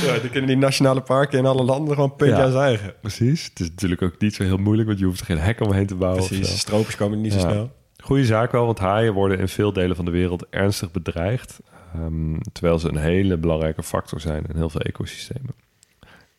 Zo, 0.02 0.20
die 0.20 0.30
kunnen 0.30 0.46
die 0.50 0.56
nationale 0.58 1.00
parken 1.00 1.38
in 1.38 1.46
alle 1.46 1.62
landen 1.62 1.94
gewoon 1.94 2.16
puntje 2.16 2.36
Ja. 2.36 2.44
aan 2.44 2.50
zijn 2.50 2.64
eigen. 2.64 2.94
Precies. 3.00 3.44
Het 3.44 3.60
is 3.60 3.68
natuurlijk 3.68 4.02
ook 4.02 4.18
niet 4.18 4.34
zo 4.34 4.42
heel 4.42 4.56
moeilijk, 4.56 4.88
want 4.88 5.00
je 5.00 5.04
hoeft 5.04 5.20
er 5.20 5.26
geen 5.26 5.38
hek 5.38 5.60
omheen 5.60 5.86
te 5.86 5.94
bouwen. 5.94 6.26
Precies. 6.26 6.58
Stropers 6.58 6.96
komen 6.96 7.20
niet 7.20 7.32
zo 7.32 7.38
snel. 7.38 7.70
Goeie 8.02 8.24
zaak 8.24 8.52
wel, 8.52 8.66
want 8.66 8.78
haaien 8.78 9.12
worden 9.12 9.38
in 9.38 9.48
veel 9.48 9.72
delen 9.72 9.96
van 9.96 10.04
de 10.04 10.10
wereld 10.10 10.46
ernstig 10.50 10.90
bedreigd. 10.90 11.58
ehm, 11.94 12.36
terwijl 12.52 12.78
ze 12.78 12.88
een 12.88 12.96
hele 12.96 13.36
belangrijke 13.36 13.82
factor 13.82 14.20
zijn 14.20 14.44
in 14.48 14.56
heel 14.56 14.70
veel 14.70 14.80
ecosystemen. 14.80 15.54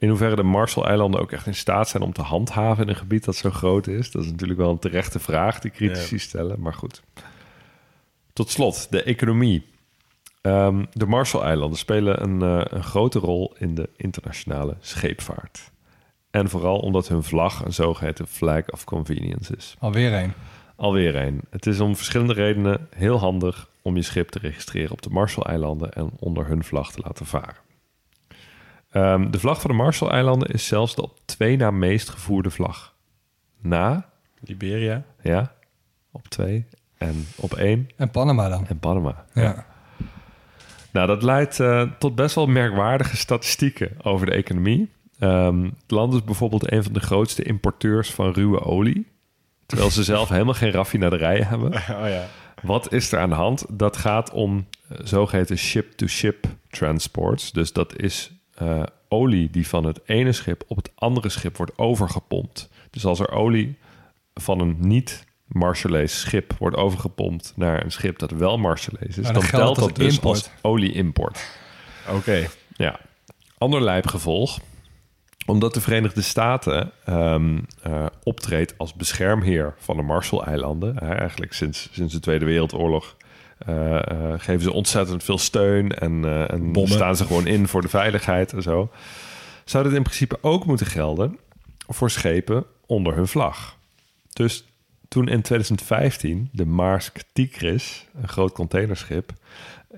In 0.04 0.10
hoeverre 0.10 0.36
de 0.36 0.44
Marshall-eilanden 0.44 1.22
ook 1.22 1.32
echt 1.32 1.48
in 1.48 1.56
staat 1.56 1.89
zijn 1.89 2.04
om 2.04 2.13
te 2.13 2.22
handhaven 2.22 2.84
in 2.84 2.89
een 2.89 2.96
gebied 2.96 3.24
dat 3.24 3.36
zo 3.36 3.50
groot 3.50 3.88
is, 3.88 4.12
dat 4.12 4.24
is 4.24 4.30
natuurlijk 4.30 4.60
wel 4.60 4.70
een 4.70 4.80
terechte 4.80 5.20
vraag 5.20 5.60
die 5.60 5.72
critici 5.72 6.20
stellen, 6.20 6.60
maar 6.60 6.74
goed. 6.74 7.02
Tot 8.34 8.50
slot, 8.50 8.88
de 8.89 9.04
economie. 9.04 9.66
Ehm, 10.42 10.86
de 10.92 11.06
Marshall-eilanden 11.06 11.78
spelen 11.78 12.24
een, 12.24 12.42
eh, 12.42 12.66
een 12.70 12.84
grote 12.84 13.20
rol 13.20 13.54
in 13.58 13.76
de 13.76 13.89
internationale 13.96 14.76
scheepvaart. 14.80 15.72
En 16.32 16.50
vooral 16.50 16.80
omdat 16.80 17.08
hun 17.08 17.24
vlag 17.24 17.66
een 17.66 17.74
zogeheten 17.74 18.28
flag 18.28 18.70
of 18.70 18.84
convenience 18.84 19.56
is. 19.56 19.76
Alweer 19.80 20.13
één. 20.13 20.34
Alweer 20.76 21.16
een. 21.16 21.42
Het 21.50 21.66
is 21.66 21.80
om 21.80 21.96
verschillende 21.96 22.34
redenen 22.34 22.88
heel 22.96 23.20
handig 23.20 23.70
om 23.82 23.96
je 23.96 24.02
schip 24.02 24.30
te 24.30 24.39
registreren 24.39 24.92
op 24.92 25.02
de 25.02 25.10
Marshall-eilanden 25.10 25.94
en 25.94 26.12
onder 26.20 26.48
hun 26.48 26.63
vlag 26.63 26.92
te 26.92 27.02
laten 27.04 27.26
varen. 27.26 27.72
Ehm, 28.94 29.32
de 29.32 29.39
vlag 29.39 29.62
van 29.62 29.72
de 29.72 29.78
Marshall-eilanden 29.78 30.50
is 30.50 30.68
zelfs 30.68 30.96
de 30.96 31.02
op 31.02 31.20
twee 31.26 31.58
na 31.58 31.72
meest 31.72 32.10
gevoerde 32.10 32.50
vlag. 32.50 32.94
Na, 33.62 34.10
Liberia. 34.39 35.04
ja, 35.22 35.54
op 36.12 36.28
twee 36.28 36.66
en 36.98 37.28
op 37.36 37.54
één 37.54 37.89
En 37.98 38.10
Panama 38.10 38.50
dan. 38.50 38.68
en 38.68 38.80
Panama. 38.80 39.26
Ja. 39.34 39.66
Nou, 40.91 41.08
dat 41.08 41.24
leidt 41.24 41.60
eh, 41.60 41.82
tot 42.00 42.16
best 42.16 42.36
wel 42.36 42.46
merkwaardige 42.46 43.18
statistieken 43.18 43.91
over 44.04 44.26
de 44.26 44.32
economie. 44.32 44.89
Ehm, 45.20 45.64
het 45.64 45.91
land 45.91 46.14
is 46.14 46.24
bijvoorbeeld 46.24 46.72
een 46.72 46.84
van 46.84 46.94
de 46.94 47.00
grootste 47.00 47.44
importeurs 47.44 48.12
van 48.12 48.34
ruwe 48.34 48.62
olie. 48.62 49.08
Terwijl 49.66 49.89
ze 49.91 50.04
zelf 50.04 50.30
helemaal 50.36 50.54
geen 50.54 50.72
raffinaderijen 50.72 51.48
hebben. 51.48 51.72
Oh 51.74 52.08
ja. 52.08 52.26
Wat 52.62 52.94
is 52.94 53.12
er 53.12 53.20
aan 53.20 53.30
de 53.30 53.36
hand? 53.36 53.66
Dat 53.70 53.98
gaat 53.98 54.32
om 54.32 54.68
eh, 54.88 54.98
zogeheten 55.04 55.58
ship-to-ship 55.58 56.46
transports. 56.70 57.52
Dus 57.52 57.74
dat 57.74 58.00
is 58.02 58.32
eh, 58.64 58.84
olie 59.07 59.49
die 59.49 59.68
van 59.68 59.84
het 59.86 59.99
ene 60.05 60.32
schip 60.32 60.64
op 60.68 60.78
het 60.78 60.91
andere 60.95 61.30
schip 61.30 61.57
wordt 61.57 61.78
overgepompt. 61.78 62.70
Dus 62.89 63.05
als 63.05 63.20
er 63.20 63.32
olie 63.32 63.78
van 64.34 64.59
een 64.59 64.76
niet 64.80 65.26
Marshallese 65.47 66.18
schip 66.18 66.53
wordt 66.57 66.76
overgepompt 66.76 67.53
naar 67.55 67.84
een 67.84 67.91
schip 67.91 68.20
dat 68.20 68.32
wel 68.32 68.57
Marshallese 68.57 69.22
is, 69.22 69.32
dan 69.32 69.45
telt 69.45 69.76
dat 69.76 69.95
dus 69.95 70.16
import. 70.16 70.36
als 70.36 70.51
olie-import. 70.61 71.57
Oké. 72.09 72.47
Ja. 72.76 72.99
Ander 73.57 73.82
lijpgevolg. 73.82 74.59
Omdat 75.45 75.74
de 75.74 75.82
Verenigde 75.82 76.22
Staten 76.22 76.91
eh, 77.05 78.05
optreedt 78.24 78.78
als 78.78 78.93
beschermheer 78.93 79.76
van 79.78 79.95
de 79.95 80.01
Marshall-eilanden. 80.01 80.99
eigenlijk 80.99 81.53
sinds, 81.53 81.89
sinds 81.91 82.14
de 82.14 82.20
Tweede 82.20 82.45
Wereldoorlog 82.45 83.16
geven 84.38 84.61
ze 84.61 84.74
ontzettend 84.74 85.24
veel 85.24 85.38
steun 85.38 85.91
en, 85.91 86.26
eh, 86.26 86.51
en 86.51 86.72
Bommen. 86.72 86.93
staan 86.93 87.16
ze 87.16 87.26
gewoon 87.26 87.47
in 87.47 87.68
voor 87.68 87.82
de 87.82 87.88
veiligheid 87.88 88.53
en 88.53 88.61
zo. 88.61 88.91
Zou 89.66 89.84
dit 89.84 89.93
in 89.93 90.03
principe 90.03 90.38
ook 90.41 90.66
moeten 90.66 90.86
gelden 90.86 91.39
voor 91.88 92.09
schepen 92.09 92.66
onder 92.86 93.16
hun 93.16 93.28
vlag. 93.28 93.78
Dus 94.34 94.66
toen 95.07 95.28
in 95.28 95.41
2015 95.41 96.49
de 96.51 96.66
Maersk 96.66 97.20
Tigris, 97.34 98.07
een 98.22 98.28
groot 98.28 98.51
containerschip, 98.51 99.32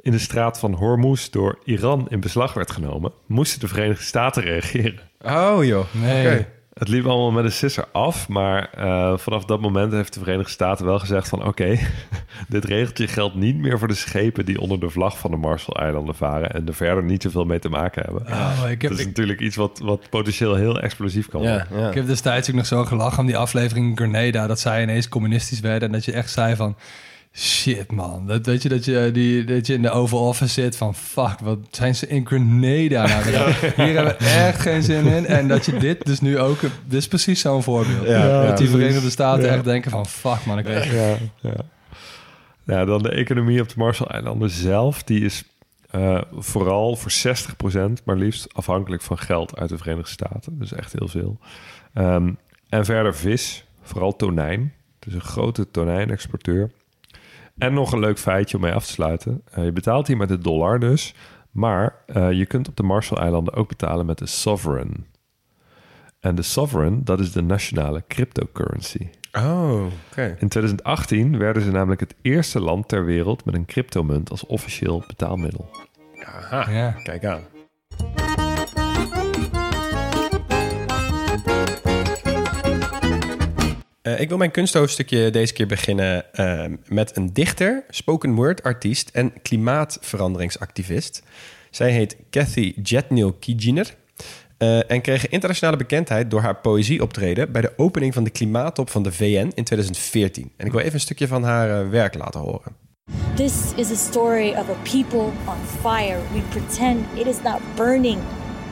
in 0.01 0.11
de 0.11 0.19
straat 0.19 0.59
van 0.59 0.73
Hormuz 0.73 1.29
door 1.29 1.59
Iran 1.63 2.05
in 2.09 2.19
beslag 2.19 2.53
werd 2.53 2.71
genomen, 2.71 3.11
moesten 3.25 3.59
de 3.59 3.67
Verenigde 3.67 4.03
Staten 4.03 4.43
reageren. 4.43 4.99
Oh 5.21 5.63
joh. 5.63 5.85
Nee. 5.93 6.25
Oké. 6.25 6.47
Het 6.79 6.87
liep 6.87 7.05
allemaal 7.05 7.31
met 7.31 7.45
een 7.45 7.51
sisser 7.51 7.85
af, 7.91 8.27
maar 8.27 8.69
eh, 8.73 9.17
vanaf 9.17 9.45
dat 9.45 9.61
moment 9.61 9.91
heeft 9.91 10.13
de 10.13 10.19
Verenigde 10.19 10.51
Staten 10.51 10.85
wel 10.85 10.99
gezegd 10.99 11.29
van 11.29 11.45
oké, 11.45 11.77
dit 12.49 12.65
regeltje 12.65 13.07
geldt 13.07 13.35
niet 13.35 13.57
meer 13.57 13.79
voor 13.79 13.87
de 13.87 13.93
schepen 13.93 14.45
die 14.45 14.59
onder 14.59 14.79
de 14.79 14.89
vlag 14.89 15.17
van 15.17 15.31
de 15.31 15.37
Marshall-eilanden 15.37 16.15
varen 16.15 16.51
en 16.51 16.67
er 16.67 16.73
verder 16.73 17.03
niet 17.03 17.21
zoveel 17.21 17.45
mee 17.45 17.59
te 17.59 17.69
maken 17.69 18.03
hebben. 18.03 18.21
Oh, 18.27 18.69
ik, 18.69 18.81
heb, 18.81 18.91
dat 18.91 18.99
is 18.99 19.05
ik, 19.05 19.07
natuurlijk 19.07 19.39
iets 19.39 19.55
wat, 19.55 19.79
wat 19.79 20.09
potentieel 20.09 20.55
heel 20.55 20.81
explosief 20.81 21.27
kan 21.27 21.41
worden. 21.41 21.67
Ja, 21.71 21.79
ja. 21.79 21.87
ik 21.87 21.93
heb 21.93 22.07
destijds 22.07 22.49
ook 22.49 22.55
nog 22.55 22.65
zo 22.65 22.85
gelachen 22.85 23.19
om 23.19 23.25
die 23.25 23.37
aflevering 23.37 23.97
Grenada... 23.97 24.47
dat 24.47 24.59
zij 24.59 24.81
ineens 24.81 25.09
communistisch 25.09 25.59
werden 25.59 25.87
en 25.87 25.93
dat 25.93 26.05
je 26.05 26.11
echt 26.11 26.31
zei 26.31 26.55
van... 26.55 26.75
Shit 27.37 27.91
man, 27.91 28.27
dat, 28.27 28.45
weet 28.45 28.61
je, 28.61 28.69
dat, 28.69 28.85
je, 28.85 29.09
die, 29.13 29.43
dat 29.43 29.67
je 29.67 29.73
in 29.73 29.81
de 29.81 29.89
Oval 29.89 30.27
Office 30.27 30.61
zit 30.61 30.77
van... 30.77 30.95
Fuck, 30.95 31.39
wat 31.39 31.57
zijn 31.71 31.95
ze 31.95 32.07
in 32.07 32.27
Grenada 32.27 33.07
nou? 33.07 33.51
Hier 33.75 33.95
hebben 33.95 34.15
we 34.19 34.25
echt 34.25 34.61
geen 34.61 34.83
zin 34.83 35.05
in. 35.05 35.25
En 35.25 35.47
dat 35.47 35.65
je 35.65 35.77
dit 35.77 36.05
dus 36.05 36.19
nu 36.19 36.39
ook... 36.39 36.61
Dit 36.61 36.71
is 36.99 37.07
precies 37.07 37.39
zo'n 37.39 37.63
voorbeeld. 37.63 38.07
Ja, 38.07 38.45
dat 38.45 38.57
die. 38.57 38.69
Verenigde 38.69 39.09
Staten 39.09 39.45
Ja. 39.45 39.53
echt 39.53 39.63
denken 39.63 39.91
van... 39.91 40.05
Fuck 40.05 40.45
man, 40.45 40.57
ik 40.57 40.65
weet 40.65 40.83
Ja, 40.83 41.17
ja. 41.41 41.55
ja, 42.63 42.85
dan 42.85 43.01
de 43.01 43.09
economie 43.09 43.61
op 43.61 43.69
de 43.69 43.75
Marshall-eilanden 43.77 44.49
zelf. 44.49 45.03
Die 45.03 45.25
is 45.25 45.43
eh, 45.89 46.21
vooral 46.31 46.95
voor 46.95 47.11
60% 47.99 48.03
maar 48.03 48.15
liefst 48.15 48.53
afhankelijk 48.53 49.01
van 49.01 49.17
geld 49.17 49.57
uit 49.57 49.69
de 49.69 49.77
Verenigde 49.77 50.11
Staten. 50.11 50.59
Dus 50.59 50.73
echt 50.73 50.93
heel 50.99 51.07
veel. 51.07 51.39
Ehm, 51.93 52.33
en 52.69 52.85
verder 52.85 53.15
vis, 53.15 53.65
vooral 53.81 54.15
tonijn. 54.15 54.73
Het 54.99 55.07
is 55.07 55.13
een 55.13 55.21
grote 55.21 55.71
tonijnexporteur. 55.71 56.71
En 57.57 57.73
nog 57.73 57.91
een 57.91 57.99
leuk 57.99 58.19
feitje 58.19 58.55
om 58.55 58.63
mee 58.63 58.73
af 58.73 58.85
te 58.85 58.91
sluiten. 58.91 59.41
Eh, 59.51 59.63
je 59.63 59.71
betaalt 59.71 60.07
hier 60.07 60.17
met 60.17 60.27
de 60.27 60.37
dollar 60.37 60.79
dus. 60.79 61.13
Maar 61.51 61.95
eh, 62.05 62.31
je 62.31 62.45
kunt 62.45 62.67
op 62.67 62.75
de 62.75 62.83
Marshall-eilanden 62.83 63.53
ook 63.53 63.67
betalen 63.67 64.05
met 64.05 64.17
de 64.17 64.25
sovereign. 64.25 65.05
En 66.19 66.35
de 66.35 66.41
sovereign, 66.41 67.01
dat 67.03 67.19
is 67.19 67.31
de 67.31 67.41
nationale 67.41 68.03
cryptocurrency. 68.07 69.09
Oh, 69.31 69.85
oké. 70.11 70.35
In 70.39 70.47
2018 70.47 71.37
werden 71.37 71.63
ze 71.63 71.71
namelijk 71.71 71.99
het 71.99 72.15
eerste 72.21 72.59
land 72.59 72.87
ter 72.87 73.05
wereld 73.05 73.45
met 73.45 73.55
een 73.55 73.65
cryptomunt 73.65 74.29
als 74.31 74.45
officieel 74.45 75.03
betaalmiddel. 75.07 75.69
Aha. 76.23 76.71
Ja. 76.71 76.91
Kijk 76.91 77.25
aan. 77.25 77.41
Eh, 84.05 84.19
ik 84.19 84.29
wil 84.29 84.37
mijn 84.37 84.51
kunsthoofdstukje 84.51 85.29
deze 85.29 85.53
keer 85.53 85.67
beginnen 85.67 86.33
eh, 86.33 86.65
met 86.87 87.17
een 87.17 87.33
dichter, 87.33 87.83
spoken 87.89 88.33
word 88.33 88.63
artiest 88.63 89.09
en 89.13 89.41
klimaatveranderingsactivist. 89.41 91.23
Zij 91.69 91.91
heet 91.91 92.15
Kathy 92.29 92.73
Jetnil 92.83 93.33
Kijiner 93.33 93.95
eh, 94.57 94.91
en 94.91 95.01
kreeg 95.01 95.27
internationale 95.27 95.77
bekendheid 95.77 96.31
door 96.31 96.41
haar 96.41 96.55
poëzieoptreden 96.55 97.51
bij 97.51 97.61
de 97.61 97.73
opening 97.77 98.13
van 98.13 98.23
de 98.23 98.29
klimaattop 98.29 98.89
van 98.89 99.03
de 99.03 99.11
VN 99.11 99.51
in 99.53 99.63
2014. 99.63 100.51
En 100.57 100.65
ik 100.65 100.71
wil 100.71 100.81
even 100.81 100.93
een 100.93 100.99
stukje 100.99 101.27
van 101.27 101.43
haar 101.43 101.81
eh, 101.81 101.89
werk 101.89 102.15
laten 102.15 102.39
horen. 102.39 102.75
This 103.35 103.73
is 103.75 103.91
a 103.91 103.95
story 103.95 104.49
of 104.49 104.69
a 104.69 104.77
people 104.83 105.31
on 105.45 105.57
fire. 105.81 106.19
We 106.33 106.39
pretend 106.49 107.05
it 107.13 107.25
is 107.27 107.41
not 107.43 107.59
burning 107.75 108.19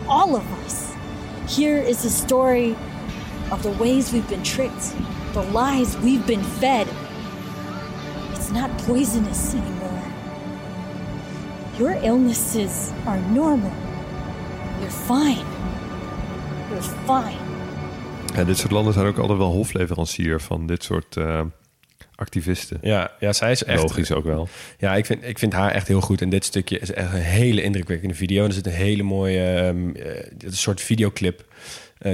all 0.06 0.34
of 0.34 0.44
us. 0.66 0.74
Here 1.58 1.90
is 1.90 2.06
a 2.06 2.10
story 2.10 2.76
of 3.52 3.62
the 3.62 3.78
ways 3.78 4.12
we've 4.12 4.28
been 4.28 4.42
tricked, 4.42 4.94
the 5.34 5.42
lies 5.52 5.98
we've 6.00 6.26
been 6.26 6.44
fed. 6.44 6.88
It's 8.34 8.52
not 8.52 8.70
poisonous 8.86 9.54
anymore. 9.54 10.04
Your 11.80 11.94
illnesses 12.04 12.92
are 13.06 13.20
normal. 13.32 13.72
You're 14.80 14.92
fine. 14.92 15.46
You're 16.70 16.82
fine. 17.06 17.42
Ja, 18.36 18.44
dit 18.44 18.58
soort 18.58 18.72
landen 18.72 18.94
zijn 18.94 19.06
ook 19.06 19.18
altijd 19.18 19.38
wel 19.38 19.52
hofleverancier 19.52 20.42
van 20.42 20.68
dit 20.68 20.84
soort 20.84 21.18
eh, 21.18 21.42
activisten. 22.16 22.78
Ja, 22.82 23.12
ja, 23.20 23.34
zij 23.34 23.52
is 23.52 23.64
echt 23.64 23.82
Logisch 23.82 24.12
ook 24.12 24.24
wel. 24.24 24.48
Ja, 24.78 24.96
ik 24.96 25.06
vind, 25.06 25.24
ik 25.24 25.40
vind 25.40 25.54
haar 25.54 25.72
echt 25.72 25.88
heel 25.88 26.02
goed. 26.02 26.22
En 26.22 26.30
dit 26.30 26.46
stukje 26.46 26.80
is 26.80 26.92
echt 26.92 27.14
een 27.14 27.20
hele 27.20 27.62
indrukwekkende 27.62 28.16
video. 28.16 28.42
En 28.42 28.48
er 28.48 28.54
zit 28.54 28.66
een 28.66 28.72
hele 28.72 29.04
mooie 29.04 29.44
eh, 29.44 29.68
een 29.68 30.54
soort 30.54 30.82
videoclip 30.82 31.46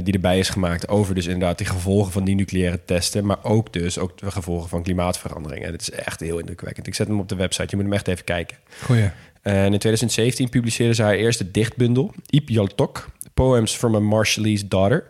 die 0.04 0.14
erbij 0.14 0.40
is 0.40 0.50
gemaakt 0.50 0.88
over 0.88 1.16
dus 1.16 1.26
inderdaad 1.26 1.58
die 1.58 1.68
gevolgen 1.68 2.12
van 2.12 2.24
die 2.24 2.36
nucleaire 2.36 2.80
testen, 2.86 3.26
maar 3.26 3.44
ook 3.44 3.74
dus 3.74 3.98
ook 3.98 4.18
de 4.18 4.32
gevolgen 4.32 4.70
van 4.70 4.84
klimaatverandering. 4.84 5.66
En 5.66 5.72
dit 5.72 5.82
is 5.82 5.92
echt 5.92 6.20
heel 6.20 6.40
indrukwekkend. 6.40 6.88
Ik 6.88 6.96
zet 6.96 7.08
hem 7.08 7.20
op 7.20 7.30
de 7.30 7.36
website. 7.36 7.68
Je 7.70 7.76
moet 7.76 7.86
hem 7.86 7.94
echt 7.94 8.08
even 8.08 8.24
kijken. 8.24 8.58
Goeie. 8.84 9.10
En 9.42 9.74
in 9.74 9.80
2017 9.80 10.50
publiceerde 10.50 10.94
ze 10.94 11.04
haar 11.04 11.16
eerste 11.16 11.52
dichtbundel, 11.52 12.14
Iep 12.30 12.50
Yaltok, 12.50 13.10
Poems 13.34 13.76
from 13.76 13.96
a 13.96 14.00
Marshallese 14.00 14.68
Daughter. 14.68 15.10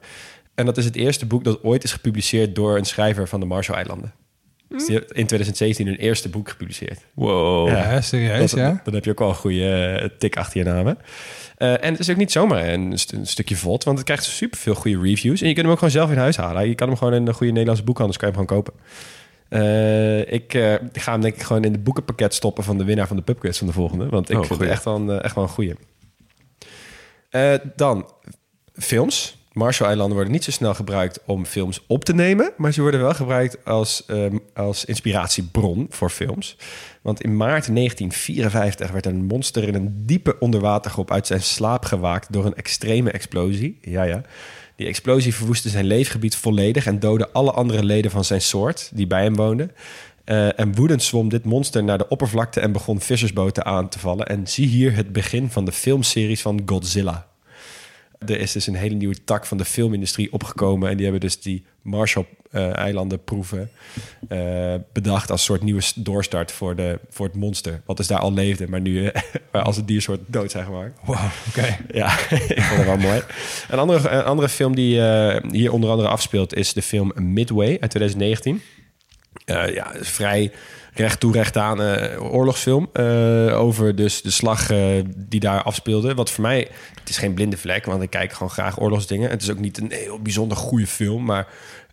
En 0.56 0.66
dat 0.66 0.78
is 0.78 0.86
het 0.86 0.96
eerste 0.96 1.26
boek 1.26 1.44
dat 1.44 1.64
ooit 1.64 1.84
is 1.84 1.92
gepubliceerd 1.92 2.56
door 2.56 2.78
een 2.78 2.86
schrijver 2.86 3.28
van 3.28 3.40
de 3.40 3.46
Marshall-eilanden. 3.46 4.14
Dus 4.70 4.86
die 4.86 4.96
heeft 4.96 5.12
in 5.12 5.26
2017 5.26 5.86
hun 5.88 5.96
eerste 5.96 6.30
boek 6.30 6.50
gepubliceerd. 6.50 7.00
Wow. 7.14 7.68
Ja. 7.68 7.92
Ja, 7.94 8.02
serieus, 8.02 8.52
Dat- 8.52 8.60
ja? 8.60 8.82
Dan 8.84 8.94
heb 8.94 9.06
je 9.06 9.12
ook 9.12 9.20
wel 9.20 9.30
een 9.30 9.36
goede 9.36 9.70
eh, 10.02 10.10
tik 10.18 10.38
achter 10.38 10.58
je 10.60 10.66
naam. 10.66 10.86
hè? 10.88 10.94
Eh, 11.58 11.84
en 11.84 11.92
het 11.92 12.00
is 12.00 12.10
ook 12.10 12.16
niet 12.18 12.32
zomaar 12.32 12.68
een, 12.68 12.98
st- 13.00 13.12
een 13.12 13.28
stukje 13.28 13.56
vlot, 13.56 13.84
want 13.84 13.98
het 13.98 14.06
krijgt 14.06 14.24
superveel 14.24 14.76
goede 14.76 15.00
reviews. 15.02 15.42
En 15.42 15.48
je 15.48 15.54
kunt 15.54 15.64
hem 15.66 15.72
ook 15.74 15.80
gewoon 15.80 15.94
zelf 15.94 16.12
in 16.12 16.18
huis 16.18 16.38
halen. 16.38 16.68
Je 16.68 16.76
kan 16.76 16.88
hem 16.88 16.98
gewoon 16.98 17.14
in 17.14 17.26
de 17.26 17.34
goede 17.34 17.52
Nederlandse 17.52 17.84
boekhandels 17.84 18.18
kan 18.18 18.30
je 18.30 18.36
hem 18.36 18.48
gewoon 18.48 18.64
kopen. 18.64 18.80
Eh, 19.50 20.34
ik 20.34 20.54
eh, 20.54 20.74
ga 20.94 21.12
hem 21.12 21.22
denk 21.22 21.36
ik 21.36 21.42
gewoon 21.42 21.64
in 21.64 21.72
het 21.72 21.84
boekenpakket 21.84 22.34
stoppen 22.34 22.64
van 22.64 22.78
de 22.78 22.84
winnaar 22.84 23.08
van 23.08 23.16
de 23.16 23.22
pubquiz 23.24 23.58
van 23.58 23.68
de 23.68 23.74
volgende. 23.74 24.10
Want 24.10 24.30
ik 24.30 24.38
Oh, 24.38 24.44
vind 24.46 24.60
het 24.60 24.70
echt 24.70 24.84
wel 24.84 24.96
een, 24.96 25.22
echt 25.22 25.36
wel 25.36 25.44
een 25.44 25.50
goeie. 25.50 25.74
Eh, 27.30 27.54
dan 27.76 28.12
films. 28.74 29.38
Marshall-eilanden 29.60 30.16
worden 30.16 30.34
niet 30.34 30.44
zo 30.44 30.52
snel 30.52 30.74
gebruikt 30.74 31.20
om 31.26 31.46
films 31.46 31.84
op 31.88 32.06
te 32.06 32.14
nemen, 32.14 32.52
maar 32.58 32.74
ze 32.74 32.82
worden 32.82 33.00
wel 33.00 33.14
gebruikt 33.14 33.66
als, 33.66 34.04
ehm, 34.06 34.38
als 34.54 34.86
inspiratiebron 34.86 35.88
voor 35.90 36.10
films. 36.10 36.58
Want 37.02 37.22
in 37.22 37.38
maart 37.38 37.68
1954 37.68 38.92
werd 38.92 39.06
een 39.06 39.26
monster 39.26 39.68
in 39.68 39.76
een 39.76 40.06
diepe 40.06 40.40
onderwatergroep 40.40 41.12
uit 41.12 41.28
zijn 41.28 41.42
slaap 41.42 41.86
gewaakt 41.86 42.34
door 42.34 42.46
een 42.46 42.56
extreme 42.56 43.12
explosie. 43.12 43.78
Ja, 43.82 44.04
ja. 44.04 44.22
Die 44.76 44.88
explosie 44.88 45.36
verwoestte 45.36 45.70
zijn 45.70 45.86
leefgebied 45.86 46.36
volledig 46.36 46.86
en 46.86 47.00
doodde 47.00 47.32
alle 47.32 47.52
andere 47.52 47.84
leden 47.84 48.12
van 48.12 48.26
zijn 48.26 48.42
soort 48.42 48.92
die 48.94 49.08
bij 49.08 49.24
hem 49.24 49.36
woonden. 49.36 49.72
Eh, 50.24 50.60
en 50.60 50.76
woedend 50.76 51.04
zwom 51.04 51.30
dit 51.30 51.46
monster 51.46 51.84
naar 51.84 51.98
de 51.98 52.08
oppervlakte 52.08 52.60
en 52.60 52.72
begon 52.72 53.02
vissersboten 53.02 53.66
aan 53.66 53.90
te 53.90 54.00
vallen. 54.00 54.28
En 54.28 54.48
zie 54.48 54.68
hier 54.68 54.96
het 54.96 55.12
begin 55.12 55.50
van 55.50 55.66
de 55.66 55.72
filmseries 55.72 56.42
van 56.42 56.62
Godzilla. 56.66 57.29
Er 58.20 58.40
is 58.40 58.52
dus 58.52 58.68
een 58.68 58.76
hele 58.76 58.96
nieuwe 58.96 59.24
tak 59.24 59.46
van 59.46 59.58
de 59.58 59.66
filmindustrie 59.66 60.34
opgekomen. 60.34 60.90
En 60.90 60.96
die 60.96 61.04
hebben 61.04 61.22
dus 61.22 61.42
die 61.42 61.66
Marshall-eilanden 61.82 63.24
proeven 63.24 63.70
eh, 64.28 64.76
bedacht 64.94 65.32
als 65.32 65.44
soort 65.44 65.62
nieuwe 65.62 65.82
doorstart 65.96 66.52
voor, 66.52 66.76
de, 66.76 67.00
voor 67.10 67.26
het 67.26 67.36
monster. 67.36 67.82
Wat 67.86 67.98
dus 67.98 68.08
daar 68.08 68.20
al 68.20 68.34
leefde, 68.34 68.68
maar 68.68 68.82
nu 68.82 69.06
eh, 69.06 69.22
als 69.66 69.78
een 69.78 69.86
diersoort 69.86 70.20
dood 70.26 70.52
zijn 70.52 70.66
gemaakt. 70.66 71.00
Wauw, 71.06 71.30
oké. 71.48 71.78
Ja, 71.92 72.20
ik 72.56 72.62
vond 72.62 72.78
het 72.78 72.86
wel 72.86 72.98
mooi. 72.98 73.22
Een 73.70 73.80
andere, 73.80 74.10
een 74.10 74.24
andere 74.24 74.50
film 74.50 74.76
die 74.76 75.02
eh, 75.02 75.52
hier 75.52 75.72
onder 75.72 75.90
andere 75.90 76.08
afspeelt 76.08 76.56
is 76.56 76.74
de 76.74 76.82
film 76.82 77.12
Midway 77.16 77.78
uit 77.80 77.90
2019. 77.90 78.62
Eh, 79.46 79.74
ja, 79.74 79.92
vrij 80.00 80.52
recht 81.00 81.20
toe 81.20 81.32
recht 81.34 81.58
aan 81.58 81.82
eh, 81.82 82.34
oorlogsfilm 82.34 82.90
eh, 82.94 83.60
over 83.60 83.96
dus 83.96 84.22
de 84.22 84.30
slag 84.30 84.70
eh, 84.70 84.80
die 85.16 85.40
daar 85.40 85.64
afspeelde. 85.64 86.14
Wat 86.14 86.32
voor 86.32 86.42
mij, 86.42 86.68
het 87.00 87.10
is 87.10 87.18
geen 87.18 87.34
blinde 87.34 87.58
vlek, 87.58 87.86
want 87.86 88.02
ik 88.02 88.10
kijk 88.10 88.34
gewoon 88.34 88.50
graag 88.50 88.80
oorlogsdingen. 88.80 89.30
Het 89.30 89.42
is 89.42 89.50
ook 89.50 89.60
niet 89.60 89.78
een 89.78 89.92
heel 89.92 90.20
bijzonder 90.22 90.58
goede 90.58 90.88
film, 90.88 91.26
maar 91.26 91.48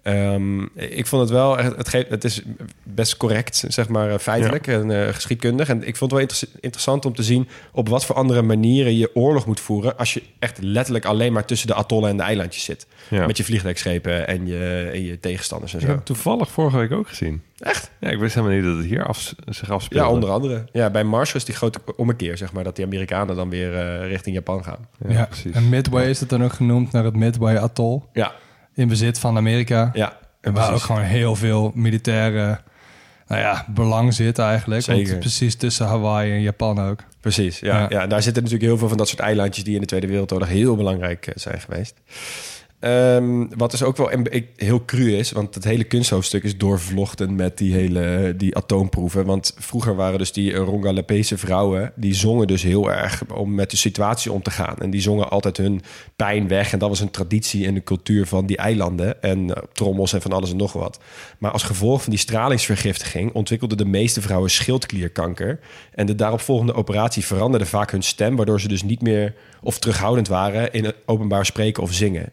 ehm, 0.07 0.63
ik 0.75 1.07
vond 1.07 1.23
het 1.23 1.31
wel, 1.31 1.59
echt- 1.59 1.77
het, 1.77 1.89
geeft, 1.89 2.09
het 2.09 2.25
is 2.25 2.43
best 2.83 3.17
correct, 3.17 3.65
zeg 3.69 3.89
maar, 3.89 4.11
eh, 4.11 4.19
feitelijk 4.19 4.67
en 4.67 4.91
eh, 5.07 5.15
geschiedkundig. 5.15 5.69
En 5.69 5.77
ik 5.87 5.97
vond 5.97 6.11
het 6.11 6.21
wel 6.21 6.21
inter- 6.21 6.49
interessant 6.61 7.05
om 7.05 7.15
te 7.15 7.23
zien 7.23 7.49
op 7.73 7.89
wat 7.89 8.05
voor 8.05 8.15
andere 8.17 8.43
manieren 8.43 8.97
je 8.97 9.11
oorlog 9.15 9.47
moet 9.47 9.61
voeren 9.61 9.97
als 9.99 10.15
je 10.15 10.23
echt 10.39 10.59
letterlijk 10.63 11.05
alleen 11.05 11.33
maar 11.33 11.45
tussen 11.45 11.67
de 11.69 11.75
atollen 11.75 12.11
en 12.11 12.17
de 12.17 12.23
eilandjes 12.23 12.65
zit. 12.65 12.87
Ja. 13.09 13.27
Met 13.27 13.37
je 13.37 13.45
vliegdekschepen 13.45 14.27
en 14.27 14.47
je, 14.47 14.91
en 14.93 15.03
je 15.05 15.21
tegenstanders 15.21 15.73
en 15.73 15.79
Ik 15.79 15.85
zo. 15.85 15.91
heb 15.91 15.97
hem 15.97 16.07
toevallig 16.07 16.51
vorige 16.51 16.77
week 16.77 16.93
ook 16.93 17.09
gezien. 17.09 17.43
Echt? 17.59 17.91
Ja, 18.01 18.09
ik 18.11 18.19
wist 18.19 18.35
helemaal 18.35 18.57
niet 18.57 18.65
dat 18.67 18.77
het 18.77 18.85
hier 18.87 19.05
af, 19.07 19.35
zich 19.49 19.71
afspeelde. 19.71 20.07
Ja, 20.09 20.13
onder 20.13 20.31
andere. 20.31 20.65
Ja, 20.73 20.91
bij 20.91 21.05
Marshall 21.05 21.37
is 21.41 21.45
die 21.45 21.55
grote 21.55 21.79
ommekeer, 21.97 22.37
zeg 22.37 22.53
maar, 22.53 22.65
dat 22.65 22.77
die 22.77 22.85
Amerikanen 22.85 23.37
dan 23.37 23.49
weer 23.51 23.75
eh, 23.75 24.09
richting 24.09 24.35
Japan 24.37 24.65
gaan. 24.65 24.89
Ja, 25.09 25.13
Ja, 25.13 25.25
precies. 25.25 25.55
En 25.55 25.69
Midway 25.69 26.09
is 26.09 26.21
het 26.21 26.29
dan 26.29 26.45
ook 26.45 26.53
genoemd 26.53 26.93
naar 26.93 27.05
het 27.05 27.17
Midway 27.17 27.57
Atoll. 27.57 28.01
Ja, 28.13 28.33
In 28.77 28.89
bezit 28.89 29.19
van 29.19 29.37
Amerika. 29.37 29.91
ja. 29.95 30.17
En 30.41 30.53
waar 30.53 30.73
ook 30.73 30.81
gewoon 30.81 31.03
heel 31.03 31.37
veel 31.37 31.73
militaire 31.75 32.61
nou 33.27 33.41
ja, 33.41 33.65
belang 33.69 34.15
zit 34.15 34.39
eigenlijk. 34.39 34.87
Want 34.87 34.99
Zeker. 34.99 35.19
precies 35.19 35.55
tussen 35.57 35.87
Hawaii 35.87 36.33
en 36.33 36.41
Japan 36.41 36.81
ook. 36.81 37.01
Precies, 37.21 37.59
ja, 37.59 37.87
Ja. 37.89 38.07
daar 38.07 38.23
zitten 38.23 38.43
natuurlijk 38.43 38.71
heel 38.71 38.79
veel 38.79 38.89
van 38.89 38.97
dat 38.97 39.09
soort 39.09 39.21
eilandjes 39.21 39.65
die 39.65 39.75
in 39.75 39.81
de 39.81 39.87
Tweede 39.87 40.07
Wereldoorlog 40.07 40.49
heel 40.49 40.77
belangrijk 40.77 41.27
eh, 41.27 41.33
zijn 41.37 41.61
geweest. 41.61 41.95
Ehm, 42.81 43.47
wat 43.57 43.71
dus 43.71 43.83
ook 43.83 43.97
wel 43.97 44.11
heel 44.57 44.85
cru 44.85 45.17
is, 45.17 45.33
want 45.33 45.55
het 45.55 45.65
hele 45.65 45.85
kunsthoofdstuk 45.85 46.45
is 46.45 46.59
doorvlochten 46.59 47.35
met 47.35 47.59
die 47.59 47.75
hele 47.75 48.35
die 48.37 48.57
atoomproeven. 48.57 49.25
Want 49.25 49.55
vroeger 49.59 49.97
waren 49.97 50.19
dus 50.19 50.33
die 50.33 50.55
Rongalepese 50.55 51.39
vrouwen, 51.39 51.93
die 51.95 52.15
zongen 52.15 52.47
dus 52.47 52.63
heel 52.63 52.93
erg 52.93 53.23
om 53.35 53.55
met 53.55 53.71
de 53.71 53.77
situatie 53.77 54.33
om 54.33 54.43
te 54.43 54.51
gaan. 54.51 54.77
En 54.79 54.91
die 54.91 55.01
zongen 55.01 55.31
altijd 55.31 55.57
hun 55.57 55.83
pijn 56.17 56.49
weg. 56.49 56.73
En 56.73 56.79
dat 56.79 56.89
was 56.89 57.01
een 57.01 57.11
traditie 57.11 57.67
en 57.67 57.75
de 57.75 57.83
cultuur 57.83 58.27
van 58.27 58.47
die 58.47 58.57
eilanden. 58.57 59.23
En 59.23 59.55
eh, 59.55 59.63
trommels 59.73 60.13
en 60.13 60.23
van 60.23 60.33
alles 60.33 60.51
en 60.51 60.57
nog 60.57 60.73
wat. 60.73 61.01
Maar 61.39 61.51
als 61.51 61.63
gevolg 61.63 62.03
van 62.03 62.11
die 62.11 62.21
stralingsvergiftiging 62.21 63.33
ontwikkelden 63.33 63.79
de 63.79 63.85
meeste 63.85 64.21
vrouwen 64.21 64.51
schildklierkanker. 64.51 65.59
En 65.95 66.07
de 66.07 66.15
daaropvolgende 66.15 66.75
operatie 66.75 67.25
veranderde 67.25 67.67
vaak 67.67 67.91
hun 67.91 68.03
stem, 68.03 68.37
waardoor 68.37 68.61
ze 68.61 68.69
dus 68.69 68.83
niet 68.83 69.03
meer 69.03 69.35
of 69.63 69.79
terughoudend 69.79 70.29
waren 70.29 70.73
in 70.73 70.85
het 70.85 70.97
openbaar 71.07 71.47
spreken 71.47 71.83
of 71.83 71.93
zingen. 71.93 72.33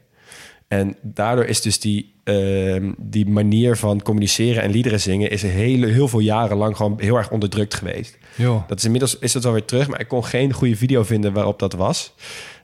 En 0.74 0.96
daardoor 1.02 1.46
is 1.46 1.62
dus 1.62 1.80
die, 1.80 2.14
ehm, 2.24 2.92
die 2.98 3.28
manier 3.28 3.78
van 3.78 4.02
communiceren 4.02 4.64
en 4.64 4.72
liederen 4.72 5.00
zingen... 5.00 5.30
is 5.30 5.42
heel, 5.42 5.84
heel 5.84 6.08
veel 6.08 6.20
jaren 6.20 6.58
lang 6.58 6.78
gewoon 6.78 6.98
heel 7.00 7.18
erg 7.18 7.32
onderdrukt 7.32 7.74
geweest. 7.74 8.18
Joh. 8.36 8.68
Dat 8.68 8.78
is 8.78 8.84
inmiddels 8.84 9.20
is 9.20 9.32
dat 9.32 9.46
alweer 9.46 9.66
terug, 9.66 9.88
maar 9.88 10.00
ik 10.00 10.08
kon 10.08 10.26
geen 10.26 10.54
goede 10.54 10.76
video 10.76 11.04
vinden 11.04 11.34
waarop 11.34 11.60
dat 11.60 11.74
was. 11.74 12.14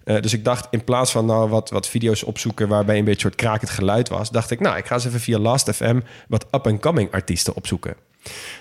Eh, 0.03 0.21
dus 0.21 0.33
ik 0.33 0.43
dacht, 0.43 0.67
in 0.71 0.83
plaats 0.83 1.11
van 1.11 1.25
nou 1.25 1.49
wat, 1.49 1.69
wat 1.69 1.87
video's 1.87 2.25
opzoeken 2.25 2.67
waarbij 2.67 2.97
een 2.97 3.03
beetje 3.03 3.21
soort 3.21 3.35
krakend 3.35 3.69
geluid 3.69 4.09
was, 4.09 4.29
dacht 4.29 4.51
ik, 4.51 4.59
nou, 4.59 4.77
ik 4.77 4.85
ga 4.85 4.95
eens 4.95 5.05
even 5.05 5.19
via 5.19 5.39
Last.fm 5.39 5.99
wat 6.27 6.45
up-and-coming 6.51 7.11
artiesten 7.11 7.55
opzoeken. 7.55 7.95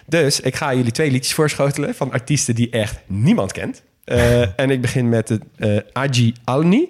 Dus 0.06 0.40
ik 0.40 0.56
ga 0.56 0.74
jullie 0.74 0.92
twee 0.92 1.10
liedjes 1.10 1.34
voorschotelen 1.34 1.94
van 1.94 2.12
artiesten 2.12 2.54
die 2.54 2.70
echt 2.70 3.00
niemand 3.06 3.52
kent. 3.52 3.82
Eh, 4.04 4.40
en 4.60 4.70
ik 4.70 4.80
begin 4.80 5.08
met 5.08 5.28
het 5.28 5.42
eh 5.56 5.78
Aji 5.92 6.34
Alni 6.44 6.88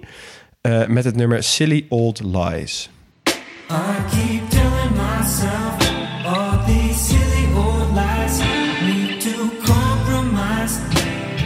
eh, 0.61 0.87
met 0.87 1.03
het 1.03 1.15
nummer 1.15 1.43
Silly 1.43 1.85
Old 1.89 2.21
Lies. 2.23 2.89
I 3.69 3.73
keep 4.09 4.49
telling 4.49 4.91
myself 4.95 5.77
all 6.25 6.65
these 6.65 6.99
silly 7.05 7.47
old 7.55 7.93
lies 7.93 8.39
need 8.81 9.21
to 9.21 9.49
compromise 9.73 10.79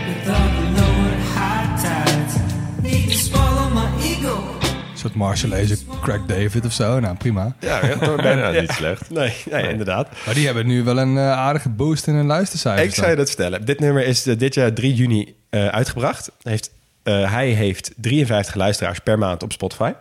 with 0.08 0.30
all 0.36 0.50
the 0.50 0.82
lower 0.82 1.16
high 1.36 1.82
tides. 1.84 2.34
Need 2.82 3.12
to 3.12 3.18
swallow 3.18 3.74
my 3.74 4.04
ego. 4.04 4.44
Een 4.92 4.98
soort 5.00 5.16
Marshallese 5.16 5.78
Craig 6.02 6.22
David 6.26 6.66
of 6.66 6.72
zo. 6.74 7.00
Nou, 7.00 7.16
prima. 7.18 7.56
Ja, 7.60 7.86
ja, 7.86 8.16
Bijna 8.16 8.52
niet 8.52 8.72
slecht. 8.80 9.10
Nee, 9.10 9.34
nee, 9.52 9.70
inderdaad. 9.70 10.08
Maar 10.26 10.34
die 10.34 10.46
hebben 10.46 10.68
nu 10.68 10.84
wel 10.84 10.98
een 10.98 11.18
eh, 11.18 11.32
aardige 11.32 11.70
boost 11.70 12.08
in 12.08 12.14
hun 12.16 12.26
luistercijfers. 12.26 12.88
Ik 12.88 12.96
zou 12.96 13.10
je 13.10 13.16
dat 13.16 13.28
vertellen. 13.28 13.66
Dit 13.66 13.80
nummer 13.80 14.06
is 14.06 14.26
eh, 14.28 14.38
dit 14.38 14.54
jaar 14.54 14.74
3 14.74 14.94
juni 14.94 15.36
eh, 15.50 15.68
uitgebracht. 15.68 16.32
Heeft, 16.42 16.72
eh, 17.04 17.32
hij 17.32 17.50
heeft 17.50 17.94
53 17.98 18.56
luisteraars 18.56 19.00
per 19.00 19.18
maand 19.18 19.44
op 19.44 19.52
Spotify. 19.52 19.92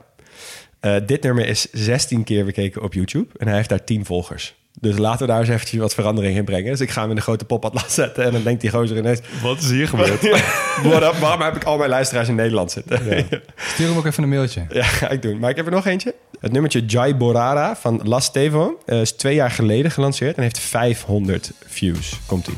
Eh, 0.81 0.97
dit 1.07 1.23
nummer 1.23 1.47
is 1.47 1.71
16 1.73 2.25
keer 2.25 2.45
bekeken 2.45 2.83
op 2.83 2.95
YouTube. 2.95 3.27
En 3.37 3.47
hij 3.47 3.57
heeft 3.57 3.69
daar 3.69 3.85
10 3.85 4.05
volgers. 4.05 4.55
Dus 4.81 4.99
laten 4.99 5.27
we 5.27 5.33
daar 5.33 5.41
eens 5.41 5.49
eventjes 5.49 5.81
wat 5.81 5.95
verandering 5.95 6.37
in 6.37 6.45
brengen. 6.45 6.71
Dus 6.71 6.81
ik 6.81 6.91
ga 6.91 7.01
hem 7.01 7.11
in 7.11 7.17
de 7.17 7.23
grote 7.23 7.45
popatlas 7.45 7.95
zetten. 8.03 8.25
En 8.25 8.33
dan 8.33 8.43
denkt 8.43 8.61
die 8.61 8.71
gozer 8.71 8.97
ineens... 8.97 9.21
Wat 9.43 9.59
is 9.59 9.71
hier 9.71 9.89
gebeurd? 9.89 10.23
What 10.89 11.03
up, 11.03 11.15
waarom 11.21 11.41
heb 11.41 11.57
ik 11.57 11.65
al 11.65 11.77
mijn 11.77 11.91
luisteraars 11.91 12.29
in 12.29 12.35
Nederland 12.35 12.71
zitten? 12.71 13.05
Ja. 13.05 13.25
Stuur 13.73 13.89
hem 13.89 13.97
ook 13.97 14.07
even 14.07 14.23
een 14.23 14.29
mailtje. 14.29 14.67
ga 14.69 15.09
ik 15.09 15.23
doen. 15.23 15.39
Maar 15.39 15.51
ik 15.51 15.57
heb 15.57 15.67
er 15.67 15.73
nog 15.73 15.87
eentje. 15.87 16.15
Het 16.41 16.53
nummertje 16.53 16.85
Jai 16.85 17.15
Borara 17.15 17.77
van 17.77 18.01
Las 18.05 18.33
Tevo 18.33 18.81
eh, 18.87 19.01
is 19.01 19.13
twee 19.13 19.35
jaar 19.35 19.51
geleden 19.51 19.91
gelanceerd 19.91 20.37
en 20.37 20.43
heeft 20.43 20.59
500 20.59 21.53
views. 21.67 22.21
Komt-ie. 22.27 22.55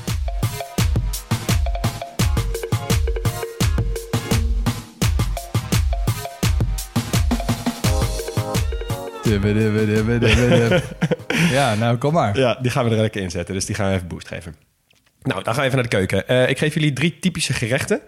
ja, 11.59 11.75
nou 11.75 11.97
kom 11.97 12.13
maar. 12.13 12.39
Ja, 12.39 12.59
die 12.63 12.71
gaan 12.71 12.85
we 12.85 12.91
er 12.91 13.01
lekker 13.01 13.23
in 13.23 13.31
zetten. 13.31 13.55
Dus 13.55 13.65
die 13.65 13.75
gaan 13.75 13.89
we 13.89 13.95
even 13.95 14.09
boost 14.09 14.29
geven. 14.29 14.55
Nou, 15.23 15.43
dan 15.43 15.55
gaan 15.55 15.63
we 15.63 15.69
even 15.69 15.81
naar 15.83 15.91
de 15.91 15.97
keuken. 15.97 16.29
Eh, 16.29 16.49
ik 16.49 16.59
geef 16.59 16.75
jullie 16.75 16.93
drie 16.93 17.19
typische 17.19 17.53
gerechten. 17.53 18.01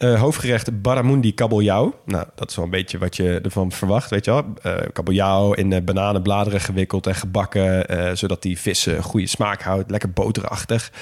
Eh, 0.00 0.20
hoofdgerecht 0.20 0.82
Baramundi 0.82 1.34
kabeljauw. 1.34 2.00
Nou, 2.04 2.26
dat 2.34 2.50
is 2.50 2.56
wel 2.56 2.64
een 2.64 2.70
beetje 2.70 2.98
wat 2.98 3.16
je 3.16 3.40
ervan 3.42 3.72
verwacht, 3.72 4.10
weet 4.10 4.24
je 4.24 4.30
wel. 4.30 4.44
Eh 4.62 4.76
kabeljauw 4.92 5.52
in 5.52 5.72
eh, 5.72 5.82
bananenbladeren 5.82 6.60
gewikkeld 6.60 7.06
en 7.06 7.14
gebakken... 7.14 8.16
zodat 8.18 8.42
die 8.42 8.58
vis 8.58 8.86
een 8.86 9.02
goede 9.02 9.26
smaak 9.26 9.62
houdt. 9.62 9.90
Lekker 9.90 10.10
boterachtig. 10.10 10.92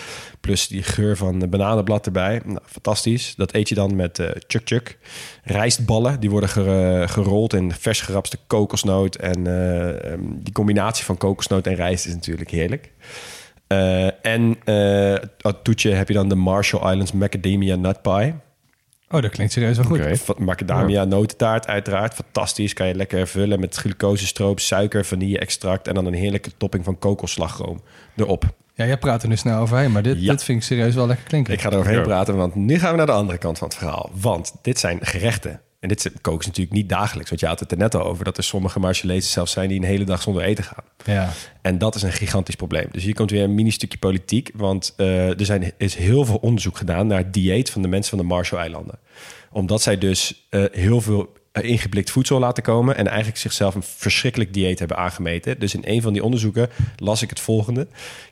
Plus 0.40 0.68
die 0.68 0.82
geur 0.82 1.16
van 1.16 1.38
de 1.38 1.48
bananenblad 1.48 2.06
erbij. 2.06 2.40
Nou, 2.44 2.60
fantastisch. 2.66 3.34
Dat 3.36 3.54
eet 3.54 3.68
je 3.68 3.74
dan 3.74 3.96
met 3.96 4.18
eh 4.18 4.30
chuk 4.46 4.62
chuk. 4.64 4.98
Rijstballen, 5.44 6.20
die 6.20 6.30
worden 6.30 6.48
ger- 6.48 7.08
gerold 7.08 7.52
in 7.54 7.72
vers 7.72 8.00
gerapste 8.00 8.38
kokosnoot. 8.46 9.14
En 9.14 9.46
eh, 9.46 10.12
ehm, 10.12 10.20
die 10.24 10.52
combinatie 10.52 11.04
van 11.04 11.16
kokosnoot 11.16 11.66
en 11.66 11.74
rijst 11.74 12.06
is 12.06 12.14
natuurlijk 12.14 12.50
heerlijk. 12.50 12.92
En 14.22 14.58
als 15.40 15.54
toetje 15.62 15.90
heb 15.90 16.08
je 16.08 16.14
dan 16.14 16.28
de 16.28 16.34
Marshall 16.34 16.90
Islands 16.90 17.12
Macadamia 17.12 17.76
Nut 17.76 18.02
Pie. 18.02 18.34
Oh, 19.10 19.22
dat 19.22 19.30
klinkt 19.30 19.52
serieus 19.52 19.76
wel 19.76 19.86
goed. 19.86 20.00
Fa- 20.20 20.34
Macadamia 20.38 21.04
notentaart 21.04 21.66
uiteraard. 21.66 22.14
Fantastisch. 22.14 22.72
Kan 22.72 22.86
je 22.86 22.94
lekker 22.94 23.26
vullen 23.28 23.60
met 23.60 23.74
glucosestroop, 23.76 24.60
suiker, 24.60 25.04
vanille-extract... 25.04 25.88
en 25.88 25.94
dan 25.94 26.06
een 26.06 26.14
heerlijke 26.14 26.50
topping 26.56 26.84
van 26.84 26.98
kokosslagroom 26.98 27.80
erop. 28.16 28.44
Ja, 28.74 28.86
jij 28.86 28.98
praat 28.98 29.22
er 29.22 29.28
nu 29.28 29.36
snel 29.36 29.60
overheen, 29.60 29.92
maar 29.92 30.02
dit, 30.02 30.16
Ja. 30.22 30.30
dit 30.30 30.44
vind 30.44 30.58
ik 30.58 30.64
serieus 30.64 30.94
wel 30.94 31.06
lekker 31.06 31.26
klinken. 31.26 31.52
Ik 31.52 31.60
ga 31.60 31.70
eroverheen 31.70 31.98
Ja. 31.98 32.04
praten, 32.04 32.36
want 32.36 32.54
nu 32.54 32.78
gaan 32.78 32.90
we 32.90 32.96
naar 32.96 33.06
de 33.06 33.12
andere 33.12 33.38
kant 33.38 33.58
van 33.58 33.68
het 33.68 33.76
verhaal. 33.76 34.10
Want 34.20 34.52
dit 34.62 34.78
zijn 34.78 34.98
gerechten. 35.00 35.60
En 35.80 35.88
dit 35.88 36.12
koken 36.20 36.42
ze 36.42 36.48
natuurlijk 36.48 36.76
niet 36.76 36.88
dagelijks. 36.88 37.28
Want 37.28 37.40
je 37.40 37.46
had 37.46 37.60
het 37.60 37.70
er 37.70 37.78
net 37.78 37.94
al 37.94 38.04
over... 38.04 38.24
dat 38.24 38.36
er 38.36 38.42
sommige 38.42 38.80
Marshallese 38.80 39.28
zelfs 39.28 39.52
zijn... 39.52 39.68
die 39.68 39.78
een 39.78 39.84
hele 39.84 40.04
dag 40.04 40.22
zonder 40.22 40.42
eten 40.42 40.64
gaan. 40.64 40.84
Ja. 41.04 41.30
En 41.62 41.78
dat 41.78 41.94
is 41.94 42.02
een 42.02 42.12
gigantisch 42.12 42.54
probleem. 42.54 42.88
Dus 42.92 43.02
hier 43.02 43.14
komt 43.14 43.30
weer 43.30 43.42
een 43.42 43.54
mini-stukje 43.54 43.98
politiek. 43.98 44.50
Want 44.54 44.94
eh, 44.96 45.38
er 45.38 45.44
zijn, 45.44 45.72
is 45.76 45.94
heel 45.94 46.24
veel 46.24 46.36
onderzoek 46.36 46.76
gedaan 46.76 47.06
naar 47.06 47.18
het 47.18 47.32
dieet 47.32 47.70
van 47.70 47.82
de 47.82 47.88
mensen 47.88 48.10
van 48.10 48.18
de 48.18 48.34
Marshall-eilanden. 48.34 48.98
Omdat 49.50 49.82
zij 49.82 49.98
dus 49.98 50.46
eh, 50.50 50.64
heel 50.72 51.00
veel 51.00 51.32
ingeblikt 51.64 52.10
voedsel 52.10 52.38
laten 52.38 52.62
komen... 52.62 52.96
en 52.96 53.06
eigenlijk 53.06 53.38
zichzelf 53.38 53.74
een 53.74 53.82
verschrikkelijk 53.82 54.54
dieet 54.54 54.78
hebben 54.78 54.96
aangemeten. 54.96 55.58
Dus 55.58 55.74
in 55.74 55.82
een 55.84 56.02
van 56.02 56.12
die 56.12 56.24
onderzoeken 56.24 56.70
las 56.96 57.22
ik 57.22 57.30
het 57.30 57.40
volgende. 57.40 57.86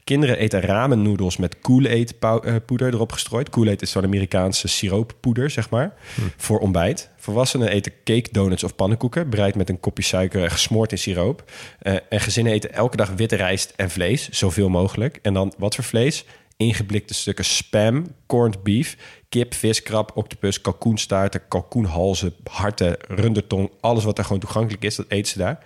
Kinderen 0.04 0.38
eten 0.38 0.60
ramen 0.60 1.02
noedels 1.02 1.36
met 1.36 1.60
Kool-Aid 1.60 2.14
eh, 2.18 2.54
poeder 2.66 2.94
erop 2.94 3.12
gestrooid. 3.12 3.50
Kool-Aid 3.50 3.82
is 3.82 3.90
zo'n 3.90 4.04
Amerikaanse 4.04 4.68
sirooppoeder, 4.68 5.50
zeg 5.50 5.70
maar, 5.70 5.94
voor 6.36 6.58
ontbijt. 6.58 7.10
Volwassenen 7.16 7.68
eten 7.68 7.92
cake, 8.04 8.28
donuts 8.30 8.64
of 8.64 8.76
pannenkoeken... 8.76 9.30
bereid 9.30 9.54
met 9.54 9.68
een 9.68 9.80
kopje 9.80 10.04
suiker 10.04 10.42
en 10.42 10.50
gesmoord 10.50 10.92
in 10.92 10.98
siroop. 10.98 11.50
Eh, 11.78 11.94
en 12.08 12.20
gezinnen 12.20 12.52
eten 12.52 12.72
elke 12.72 12.96
dag 12.96 13.10
witte 13.10 13.36
rijst 13.36 13.72
en 13.76 13.90
vlees, 13.90 14.28
zoveel 14.28 14.68
mogelijk. 14.68 15.18
En 15.22 15.34
dan 15.34 15.52
wat 15.58 15.74
voor 15.74 15.84
vlees? 15.84 16.24
ingeblikte 16.56 17.14
stukken 17.14 17.44
spam, 17.44 18.06
corned 18.26 18.62
beef, 18.62 18.96
kip, 19.28 19.54
vis, 19.54 19.82
krab, 19.82 20.16
octopus, 20.16 20.60
kalkoenstaarten, 20.60 21.48
kalkoenhalzen, 21.48 22.34
harten, 22.44 22.96
rundertong. 23.08 23.70
Alles 23.80 24.04
wat 24.04 24.18
er 24.18 24.24
gewoon 24.24 24.40
toegankelijk 24.40 24.84
is, 24.84 24.96
dat 24.96 25.06
eten 25.08 25.32
ze 25.32 25.38
daar. 25.38 25.58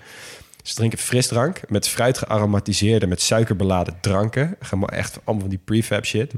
Ze 0.62 0.74
drinken 0.74 0.98
frisdrank 0.98 1.60
met 1.68 1.88
fruit 1.88 2.18
gearomatiseerde, 2.18 3.06
met 3.06 3.20
suikerbeladen 3.20 3.98
dranken. 4.00 4.56
Gewoon 4.60 4.88
echt 4.88 5.14
allemaal 5.24 5.40
van 5.40 5.50
die 5.50 5.60
prefab 5.64 6.04
shit. 6.04 6.32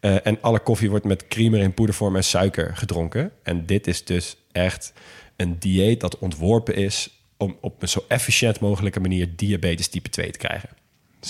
Eh, 0.00 0.26
en 0.26 0.38
alle 0.40 0.58
koffie 0.58 0.90
wordt 0.90 1.04
met 1.04 1.28
creamer 1.28 1.60
in 1.60 1.74
poedervorm 1.74 2.16
en 2.16 2.24
suiker 2.24 2.76
gedronken. 2.76 3.32
En 3.42 3.66
dit 3.66 3.86
is 3.86 4.04
dus 4.04 4.36
echt 4.52 4.92
een 5.36 5.58
dieet 5.58 6.00
dat 6.00 6.18
ontworpen 6.18 6.74
is 6.74 7.22
om 7.36 7.56
op 7.60 7.82
een 7.82 7.88
zo 7.88 8.04
efficiënt 8.08 8.60
mogelijke 8.60 9.00
manier 9.00 9.36
diabetes 9.36 9.88
type 9.88 10.08
2 10.08 10.30
te 10.30 10.38
krijgen. 10.38 10.68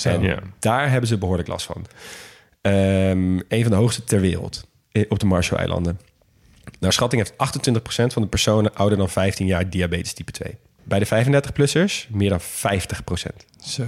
En 0.03 0.53
daar 0.59 0.91
hebben 0.91 1.09
ze 1.09 1.19
behoorlijk 1.19 1.49
last 1.49 1.67
van. 1.67 1.87
Ehm, 2.61 3.39
een 3.49 3.63
van 3.63 3.71
de 3.71 3.77
hoogste 3.77 4.05
ter 4.05 4.21
wereld 4.21 4.71
op 5.09 5.19
de 5.19 5.27
Marshall-eilanden. 5.27 6.01
Naar 6.79 6.93
schatting 6.93 7.23
heeft 7.23 7.59
28% 8.11 8.13
van 8.13 8.23
de 8.23 8.29
personen 8.29 8.75
ouder 8.75 8.99
dan 8.99 9.09
15 9.09 9.47
jaar 9.47 9.71
diabetes 9.71 10.13
type 10.13 10.33
2. 10.33 10.57
Bij 10.85 10.99
de 10.99 11.07
35-plussers 11.07 12.09
meer 12.11 12.29
dan 12.29 12.41
50%. 12.41 12.45
Zo. 13.65 13.85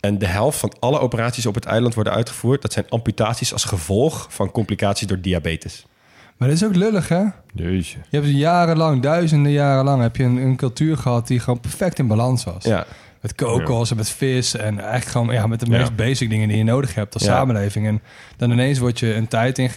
En 0.00 0.18
de 0.18 0.26
helft 0.26 0.58
van 0.58 0.72
alle 0.78 0.98
operaties 0.98 1.46
op 1.46 1.54
het 1.54 1.64
eiland 1.64 1.94
worden 1.94 2.12
uitgevoerd. 2.12 2.62
Dat 2.62 2.72
zijn 2.72 2.88
amputaties 2.88 3.52
als 3.52 3.64
gevolg 3.64 4.26
van 4.30 4.50
complicaties 4.50 5.06
door 5.06 5.20
diabetes. 5.20 5.86
Maar 6.36 6.48
dat 6.48 6.56
is 6.56 6.64
ook 6.64 6.74
lullig, 6.74 7.08
hè? 7.08 7.24
Jeetje. 7.54 7.98
Je 8.08 8.16
hebt 8.16 8.30
jarenlang, 8.30 9.02
duizenden 9.02 9.52
jaren 9.52 9.84
lang, 9.84 10.02
heb 10.02 10.16
je 10.16 10.24
een, 10.24 10.36
een 10.36 10.56
cultuur 10.56 10.96
gehad 10.96 11.26
die 11.26 11.40
gewoon 11.40 11.60
perfect 11.60 11.98
in 11.98 12.06
balans 12.06 12.44
was. 12.44 12.64
Ja, 12.64 12.86
Met 13.26 13.34
kokos 13.34 13.90
en 13.90 13.96
met 13.96 14.08
vis 14.08 14.56
en 14.56 14.78
eigenlijk 14.78 15.10
gewoon 15.10 15.32
ja, 15.32 15.46
met 15.46 15.60
de 15.60 15.68
meest 15.68 15.96
basic 15.96 16.30
dingen 16.30 16.48
die 16.48 16.56
je 16.56 16.64
nodig 16.64 16.94
hebt 16.94 17.14
als 17.14 17.24
samenleving. 17.24 17.86
En 17.86 18.02
dan 18.36 18.50
ineens 18.50 18.78
word 18.78 18.98
je 18.98 19.14
een 19.14 19.28
tijd 19.28 19.58
in 19.58 19.70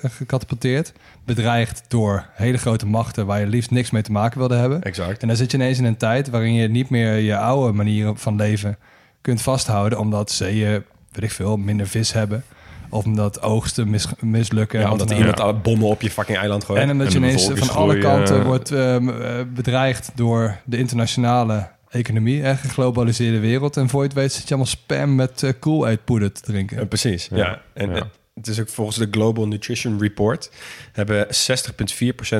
gecatapulteerd, 0.00 0.92
bedreigd 1.24 1.84
door 1.88 2.26
hele 2.32 2.58
grote 2.58 2.86
machten 2.86 3.26
waar 3.26 3.40
je 3.40 3.46
liefst 3.46 3.70
niks 3.70 3.90
mee 3.90 4.02
te 4.02 4.12
maken 4.12 4.38
wilde 4.38 4.54
hebben. 4.54 4.82
exact. 4.82 5.22
En 5.22 5.28
dan 5.28 5.36
zit 5.36 5.50
je 5.50 5.56
ineens 5.56 5.78
in 5.78 5.84
een 5.84 5.96
tijd 5.96 6.30
waarin 6.30 6.54
je 6.54 6.68
niet 6.68 6.90
meer 6.90 7.14
je 7.14 7.36
oude 7.36 7.72
manieren 7.72 8.16
van 8.16 8.36
leven 8.36 8.76
kunt 9.20 9.42
vasthouden, 9.42 9.98
omdat 9.98 10.30
zeeën, 10.30 10.84
weet 11.12 11.24
ik 11.24 11.30
veel, 11.30 11.56
minder 11.56 11.86
vis 11.86 12.12
hebben. 12.12 12.44
Of 12.88 13.04
omdat 13.04 13.42
oogsten 13.42 13.90
mis- 13.90 14.08
mislukken. 14.20 14.80
Ja, 14.80 14.90
omdat 14.92 15.10
iemand 15.10 15.62
bommen 15.62 15.88
op 15.88 16.02
je 16.02 16.10
fucking 16.10 16.38
eiland 16.38 16.64
gooit. 16.64 16.80
En 16.80 16.90
omdat 16.90 17.06
En 17.06 17.12
je 17.12 17.18
ineens 17.18 17.50
van 17.54 17.76
alle 17.76 17.98
kanten 17.98 18.44
wordt 18.44 18.70
ehm, 18.70 19.08
eh, 19.08 19.30
bedreigd 19.54 20.10
door 20.14 20.56
de 20.64 20.76
internationale 20.76 21.68
economie 21.88 22.42
en 22.42 22.56
geglobaliseerde 22.56 23.40
wereld. 23.40 23.76
En 23.76 23.88
voor 23.88 24.00
je 24.00 24.08
het 24.08 24.16
weet 24.16 24.32
zit 24.32 24.42
je 24.42 24.48
allemaal 24.48 24.66
spam 24.66 25.14
met 25.14 25.42
uh, 25.42 25.50
Kool-Aid 25.58 26.04
poeder 26.04 26.32
te 26.32 26.40
drinken. 26.40 26.88
Precies. 26.88 27.28
Ja. 27.30 27.36
Ja, 27.36 27.62
En 27.74 27.94
ja. 27.94 28.10
het 28.34 28.46
is 28.46 28.60
ook 28.60 28.68
volgens 28.68 28.96
de 28.96 29.08
Global 29.10 29.46
Nutrition 29.46 30.00
Report 30.00 30.50
hebben 30.92 31.26
60,4% 31.26 31.30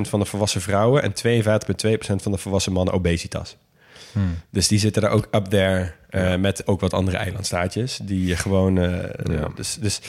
van 0.01 0.20
de 0.20 0.26
volwassen 0.26 0.61
vrouwen 0.61 1.03
en 1.03 1.12
52,2% 1.12 2.22
van 2.22 2.32
de 2.32 2.38
volwassen 2.38 2.72
mannen 2.72 2.94
obesitas. 2.94 3.57
Dus 4.50 4.68
die 4.68 4.78
zitten 4.78 5.02
er 5.02 5.08
ook 5.08 5.28
up 5.30 5.44
there 5.44 5.92
eh, 6.10 6.36
met 6.36 6.66
ook 6.66 6.80
wat 6.80 6.92
andere 6.92 7.16
eilandstaatjes. 7.16 7.98
Die 8.02 8.26
je 8.26 8.36
gewoon. 8.36 8.78
eh, 8.78 9.36
Ja. 9.36 9.48
dus, 9.54 9.76
dus 9.80 10.00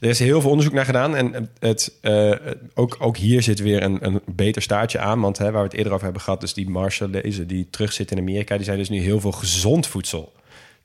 er 0.00 0.08
is 0.08 0.18
heel 0.18 0.40
veel 0.40 0.50
onderzoek 0.50 0.74
naar 0.74 0.84
gedaan. 0.84 1.16
En 1.16 1.50
het, 1.58 1.92
eh, 2.00 2.32
ook, 2.74 2.96
ook 2.98 3.16
hier 3.16 3.42
zit 3.42 3.60
weer 3.60 3.82
een, 3.82 3.98
een 4.06 4.20
beter 4.26 4.62
staartje 4.62 4.98
aan. 4.98 5.20
Want 5.20 5.38
hè, 5.38 5.44
waar 5.50 5.62
we 5.62 5.68
het 5.68 5.76
eerder 5.76 5.92
over 5.92 6.04
hebben 6.04 6.22
gehad, 6.22 6.40
dus 6.40 6.54
die 6.54 6.70
Marshallese 6.70 7.46
die 7.46 7.66
terug 7.70 7.92
zitten 7.92 8.16
in 8.16 8.22
Amerika, 8.22 8.56
die 8.56 8.64
zijn 8.64 8.78
dus 8.78 8.88
nu 8.88 9.00
heel 9.00 9.20
veel 9.20 9.32
gezond 9.32 9.86
voedsel 9.86 10.32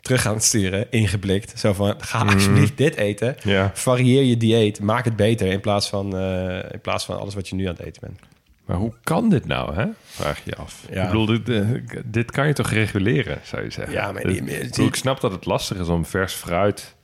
terug 0.01 0.21
gaan 0.21 0.41
sturen, 0.41 0.87
ingeblikt. 0.89 1.59
Zo 1.59 1.73
van, 1.73 1.95
ga 1.97 2.25
alsjeblieft 2.25 2.77
dit 2.77 2.95
eten. 2.95 3.35
Ja. 3.43 3.71
Varieer 3.73 4.23
je 4.23 4.37
dieet, 4.37 4.79
maak 4.79 5.05
het 5.05 5.15
beter 5.15 5.47
in 5.47 5.59
plaats 5.59 5.89
van, 5.89 6.17
eh, 6.17 6.71
in 6.71 6.81
plaats 6.81 7.05
van 7.05 7.19
alles 7.19 7.33
wat 7.33 7.47
je 7.49 7.55
nu 7.55 7.65
aan 7.67 7.75
het 7.75 7.85
eten 7.85 8.01
bent. 8.01 8.19
Maar 8.73 8.81
hoe 8.81 8.93
kan 9.03 9.29
dit 9.29 9.45
nou, 9.45 9.75
hè? 9.75 9.85
Vraag 10.05 10.37
je 10.37 10.49
je 10.49 10.55
af. 10.55 10.85
Ja. 10.91 11.01
Ik 11.03 11.07
bedoel, 11.07 11.25
dit, 11.25 11.49
eh, 11.49 11.67
dit 12.05 12.31
kan 12.31 12.47
je 12.47 12.53
toch 12.53 12.69
reguleren, 12.69 13.39
zou 13.43 13.63
je 13.63 13.69
zeggen? 13.71 13.93
Ja, 13.93 14.11
maar 14.11 14.23
Dit- 14.23 14.45
die- 14.45 14.57
ik, 14.59 14.69
bedoel, 14.69 14.87
ik 14.87 14.95
snap 14.95 15.19
dat 15.21 15.31
het 15.31 15.45
lastig 15.45 15.77
is 15.77 15.87
om 15.87 16.05
vers 16.05 16.33
fruit... 16.33 16.95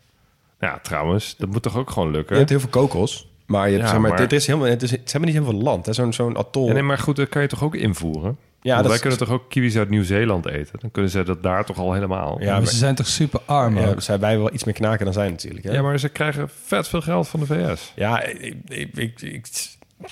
Ja, 0.60 0.80
trouwens, 0.84 1.36
dat 1.38 1.50
moet 1.50 1.62
toch 1.64 1.78
ook 1.78 1.90
gewoon 1.92 2.12
lukken? 2.12 2.32
Je 2.34 2.38
hebt 2.40 2.50
heel 2.50 2.60
veel 2.60 2.70
kokos, 2.70 3.30
maar, 3.46 3.66
je 3.66 3.72
hebt, 3.72 3.84
Ja, 3.86 3.90
zeg 3.92 4.00
maar, 4.00 4.10
maar- 4.10 4.20
dit 4.20 4.32
is 4.32 4.48
helemaal, 4.48 4.68
het, 4.70 4.82
is, 4.82 4.92
het 4.92 5.02
is 5.06 5.14
helemaal 5.14 5.34
niet 5.36 5.44
helemaal 5.44 5.64
land. 5.74 5.86
hè. 5.86 5.94
Zo'n 5.94 6.14
zo'n 6.14 6.38
atol. 6.38 6.68
Ja, 6.68 6.74
nee, 6.74 6.82
maar 6.84 6.98
goed, 6.98 7.16
dat 7.16 7.30
kan 7.30 7.42
je 7.42 7.48
toch 7.48 7.64
ook 7.64 7.76
invoeren? 7.76 8.38
Ja, 8.62 8.70
Want 8.70 8.78
dat 8.78 8.86
wij 8.86 8.96
is- 8.96 9.02
kunnen 9.02 9.20
toch 9.20 9.30
ook 9.30 9.50
kiwis 9.50 9.78
uit 9.78 9.90
Nieuw-Zeeland 9.90 10.46
eten? 10.46 10.80
Dan 10.80 10.92
kunnen 10.92 11.12
ze 11.12 11.24
dat 11.24 11.44
daar 11.44 11.66
toch 11.66 11.78
al 11.78 11.94
helemaal. 11.94 12.40
Ja, 12.40 12.46
Ja, 12.46 12.58
maar- 12.58 12.68
ze 12.68 12.76
zijn 12.76 12.96
toch 12.96 13.08
super 13.08 13.40
arm 13.46 13.78
Ja, 13.78 13.88
ook? 13.88 14.02
zijn 14.02 14.20
wij 14.20 14.38
wel 14.38 14.54
iets 14.54 14.64
meer 14.64 14.74
knaken 14.74 15.06
dan 15.06 15.14
zij 15.14 15.30
natuurlijk. 15.30 15.66
Hè? 15.66 15.72
Ja, 15.72 15.82
maar 15.82 16.00
ze 16.00 16.10
krijgen 16.10 16.50
vet 16.64 16.88
veel 16.88 17.02
geld 17.02 17.28
van 17.28 17.40
de 17.40 17.46
VS. 17.46 17.92
Ja, 17.96 18.24
ik, 18.24 18.56
ik, 18.68 18.98
ik, 18.98 19.22
ik, 19.22 19.46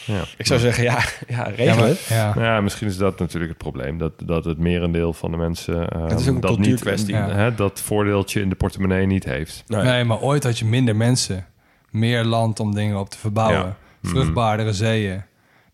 Ja. 0.05 0.21
ik 0.37 0.45
zou 0.47 0.59
zeggen, 0.59 0.83
ja, 0.83 0.99
ja 1.27 1.43
regel 1.43 1.63
Ja, 1.65 1.75
maar- 1.75 1.87
het. 1.87 2.05
ja. 2.09 2.33
Ja, 2.37 2.61
misschien 2.61 2.87
is 2.87 2.97
dat 2.97 3.19
natuurlijk 3.19 3.49
het 3.51 3.57
probleem. 3.61 3.97
Dat, 3.97 4.11
dat 4.23 4.45
het 4.45 4.57
merendeel 4.57 5.13
van 5.13 5.31
de 5.31 5.37
mensen... 5.37 5.89
eh, 5.89 6.01
Het 6.07 6.19
is 6.19 6.27
ook 6.29 6.35
een 6.35 6.41
dat. 6.41 6.57
Niet, 6.59 7.03
Ja. 7.07 7.29
hè, 7.29 7.55
dat 7.55 7.79
voordeeltje 7.81 8.41
in 8.41 8.49
de 8.49 8.55
portemonnee 8.55 9.05
niet 9.05 9.23
heeft. 9.23 9.63
Nee. 9.67 9.81
Nee, 9.83 10.03
maar 10.03 10.19
ooit 10.21 10.43
had 10.43 10.59
je 10.59 10.65
minder 10.65 10.95
mensen, 10.95 11.45
meer 11.89 12.23
land 12.23 12.59
om 12.59 12.75
dingen 12.75 12.99
op 12.99 13.09
te 13.09 13.17
verbouwen, 13.17 13.57
Ja. 13.59 13.75
Mhm. 14.01 14.11
vruchtbaardere 14.13 14.73
zeeën. 14.73 15.13
En 15.13 15.23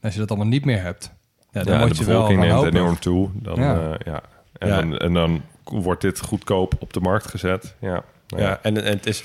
als 0.01 0.14
je 0.14 0.20
dat 0.20 0.30
allemaal 0.30 0.47
niet 0.47 0.66
meer 0.66 0.82
hebt, 0.82 1.14
ja, 1.51 1.64
dan 1.64 1.89
de 1.89 1.95
je 1.95 2.05
wel 2.05 2.28
bevolking 2.28 2.39
neemt 2.39 2.76
enorm 2.76 2.99
toe. 2.99 3.30
Dan, 3.34 3.55
Ja. 3.59 3.74
ja. 3.74 3.97
ja. 4.05 4.22
En, 4.57 4.68
Ja. 4.68 4.76
Dan, 4.82 4.97
en 4.97 5.14
dan 5.14 5.41
wordt 5.64 6.01
dit 6.01 6.20
goedkoop 6.20 6.74
op 6.80 6.93
de 6.93 6.99
markt 6.99 7.28
gezet. 7.28 7.76
Ja, 7.80 8.03
Ja, 8.28 8.59
en, 8.61 8.84
en 8.84 8.91
het 8.93 9.05
is, 9.05 9.24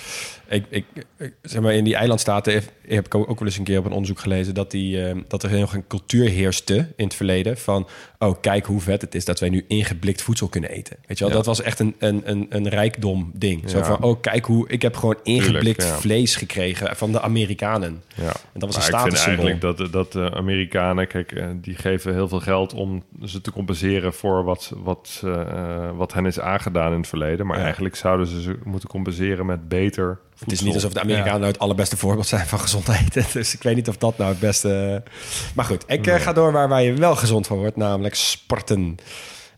ik, 0.48 0.64
ik, 0.68 0.84
zeg 1.42 1.62
maar, 1.62 1.72
in 1.72 1.84
die 1.84 1.96
eilandstaten 1.96 2.52
heb, 2.86 3.06
ik 3.06 3.14
ook 3.14 3.26
wel 3.38 3.48
eens 3.48 3.58
een 3.58 3.64
keer 3.64 3.78
op 3.78 3.84
een 3.84 3.92
onderzoek 3.92 4.18
gelezen 4.18 4.54
dat, 4.54 4.70
die, 4.70 5.04
eh, 5.04 5.16
dat 5.28 5.42
er 5.42 5.58
nog 5.58 5.74
een 5.74 5.86
cultuur 5.86 6.28
heerste 6.28 6.76
in 6.96 7.04
het 7.04 7.14
verleden 7.14 7.58
van, 7.58 7.88
oh 8.18 8.40
kijk 8.40 8.66
hoe 8.66 8.80
vet 8.80 9.00
het 9.00 9.14
is 9.14 9.24
dat 9.24 9.40
wij 9.40 9.48
nu 9.48 9.64
ingeblikt 9.68 10.22
voedsel 10.22 10.48
kunnen 10.48 10.70
eten. 10.70 10.96
Weet 11.06 11.18
je 11.18 11.24
wel, 11.24 11.32
Ja. 11.32 11.38
dat 11.38 11.46
was 11.46 11.62
echt 11.62 11.80
een, 11.80 11.94
een, 11.98 12.22
een, 12.24 12.46
een 12.48 12.68
rijkdom 12.68 13.30
ding. 13.34 13.70
Zo 13.70 13.82
van, 13.82 14.02
oh 14.02 14.20
kijk 14.20 14.44
hoe, 14.44 14.68
ik 14.68 14.82
heb 14.82 14.96
gewoon 14.96 15.18
ingeblikt 15.22 15.82
ja. 15.82 15.96
vlees 15.98 16.36
gekregen 16.36 16.96
van 16.96 17.12
de 17.12 17.20
Amerikanen. 17.20 18.02
Ja. 18.14 18.24
En 18.52 18.60
dat 18.60 18.74
was 18.74 18.86
een 18.86 18.92
Maar 18.92 19.00
ik 19.00 19.06
vind 19.06 19.18
statussymbool. 19.18 19.46
eigenlijk 19.46 19.78
dat, 19.78 19.92
dat 19.92 20.12
de 20.12 20.36
Amerikanen, 20.36 21.06
kijk, 21.06 21.32
eh, 21.32 21.46
die 21.54 21.74
geven 21.74 22.14
heel 22.14 22.28
veel 22.28 22.40
geld 22.40 22.74
om 22.74 23.02
ze 23.24 23.40
te 23.40 23.52
compenseren 23.52 24.12
voor 24.12 24.44
wat, 24.44 24.72
wat, 24.76 25.22
eh, 25.24 25.90
wat 25.96 26.12
hen 26.12 26.26
is 26.26 26.40
aangedaan 26.40 26.92
in 26.92 26.98
het 26.98 27.08
verleden. 27.08 27.46
Maar 27.46 27.58
eigenlijk 27.58 27.96
zouden 27.96 28.26
ze 28.26 28.42
ze 28.42 28.58
moeten 28.64 28.88
compenseren 28.88 29.46
met 29.46 29.68
beter 29.68 30.18
Het 30.38 30.52
is 30.52 30.60
niet 30.60 30.74
alsof 30.74 30.92
de 30.92 31.00
Amerikanen 31.00 31.40
nou 31.40 31.52
het 31.52 31.58
allerbeste 31.58 31.96
voorbeeld 31.96 32.26
zijn 32.26 32.46
van 32.46 32.60
gezond 32.66 32.88
eten. 32.88 33.24
Dus 33.32 33.54
ik 33.54 33.62
weet 33.62 33.76
niet 33.76 33.88
of 33.88 33.96
dat 33.96 34.18
nou 34.18 34.30
het 34.30 34.40
beste... 34.40 35.02
Maar 35.54 35.64
goed, 35.64 35.84
ik 35.86 36.06
eh, 36.06 36.20
ga 36.20 36.32
door 36.32 36.52
waar, 36.52 36.68
waar 36.68 36.82
je 36.82 36.92
wel 36.92 37.16
gezond 37.16 37.46
van 37.46 37.58
wordt, 37.58 37.76
namelijk 37.76 38.14
sporten. 38.14 38.96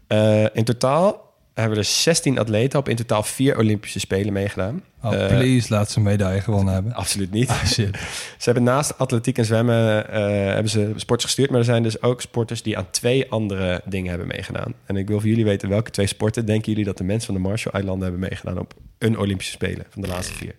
Eh, 0.06 0.44
in 0.52 0.64
totaal 0.64 1.28
hebben 1.54 1.78
er 1.78 1.84
16 1.84 2.38
atleten 2.38 2.78
op 2.78 2.88
in 2.88 2.96
totaal 2.96 3.22
vier 3.22 3.58
Olympische 3.58 3.98
Spelen 4.00 4.32
meegedaan. 4.32 4.82
Oh, 5.02 5.14
Eh, 5.14 5.26
please, 5.26 5.72
laat 5.74 5.90
ze 5.90 5.98
een 5.98 6.04
medaille 6.04 6.40
gewonnen 6.40 6.74
hebben. 6.74 6.92
Absoluut 6.94 7.30
niet. 7.30 7.48
Ah, 7.48 7.64
shit. 7.74 7.96
Ze 8.38 8.44
hebben 8.44 8.62
naast 8.62 8.98
atletiek 8.98 9.38
en 9.38 9.44
zwemmen 9.44 10.10
eh, 10.10 10.20
hebben 10.52 10.70
ze 10.70 10.92
sporters 10.96 11.24
gestuurd. 11.24 11.50
Maar 11.50 11.58
er 11.58 11.64
zijn 11.64 11.82
dus 11.82 12.02
ook 12.02 12.20
sporters 12.20 12.62
die 12.62 12.78
aan 12.78 12.90
twee 12.90 13.30
andere 13.30 13.82
dingen 13.84 14.08
hebben 14.08 14.26
meegedaan. 14.26 14.74
En 14.86 14.96
ik 14.96 15.08
wil 15.08 15.20
van 15.20 15.28
jullie 15.28 15.44
weten 15.44 15.68
welke 15.68 15.90
twee 15.90 16.06
sporten 16.06 16.46
denken 16.46 16.70
jullie 16.70 16.86
dat 16.86 16.98
de 16.98 17.04
mensen 17.04 17.26
van 17.32 17.42
de 17.42 17.48
Marshall-eilanden 17.48 18.02
hebben 18.02 18.28
meegedaan 18.28 18.58
op 18.58 18.74
een 18.98 19.18
Olympische 19.18 19.52
Spelen 19.52 19.86
van 19.90 20.02
de 20.02 20.08
laatste 20.08 20.34
vier. 20.34 20.54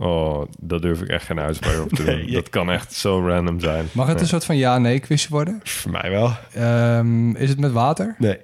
Oh, 0.00 0.42
dat 0.60 0.82
durf 0.82 1.02
ik 1.02 1.08
echt 1.08 1.24
geen 1.24 1.40
uitspraak 1.40 1.80
op 1.80 1.88
te 1.88 2.04
doen. 2.04 2.14
Nee, 2.16 2.30
Dat 2.30 2.48
kan 2.48 2.70
echt 2.70 2.92
zo 2.92 3.26
random 3.26 3.60
zijn. 3.60 3.86
Mag 3.92 4.06
het 4.06 4.20
een 4.20 4.26
soort 4.26 4.44
van 4.44 4.56
ja-nee 4.56 4.98
quizje 4.98 5.28
worden? 5.30 5.60
Voor 5.62 5.90
mij 5.90 6.10
wel. 6.10 6.32
Ehm, 6.54 7.30
is 7.36 7.48
het 7.48 7.60
met 7.60 7.72
water? 7.72 8.14
Nee. 8.18 8.38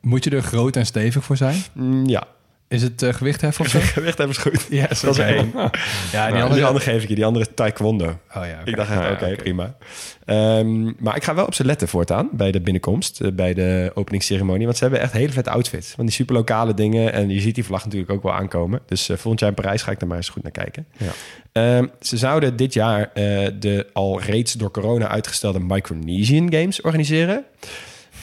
Moet 0.00 0.24
je 0.24 0.30
er 0.30 0.42
groot 0.42 0.76
en 0.76 0.86
stevig 0.86 1.24
voor 1.24 1.36
zijn? 1.36 1.62
Mm, 1.72 2.06
ja. 2.06 2.26
Is 2.68 2.82
het 2.82 3.02
eh, 3.02 3.14
gewichtheffen 3.14 3.64
of 3.64 3.70
zo? 3.70 3.78
Gewicht 3.98 4.18
hebben 4.18 4.36
is 4.36 4.42
goed. 4.42 4.66
Ja, 4.70 4.86
dat 4.86 5.04
is 5.04 5.18
één. 5.18 5.52
Ja, 6.12 6.30
die 6.30 6.42
andere... 6.42 6.64
andere 6.64 6.84
geef 6.84 7.02
ik 7.02 7.08
je, 7.08 7.14
die 7.14 7.24
andere 7.24 7.54
taekwondo. 7.54 8.06
Oh 8.06 8.46
ja. 8.46 8.60
Ik 8.64 8.76
dacht 8.76 8.90
echt, 8.90 8.98
Ah, 8.98 9.04
ja, 9.04 9.12
oké, 9.12 9.36
prima. 9.36 9.76
Ehm, 10.24 10.92
maar 10.98 11.16
ik 11.16 11.24
ga 11.24 11.34
wel 11.34 11.44
op 11.46 11.54
ze 11.54 11.64
letten 11.64 11.88
voortaan 11.88 12.28
bij 12.32 12.52
de 12.52 12.60
binnenkomst, 12.60 13.20
eh, 13.20 13.32
bij 13.32 13.54
de 13.54 13.90
openingsceremonie. 13.94 14.64
Want 14.64 14.76
ze 14.76 14.84
hebben 14.84 15.02
echt 15.02 15.12
hele 15.12 15.32
vette 15.32 15.50
outfits. 15.50 15.90
Van 15.90 16.04
die 16.04 16.14
superlokale 16.14 16.74
dingen. 16.74 17.12
En 17.12 17.28
je 17.28 17.40
ziet 17.40 17.54
die 17.54 17.64
vlag 17.64 17.84
natuurlijk 17.84 18.12
ook 18.12 18.22
wel 18.22 18.32
aankomen. 18.32 18.80
Dus 18.86 19.08
eh, 19.08 19.16
volgend 19.16 19.40
jaar 19.40 19.48
in 19.48 19.54
Parijs 19.54 19.82
ga 19.82 19.90
ik 19.90 19.98
daar 19.98 20.08
maar 20.08 20.16
eens 20.16 20.28
goed 20.28 20.42
naar 20.42 20.52
kijken. 20.52 20.86
Ja. 20.96 21.12
Ehm, 21.52 21.86
ze 22.00 22.16
zouden 22.16 22.56
dit 22.56 22.74
jaar 22.74 23.10
eh, 23.14 23.48
de 23.58 23.86
al 23.92 24.20
reeds 24.20 24.52
door 24.52 24.70
corona 24.70 25.08
uitgestelde 25.08 25.60
Micronesian 25.60 26.52
Games 26.52 26.80
organiseren. 26.80 27.44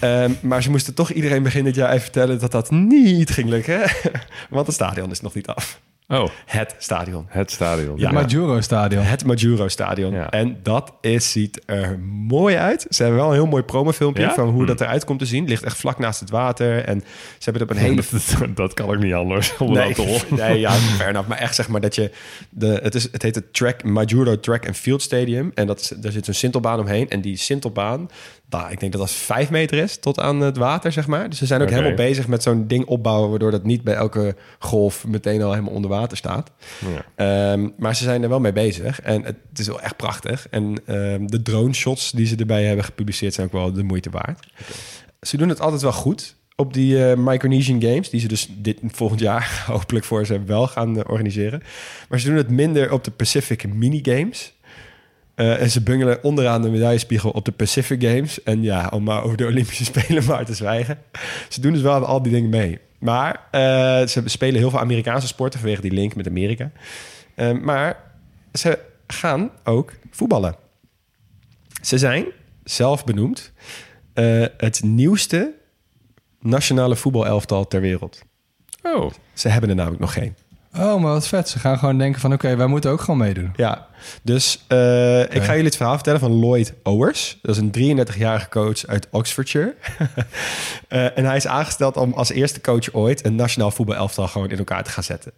Ehm, 0.04 0.32
maar 0.42 0.64
ze 0.64 0.70
moesten 0.70 0.94
toch 0.94 1.12
iedereen 1.12 1.44
begin 1.44 1.64
dit 1.64 1.76
jaar 1.76 1.90
even 1.90 2.02
vertellen 2.02 2.40
dat 2.40 2.52
dat 2.52 2.72
niet 2.72 3.32
ging 3.32 3.50
lukken. 3.50 3.80
Want 4.50 4.66
het 4.66 4.76
stadion 4.76 5.12
is 5.12 5.22
nog 5.22 5.34
niet 5.34 5.48
af. 5.48 5.82
Oh, 6.08 6.30
Het 6.46 6.76
stadion. 6.78 7.26
het 7.30 7.52
stadion. 7.52 7.98
Ja. 7.98 8.04
Het 8.06 8.14
Majuro 8.14 8.62
Stadion. 8.62 9.04
Het 9.04 9.26
Majuro 9.26 9.68
Stadion. 9.68 10.14
Ja. 10.14 10.30
En 10.30 10.58
dat 10.64 10.94
is, 11.02 11.32
ziet 11.32 11.62
er 11.66 12.00
mooi 12.28 12.56
uit. 12.56 12.86
Ze 12.90 13.02
hebben 13.04 13.20
wel 13.22 13.30
een 13.30 13.36
heel 13.36 13.46
mooi 13.48 13.64
promofilmpje 13.64 14.24
Ja? 14.24 14.34
van 14.34 14.50
hoe 14.50 14.62
Hm. 14.62 14.68
dat 14.68 14.82
eruit 14.82 15.06
komt 15.06 15.20
te 15.20 15.26
zien. 15.26 15.40
Het 15.40 15.50
ligt 15.50 15.64
echt 15.64 15.78
vlak 15.78 16.00
naast 16.00 16.20
het 16.20 16.30
water. 16.30 16.86
En 16.86 17.00
ze 17.38 17.50
hebben 17.50 17.62
het 17.62 17.72
op 17.72 17.78
een 17.78 17.84
hele 17.84 18.02
dat, 18.40 18.56
dat 18.56 18.74
kan 18.74 18.88
ook 18.90 18.98
niet 19.04 19.14
anders. 19.14 19.58
Om 19.58 19.74
Nee, 19.74 19.86
dat 19.88 19.96
te 19.96 20.02
horen. 20.02 20.26
nee, 20.48 20.60
ja, 20.60 20.72
fair 20.72 21.10
enough. 21.10 21.28
Maar 21.30 21.38
echt 21.38 21.56
zeg 21.56 21.68
maar 21.68 21.82
dat 21.82 21.96
je... 21.96 22.12
De, 22.50 22.80
het, 22.84 22.96
is, 22.96 23.08
het 23.12 23.22
heet 23.22 23.36
het 23.36 23.54
track, 23.54 23.84
Majuro 23.84 24.40
Track 24.40 24.68
and 24.68 24.78
Field 24.78 25.02
Stadium. 25.02 25.52
En 25.56 25.68
dat 25.68 25.80
is, 25.80 25.88
daar 25.88 26.12
zit 26.12 26.26
zo'n 26.26 26.34
sintelbaan 26.34 26.80
omheen. 26.80 27.10
En 27.10 27.22
die 27.22 27.38
sintelbaan, 27.38 28.10
nou, 28.60 28.72
ik 28.72 28.80
denk 28.80 28.92
dat 28.92 29.02
dat 29.02 29.12
vijf 29.12 29.50
meter 29.50 29.78
is 29.78 29.98
tot 29.98 30.20
aan 30.20 30.42
het 30.42 30.58
water, 30.58 30.92
zeg 30.92 31.08
maar. 31.08 31.30
Dus 31.30 31.38
ze 31.38 31.46
zijn 31.46 31.62
ook 31.62 31.70
helemaal 31.70 31.94
bezig 31.94 32.28
met 32.28 32.44
zo'n 32.44 32.68
ding 32.68 32.86
opbouwen... 32.86 33.30
waardoor 33.30 33.52
dat 33.52 33.64
niet 33.64 33.84
bij 33.84 33.94
elke 33.94 34.36
golf 34.60 35.08
meteen 35.08 35.42
al 35.42 35.52
helemaal 35.52 35.74
onder 35.74 35.90
water 35.90 36.18
staat. 36.18 36.52
Ja. 36.94 37.06
Ehm, 37.16 37.70
maar 37.78 37.96
ze 37.96 38.04
zijn 38.04 38.24
er 38.24 38.30
wel 38.30 38.40
mee 38.40 38.52
bezig. 38.52 39.02
En 39.02 39.24
het 39.24 39.38
is 39.56 39.68
wel 39.68 39.82
echt 39.82 39.96
prachtig. 39.96 40.48
En 40.50 40.76
ehm, 40.86 41.26
de 41.26 41.42
drone 41.42 41.74
shots 41.74 42.12
die 42.12 42.26
ze 42.26 42.36
erbij 42.36 42.64
hebben 42.64 42.86
gepubliceerd... 42.86 43.34
zijn 43.34 43.48
ook 43.48 43.54
wel 43.54 43.74
de 43.74 43.84
moeite 43.84 44.10
waard. 44.10 44.48
Ze 45.22 45.38
doen 45.38 45.50
het 45.50 45.62
altijd 45.62 45.82
wel 45.82 45.94
goed 45.94 46.36
op 46.56 46.74
die 46.74 47.10
eh, 47.10 47.18
Micronesian 47.18 47.82
Games... 47.82 48.10
die 48.10 48.20
ze 48.20 48.28
dus 48.28 48.48
dit 48.58 48.80
volgend 48.86 49.20
jaar 49.20 49.64
hopelijk 49.68 50.06
voor 50.06 50.26
ze 50.26 50.44
wel 50.44 50.68
gaan 50.68 51.00
eh, 51.00 51.10
organiseren. 51.10 51.64
Maar 52.10 52.20
ze 52.20 52.28
doen 52.28 52.38
het 52.38 52.50
minder 52.50 52.92
op 52.92 53.04
de 53.04 53.12
Pacific 53.12 53.74
Mini 53.74 54.00
Games... 54.04 54.53
Eh, 55.36 55.62
en 55.62 55.72
ze 55.72 55.82
bungelen 55.82 56.24
onderaan 56.24 56.62
de 56.62 56.70
medaillespiegel 56.70 57.30
op 57.30 57.46
de 57.46 57.52
Pacific 57.52 58.04
Games. 58.04 58.44
En 58.44 58.62
ja, 58.64 58.90
om 58.94 59.04
maar 59.04 59.24
over 59.24 59.38
de 59.38 59.46
Olympische 59.46 59.86
Spelen 59.94 60.26
maar 60.26 60.46
te 60.46 60.54
zwijgen. 60.54 60.98
Ze 61.50 61.62
doen 61.62 61.74
dus 61.74 61.82
wel 61.82 62.06
al 62.06 62.22
die 62.22 62.32
dingen 62.32 62.50
mee. 62.50 62.80
Maar 63.04 63.48
eh, 63.52 64.08
ze 64.08 64.22
spelen 64.26 64.60
heel 64.60 64.70
veel 64.70 64.80
Amerikaanse 64.80 65.28
sporten 65.28 65.60
vanwege 65.60 65.82
die 65.82 65.92
link 65.92 66.16
met 66.16 66.28
Amerika. 66.28 66.72
Eh, 67.36 67.52
maar 67.52 68.12
ze 68.54 68.80
gaan 69.08 69.52
ook 69.64 69.92
voetballen. 70.10 70.56
Ze 71.82 71.98
zijn 71.98 72.26
zelf 72.64 73.04
benoemd 73.04 73.52
eh, 74.14 74.46
het 74.58 74.84
nieuwste 74.84 75.54
nationale 76.40 76.96
voetbalelftal 76.96 77.68
ter 77.68 77.82
wereld. 77.82 78.22
Oh, 78.82 79.12
Ze 79.34 79.50
hebben 79.50 79.70
er 79.70 79.76
namelijk 79.76 80.02
nog 80.02 80.14
geen. 80.14 80.36
Oh, 80.78 81.02
maar 81.02 81.12
wat 81.12 81.28
vet. 81.28 81.50
Ze 81.50 81.60
gaan 81.60 81.78
gewoon 81.78 81.98
denken 81.98 82.22
van... 82.22 82.34
Oké, 82.34 82.56
wij 82.56 82.68
moeten 82.68 82.92
ook 82.92 83.02
gewoon 83.02 83.20
meedoen. 83.20 83.54
Ja, 83.56 83.88
dus 84.22 84.64
eh, 84.68 85.22
ik 85.22 85.44
ga 85.44 85.52
jullie 85.52 85.66
het 85.66 85.76
verhaal 85.76 85.96
vertellen 85.96 86.20
van 86.20 86.40
Lloyd 86.40 86.74
Owers. 86.84 87.38
Dat 87.42 87.56
is 87.56 87.62
een 87.62 87.98
33-jarige 88.08 88.50
coach 88.50 88.88
uit 88.88 89.08
Oxfordshire. 89.12 89.76
Eh, 90.88 91.18
en 91.18 91.26
hij 91.26 91.36
is 91.36 91.48
aangesteld 91.48 91.98
om 91.98 92.14
als 92.14 92.32
eerste 92.32 92.62
coach 92.62 92.94
ooit 92.94 93.26
een 93.26 93.36
nationaal 93.36 93.72
voetbalelftal 93.72 94.28
gewoon 94.28 94.50
in 94.50 94.58
elkaar 94.58 94.84
te 94.84 94.90
gaan 94.90 95.04
zetten. 95.04 95.32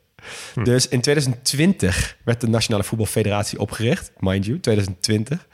Dus 0.63 0.87
in 0.87 1.01
2020 1.01 2.17
werd 2.23 2.41
de 2.41 2.47
Nationale 2.47 2.83
Voetbalfederatie 2.83 3.59
opgericht, 3.59 4.11
mind 4.17 4.45
you, 4.45 4.59
2020. 4.59 5.47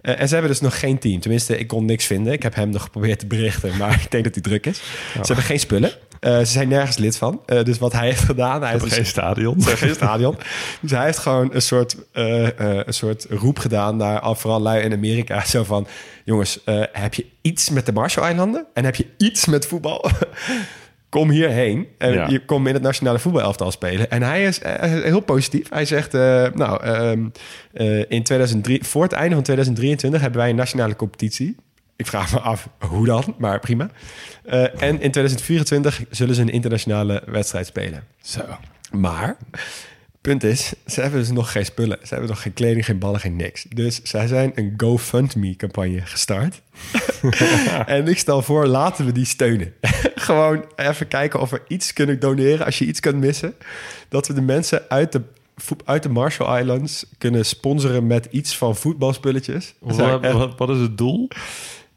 Eh, 0.00 0.20
en 0.20 0.28
ze 0.28 0.32
hebben 0.32 0.50
dus 0.50 0.60
nog 0.60 0.78
geen 0.78 0.98
team. 0.98 1.20
Tenminste, 1.20 1.58
ik 1.58 1.66
kon 1.66 1.84
niks 1.84 2.06
vinden. 2.06 2.32
Ik 2.32 2.42
heb 2.42 2.54
hem 2.54 2.70
nog 2.70 2.82
geprobeerd 2.82 3.18
te 3.18 3.26
berichten, 3.26 3.76
maar 3.76 4.00
ik 4.04 4.10
denk 4.10 4.24
dat 4.24 4.34
hij 4.34 4.42
druk 4.42 4.66
is. 4.66 4.76
Ze 5.12 5.26
hebben 5.26 5.44
geen 5.44 5.60
spullen. 5.60 5.92
Eh, 6.20 6.38
ze 6.38 6.44
zijn 6.44 6.68
nergens 6.68 6.96
lid 6.96 7.16
van. 7.16 7.40
Eh, 7.46 7.64
dus 7.64 7.78
wat 7.78 7.92
hij 7.92 8.06
heeft 8.06 8.20
gedaan... 8.24 8.62
Hij 8.62 8.70
heeft 8.70 8.84
geen 8.86 8.98
dus- 8.98 9.08
stadion. 9.08 9.62
Geen 9.62 9.94
stadion. 9.94 10.36
Dus 10.80 10.90
hij 10.90 11.04
heeft 11.04 11.18
gewoon 11.18 11.50
een 11.54 11.62
soort, 11.62 11.96
eh, 12.12 12.48
een 12.58 12.94
soort 12.94 13.26
roep 13.30 13.58
gedaan 13.58 13.96
naar 13.96 14.20
al- 14.20 14.34
vooral 14.34 14.60
lui 14.60 14.82
in 14.82 14.92
Amerika. 14.92 15.44
Zo 15.54 15.64
van, 15.64 15.86
jongens, 16.24 16.60
heb 16.92 17.14
je 17.14 17.26
iets 17.42 17.70
met 17.70 17.86
de 17.86 17.92
Marshall-eilanden? 17.92 18.66
En 18.74 18.84
heb 18.84 18.94
je 18.94 19.06
iets 19.16 19.46
met 19.46 19.66
voetbal? 19.66 20.04
Kom 21.08 21.30
hierheen 21.30 21.86
en 21.98 22.12
Ja. 22.12 22.28
je 22.28 22.44
komt 22.44 22.66
in 22.68 22.74
het 22.74 22.82
nationale 22.82 23.18
voetbalelftal 23.18 23.70
spelen. 23.70 24.10
En 24.10 24.22
hij 24.22 24.44
is 24.44 24.60
heel 24.80 25.20
positief. 25.20 25.66
Hij 25.70 25.84
zegt, 25.84 26.12
nou, 26.54 26.82
ehm, 26.82 27.26
eh, 27.72 27.98
in 27.98 28.22
2003, 28.22 28.84
voor 28.84 29.02
het 29.02 29.12
einde 29.12 29.34
van 29.34 29.42
2023 29.44 30.20
hebben 30.20 30.40
wij 30.40 30.50
een 30.50 30.56
nationale 30.56 30.96
competitie. 30.96 31.56
Ik 31.98 32.06
vraag 32.06 32.32
me 32.32 32.40
af 32.40 32.68
hoe 32.78 33.06
dan, 33.06 33.34
maar 33.38 33.58
prima. 33.60 33.90
Eh, 34.44 34.62
en 34.82 35.00
in 35.00 35.10
2024 35.10 36.02
zullen 36.10 36.34
ze 36.34 36.40
een 36.40 36.48
internationale 36.48 37.22
wedstrijd 37.26 37.66
spelen. 37.66 38.04
Zo. 38.22 38.40
Maar, 38.90 39.36
punt 40.20 40.44
is, 40.44 40.72
ze 40.86 41.00
hebben 41.00 41.20
dus 41.20 41.30
nog 41.30 41.52
geen 41.52 41.64
spullen. 41.64 41.98
Ze 42.02 42.08
hebben 42.08 42.28
nog 42.28 42.42
geen 42.42 42.52
kleding, 42.52 42.84
geen 42.84 42.98
ballen, 42.98 43.20
geen 43.20 43.36
niks. 43.36 43.62
Dus 43.68 44.02
zij 44.02 44.26
zijn 44.26 44.52
een 44.54 44.74
GoFundMe-campagne 44.76 46.00
gestart. 46.00 46.62
en 47.86 48.08
ik 48.08 48.18
stel 48.18 48.42
voor, 48.42 48.66
laten 48.66 49.04
we 49.04 49.12
die 49.12 49.24
steunen. 49.24 49.72
Gewoon 50.14 50.64
even 50.76 51.08
kijken 51.08 51.40
of 51.40 51.50
we 51.50 51.62
iets 51.68 51.92
kunnen 51.92 52.20
doneren 52.20 52.64
als 52.66 52.78
je 52.78 52.84
iets 52.84 53.00
kunt 53.00 53.16
missen. 53.20 53.54
Dat 54.08 54.26
we 54.26 54.32
de 54.34 54.40
mensen 54.40 54.82
uit 54.88 55.12
de, 55.12 55.22
uit 55.84 56.02
de 56.02 56.08
Marshall 56.08 56.60
Islands 56.60 57.06
kunnen 57.18 57.44
sponsoren 57.46 58.06
met 58.06 58.28
iets 58.30 58.56
van 58.56 58.76
voetbalspulletjes. 58.76 59.74
Wat, 59.78 60.22
echt- 60.24 60.32
wat, 60.32 60.58
wat 60.58 60.70
is 60.70 60.78
het 60.80 60.98
doel? 60.98 61.28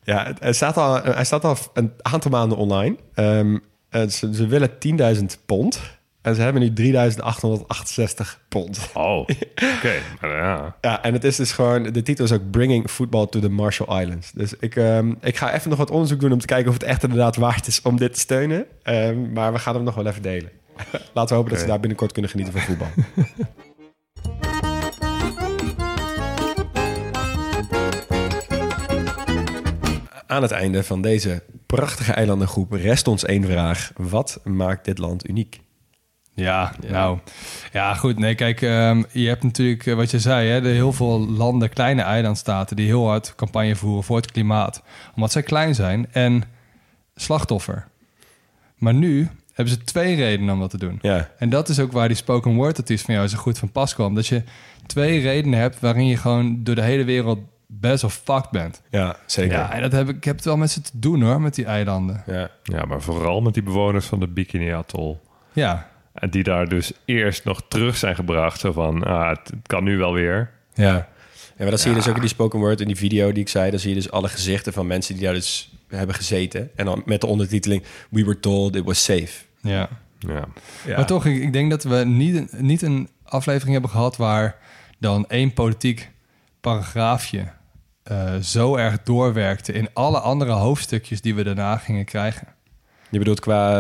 Ja, 0.04 0.34
hij 0.40 0.54
staat 0.54 0.78
al, 0.78 1.04
hij 1.04 1.26
staat 1.26 1.44
al 1.44 1.58
een 1.74 1.92
aantal 2.02 2.32
maanden 2.32 2.58
online. 2.58 2.96
Ehm, 3.14 3.58
en 3.90 4.12
ze, 4.12 4.36
ze 4.36 4.48
willen 4.48 4.70
10.000 5.16 5.24
pond. 5.46 5.80
En 6.22 6.36
ze 6.36 6.42
hebben 6.42 6.62
nu 6.62 6.94
3.868 6.94 8.48
pond. 8.48 8.90
Oh, 8.94 9.20
oké. 9.78 9.94
Ja. 10.22 10.76
Ja, 10.82 11.04
en 11.04 11.14
het 11.14 11.24
is 11.24 11.36
dus 11.36 11.52
gewoon... 11.52 11.84
De 11.84 12.02
titel 12.02 12.26
is 12.26 12.32
ook 12.32 12.52
Bringing 12.52 12.90
Football 12.90 13.28
to 13.28 13.40
the 13.40 13.50
Marshall 13.50 14.02
Islands. 14.02 14.32
Dus 14.32 14.54
ik, 14.60 14.76
ehm, 14.76 15.14
ik 15.22 15.38
ga 15.38 15.54
even 15.54 15.70
nog 15.70 15.78
wat 15.78 15.92
onderzoek 15.92 16.20
doen... 16.20 16.32
om 16.32 16.40
te 16.40 16.46
kijken 16.46 16.68
of 16.68 16.74
het 16.74 16.84
echt 16.84 17.04
inderdaad 17.04 17.36
waard 17.36 17.68
is 17.68 17.82
om 17.82 17.98
dit 17.98 18.14
te 18.14 18.20
steunen. 18.20 18.66
Ehm, 18.84 19.32
maar 19.32 19.54
we 19.54 19.60
gaan 19.60 19.76
hem 19.76 19.84
nog 19.84 19.96
wel 19.96 20.06
even 20.06 20.22
delen. 20.22 20.50
Laten 21.14 21.30
we 21.30 21.36
hopen 21.36 21.52
dat 21.52 21.60
ze 21.60 21.68
daar 21.68 21.80
binnenkort 21.80 22.12
kunnen 22.12 22.32
genieten 22.32 22.54
van 22.54 22.62
voetbal. 22.62 22.88
Aan 30.32 30.42
het 30.42 30.52
einde 30.52 30.84
van 30.84 31.02
deze 31.02 31.44
prachtige 31.66 32.14
eilandengroep 32.14 32.72
rest 32.72 33.08
ons 33.08 33.26
één 33.26 33.46
vraag. 33.46 33.92
Wat 33.96 34.40
maakt 34.44 34.86
dit 34.86 34.98
land 34.98 35.30
uniek? 35.30 35.60
Ja, 36.34 36.74
nou. 36.88 37.20
Ja, 37.72 37.94
goed. 37.94 38.20
Nee, 38.20 38.36
kijk, 38.36 38.62
ehm, 38.62 39.04
je 39.12 39.28
hebt 39.28 39.44
natuurlijk 39.44 39.86
eh, 39.86 39.96
wat 39.96 40.12
je 40.12 40.20
zei, 40.20 40.50
hè, 40.50 40.62
de 40.62 40.70
heel 40.70 40.94
veel 40.94 41.30
landen, 41.30 41.70
kleine 41.70 42.02
eilandstaten, 42.02 42.76
die 42.76 42.86
heel 42.86 43.08
hard 43.08 43.36
campagne 43.36 43.76
voeren 43.76 44.04
voor 44.04 44.16
het 44.16 44.32
klimaat. 44.32 44.84
Omdat 45.16 45.32
zij 45.32 45.44
klein 45.44 45.76
zijn 45.76 46.08
en 46.12 46.44
slachtoffer. 47.16 47.88
Maar 48.76 48.94
nu 48.94 49.30
hebben 49.54 49.74
ze 49.74 49.84
twee 49.84 50.16
redenen 50.16 50.54
om 50.54 50.60
dat 50.60 50.70
te 50.70 50.78
doen. 50.78 51.00
Ja, 51.02 51.30
En 51.38 51.50
dat 51.50 51.70
is 51.70 51.80
ook 51.80 51.92
waar 51.92 52.08
die 52.08 52.18
spoken 52.18 52.54
word 52.54 52.78
artiest 52.78 53.06
van 53.06 53.14
jou 53.14 53.28
zo 53.28 53.38
goed 53.38 53.60
van 53.60 53.72
pas 53.72 53.94
kwam. 53.94 54.16
Dat 54.16 54.28
je 54.28 54.44
twee 54.86 55.20
redenen 55.20 55.60
hebt 55.60 55.80
waarin 55.80 56.08
je 56.08 56.18
gewoon 56.18 56.64
door 56.64 56.76
de 56.76 56.84
hele 56.84 57.04
wereld 57.04 57.40
best 57.80 58.02
wel 58.02 58.12
fucked 58.12 58.50
bent. 58.52 58.82
ja 58.90 59.16
zeker. 59.26 59.58
Ja, 59.58 59.72
en 59.74 59.82
dat 59.82 59.92
heb 59.92 60.10
ik, 60.10 60.16
ik 60.16 60.24
heb 60.24 60.36
het 60.36 60.46
wel 60.46 60.58
met 60.58 60.72
ze 60.72 60.82
te 60.82 60.92
doen 60.94 61.22
hoor, 61.22 61.42
met 61.42 61.56
die 61.56 61.66
eilanden. 61.66 62.24
Ja. 62.28 62.50
ja, 62.64 62.86
maar 62.86 63.02
vooral 63.02 63.42
met 63.42 63.54
die 63.54 63.64
bewoners 63.64 64.06
van 64.06 64.20
de 64.20 64.28
Bikini 64.28 64.70
Atoll. 64.74 65.18
Ja, 65.54 65.90
En 66.14 66.30
die 66.30 66.44
daar 66.44 66.68
dus 66.70 66.92
eerst 67.06 67.44
nog 67.44 67.62
terug 67.68 67.98
zijn 67.98 68.16
gebracht. 68.16 68.60
Zo 68.60 68.72
van, 68.72 69.04
ah, 69.04 69.30
het, 69.30 69.40
het 69.48 69.68
kan 69.68 69.84
nu 69.84 69.98
wel 69.98 70.14
weer. 70.14 70.52
Ja. 70.74 70.94
ja, 70.94 71.08
maar 71.58 71.70
dat 71.70 71.80
zie 71.80 71.90
je 71.90 71.96
dus 71.96 72.08
ook 72.08 72.16
in 72.16 72.22
die 72.22 72.30
spoken 72.30 72.60
word, 72.60 72.82
in 72.82 72.88
die 72.88 72.96
video 72.96 73.32
die 73.32 73.42
ik 73.42 73.50
zei. 73.50 73.70
Dan 73.72 73.80
zie 73.80 73.90
je 73.90 73.96
dus 73.96 74.12
alle 74.12 74.30
gezichten 74.30 74.74
van 74.74 74.88
mensen 74.88 75.16
die 75.16 75.24
daar 75.24 75.34
dus 75.34 75.74
hebben 75.88 76.16
gezeten. 76.16 76.70
En 76.76 76.86
dan 76.86 77.02
met 77.06 77.22
de 77.22 77.28
ondertiteling, 77.28 77.84
we 78.10 78.24
were 78.24 78.40
told 78.40 78.76
it 78.76 78.84
was 78.84 79.04
safe. 79.04 79.44
ja. 79.62 79.90
Ja. 80.20 80.46
Ja. 80.86 80.96
Maar 80.96 81.06
toch, 81.06 81.26
ik, 81.26 81.42
ik 81.42 81.54
denk 81.54 81.70
dat 81.70 81.84
we 81.84 81.96
niet, 82.06 82.36
een- 82.36 82.66
niet 82.66 82.82
een 82.82 83.10
aflevering 83.24 83.72
hebben 83.72 83.92
gehad 83.92 84.18
waar 84.18 84.56
dan 85.00 85.26
één 85.30 85.54
politiek 85.54 86.10
paragraafje 86.62 87.46
eh, 88.04 88.36
zo 88.42 88.76
erg 88.76 89.04
doorwerkte 89.04 89.74
in 89.74 89.88
alle 89.94 90.20
andere 90.20 90.52
hoofdstukjes 90.52 91.22
die 91.22 91.36
we 91.36 91.44
daarna 91.44 91.78
gingen 91.78 92.06
krijgen. 92.06 92.48
Je 93.10 93.18
bedoelt 93.20 93.40
qua, 93.40 93.74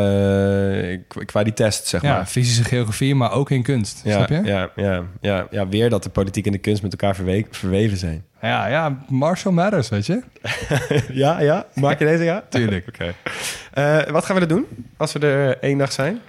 eh, 0.81 0.99
qua- 1.25 1.43
die 1.43 1.53
test, 1.53 1.87
zeg 1.87 2.01
Ja, 2.01 2.15
maar. 2.15 2.25
fysische 2.25 2.63
geografie, 2.63 3.15
maar 3.15 3.31
ook 3.31 3.49
in 3.49 3.63
kunst. 3.63 4.01
Ja, 4.03 4.11
snap 4.15 4.29
je? 4.29 4.41
Ja, 4.43 4.69
ja, 4.75 5.03
ja, 5.21 5.47
ja, 5.51 5.67
weer 5.67 5.89
dat 5.89 6.03
de 6.03 6.09
politiek 6.09 6.45
en 6.45 6.51
de 6.51 6.57
kunst 6.57 6.81
met 6.81 6.91
elkaar 6.91 7.15
verwe- 7.15 7.45
verweven 7.51 7.97
zijn. 7.97 8.25
Ja, 8.41 8.67
ja, 8.67 8.97
Marshall 9.09 9.53
Matters, 9.53 9.89
weet 9.89 10.05
je? 10.05 10.21
ja, 11.23 11.39
ja. 11.41 11.65
Maak 11.75 11.99
je 11.99 12.05
deze 12.05 12.23
ja? 12.23 12.43
Tuurlijk. 12.49 12.87
Oké. 12.87 13.13
Eh, 13.73 14.11
wat 14.11 14.25
gaan 14.25 14.35
we 14.35 14.41
er 14.41 14.47
doen 14.47 14.65
als 14.97 15.13
we 15.13 15.19
er 15.19 15.57
één 15.59 15.77
dag 15.77 15.91
zijn? 15.91 16.19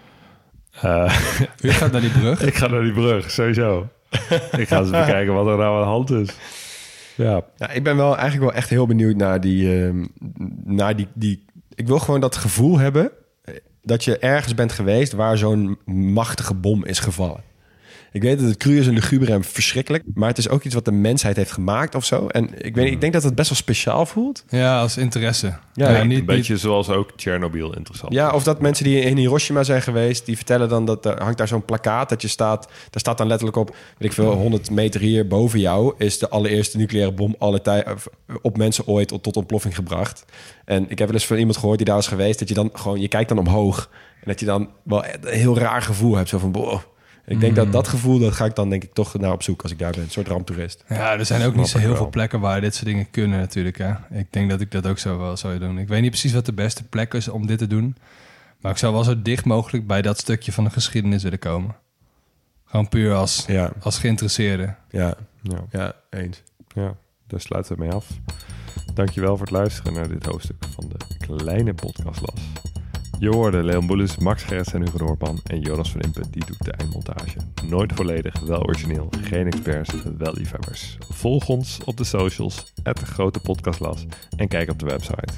Eh, 0.81 1.19
U 1.63 1.71
gaat 1.71 1.93
naar 1.93 2.01
die 2.01 2.11
brug. 2.11 2.43
ik 2.43 2.55
ga 2.55 2.67
naar 2.67 2.83
die 2.83 2.93
brug, 2.93 3.31
sowieso. 3.31 3.89
ik 4.57 4.69
ga 4.69 4.79
eens 4.79 4.91
bekijken 4.91 5.35
wat 5.35 5.47
er 5.47 5.57
nou 5.57 5.75
aan 5.75 5.81
de 5.83 5.89
hand 5.89 6.11
is. 6.11 6.35
Ja, 7.17 7.45
Ja, 7.57 7.71
ik 7.71 7.83
ben 7.83 7.97
wel 7.97 8.17
eigenlijk 8.17 8.51
wel 8.51 8.61
echt 8.61 8.71
heel 8.71 8.87
benieuwd 8.87 9.17
naar 9.17 9.41
die, 9.41 9.85
ehm, 9.85 10.07
naar 10.65 10.97
die, 10.97 11.09
die... 11.15 11.45
Ik 11.75 11.87
wil 11.87 11.99
gewoon 11.99 12.21
dat 12.21 12.37
gevoel 12.37 12.79
hebben 12.79 13.11
eh, 13.43 13.55
dat 13.83 14.05
je 14.05 14.19
ergens 14.19 14.55
bent 14.55 14.73
geweest 14.73 15.13
waar 15.13 15.39
zo'n 15.39 15.79
machtige 15.85 16.55
bom 16.55 16.85
is 16.85 16.99
gevallen. 16.99 17.43
Ik 18.13 18.23
weet 18.23 18.39
dat 18.39 18.49
het 18.49 18.57
cru 18.57 18.79
is 18.79 18.87
en 18.87 18.95
luguber 18.95 19.31
en 19.31 19.45
verschrikkelijk. 19.45 20.05
Maar 20.15 20.29
het 20.29 20.39
is 20.39 20.49
ook 20.49 20.63
iets 20.63 20.75
wat 20.75 20.85
de 20.85 20.93
mensheid 20.93 21.37
heeft 21.37 21.53
gemaakt 21.53 21.95
of 21.95 22.05
zo. 22.05 22.27
En 22.27 22.65
ik, 22.65 22.75
weet, 22.75 22.91
ik 22.93 23.01
denk 23.01 23.13
dat 23.13 23.23
het 23.23 23.35
best 23.35 23.49
wel 23.49 23.59
speciaal 23.59 24.07
voelt. 24.07 24.45
Ja, 24.49 24.81
als 24.81 24.97
interesse. 24.97 25.55
Ja, 25.75 26.03
niet, 26.03 26.19
Een 26.19 26.25
beetje 26.25 26.57
zoals 26.57 26.89
ook 26.89 27.11
Chernobyl 27.17 27.75
interessant. 27.77 28.13
Ja, 28.13 28.31
of 28.31 28.43
dat 28.43 28.61
mensen 28.61 28.85
die 28.85 29.01
in 29.01 29.17
Hiroshima 29.17 29.63
zijn 29.63 29.83
geweest, 29.83 30.27
die 30.27 30.37
vertellen 30.37 30.69
dan 30.69 30.85
dat 30.85 31.07
er 31.07 31.23
hangt 31.23 31.39
daar 31.39 31.49
zo'n 31.49 31.65
plakkaat 31.65 32.09
dat 32.09 32.23
je 32.23 32.29
staat. 32.29 32.65
Daar 32.65 33.01
staat 33.01 33.19
dan 33.19 33.27
letterlijk 33.27 33.57
op, 33.57 33.69
weet 33.99 34.09
ik 34.09 34.13
veel, 34.13 34.33
100 34.33 34.71
meter 34.71 35.01
hier 35.01 35.27
boven 35.27 35.61
jou 35.61 35.95
is 35.99 36.19
de 36.19 36.29
allereerste 36.29 36.77
nucleaire 36.77 37.13
bom 37.13 37.35
alle 37.39 37.61
tij- 37.61 37.93
of, 37.93 38.09
op 38.43 38.57
mensen 38.57 38.87
ooit 38.87 39.23
tot 39.23 39.37
ontploffing 39.37 39.75
gebracht. 39.75 40.25
En 40.65 40.83
ik 40.83 40.99
heb 40.99 41.07
wel 41.07 41.17
eens 41.17 41.27
van 41.27 41.37
iemand 41.37 41.57
gehoord 41.57 41.79
die 41.79 41.87
daar 41.87 41.99
is 41.99 42.07
geweest, 42.07 42.39
dat 42.39 42.49
je 42.49 42.55
dan 42.55 42.71
gewoon, 42.73 43.01
je 43.01 43.09
kijkt 43.09 43.29
dan 43.29 43.39
omhoog 43.39 43.91
en 44.15 44.29
dat 44.29 44.41
je 44.41 44.47
dan 44.47 44.69
wel 44.83 45.05
een 45.05 45.21
heel 45.23 45.59
raar 45.59 45.83
gevoel 45.83 46.17
hebt, 46.17 46.29
zo 46.29 46.39
van, 46.39 46.53
boah. 46.53 46.81
Ik 47.25 47.41
denk 47.41 47.57
dat 47.57 47.73
dat 47.73 47.89
gevoel, 47.89 48.19
dat 48.19 48.33
ga 48.33 48.45
ik 48.45 48.55
dan 48.55 48.71
denk 48.71 48.83
ik 48.83 48.93
toch 48.93 49.19
naar 49.19 49.33
op 49.33 49.43
zoek 49.43 49.63
als 49.63 49.71
ik 49.73 49.79
daar 49.79 49.91
ben, 49.91 50.01
een 50.03 50.11
soort 50.11 50.29
ramptoerist. 50.29 50.85
Ja, 50.89 51.13
er 51.19 51.27
zijn 51.27 51.47
ook 51.47 51.55
niet 51.55 51.69
zo 51.69 51.79
heel 51.79 51.97
veel 51.97 52.09
plekken 52.09 52.41
waar 52.41 52.61
dit 52.61 52.75
soort 52.75 52.87
dingen 52.87 53.11
kunnen 53.11 53.39
natuurlijk. 53.39 53.79
Hè. 53.79 53.93
Ik 54.11 54.27
denk 54.33 54.51
dat 54.51 54.61
ik 54.61 54.71
dat 54.71 54.87
ook 54.87 54.99
zo 54.99 55.19
wel 55.19 55.37
zou 55.37 55.59
doen. 55.59 55.79
Ik 55.79 55.89
weet 55.89 56.01
niet 56.01 56.11
precies 56.11 56.33
wat 56.33 56.47
de 56.47 56.53
beste 56.53 56.85
plek 56.85 57.15
is 57.15 57.29
om 57.29 57.47
dit 57.47 57.59
te 57.59 57.67
doen. 57.67 57.97
Maar 58.61 58.73
ik 58.73 58.79
zou 58.79 58.93
wel 58.93 59.05
zo 59.05 59.23
dicht 59.23 59.45
mogelijk 59.45 59.87
bij 59.87 60.03
dat 60.03 60.19
stukje 60.19 60.53
van 60.53 60.65
de 60.65 60.71
geschiedenis 60.71 61.23
willen 61.23 61.39
komen. 61.39 61.75
Gewoon 62.65 62.89
puur 62.89 63.15
als, 63.15 63.45
Ja, 63.47 63.73
als 63.81 63.99
geïnteresseerde. 63.99 64.75
ja, 64.91 65.15
Ja. 65.43 65.65
ja, 65.71 65.95
eens. 66.11 66.43
Ja, 66.75 66.95
daar 67.27 67.41
sluiten 67.41 67.77
we 67.77 67.83
mee 67.85 67.93
af. 67.93 68.07
Dankjewel 68.95 69.37
voor 69.37 69.47
het 69.47 69.55
luisteren 69.55 69.93
naar 69.93 70.09
dit 70.09 70.27
hoofdstuk 70.27 70.65
van 70.75 70.89
de 70.89 71.27
kleine 71.27 71.75
podcastlas. 71.75 72.41
Je 73.23 73.29
hoorde 73.29 73.65
Leon 73.65 73.87
Boelis, 73.87 74.19
Max 74.19 74.43
Gerrits 74.43 74.73
en 74.73 74.81
Hugo 74.81 74.99
Noordman 74.99 75.41
en 75.45 75.61
Jonas 75.61 75.93
van 75.93 76.01
Impen, 76.01 76.31
die 76.31 76.45
doet 76.45 76.65
de 76.65 76.73
eindmontage. 76.73 77.39
Nooit 77.69 77.93
volledig, 77.93 78.41
wel 78.41 78.63
origineel, 78.63 79.09
geen 79.21 79.47
experts, 79.47 79.95
wel 80.19 80.33
liefhebbers. 80.33 80.99
Volg 81.09 81.49
ons 81.49 81.81
op 81.85 81.97
de 81.97 82.05
socials, 82.05 82.73
at 82.83 82.97
de 82.97 83.07
grote 83.07 83.41
podcastlas 83.41 84.07
en 84.37 84.49
kijk 84.49 84.71
op 84.71 84.79
de 84.79 84.87
website. 84.87 85.33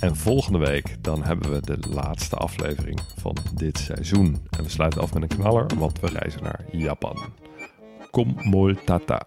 En 0.00 0.16
volgende 0.16 0.58
week 0.58 0.96
dan 1.00 1.22
hebben 1.24 1.50
we 1.50 1.60
de 1.60 1.78
laatste 1.88 2.36
aflevering 2.36 3.00
van 3.16 3.36
dit 3.54 3.78
seizoen. 3.78 4.46
En 4.56 4.62
we 4.62 4.70
sluiten 4.70 5.00
af 5.00 5.14
met 5.14 5.22
een 5.22 5.38
knaller, 5.38 5.66
want 5.78 6.00
we 6.00 6.06
reizen 6.06 6.42
naar 6.42 6.64
Japan. 6.72 7.18
Kom 8.10 8.36
mol 8.42 8.74
tata. 8.84 9.26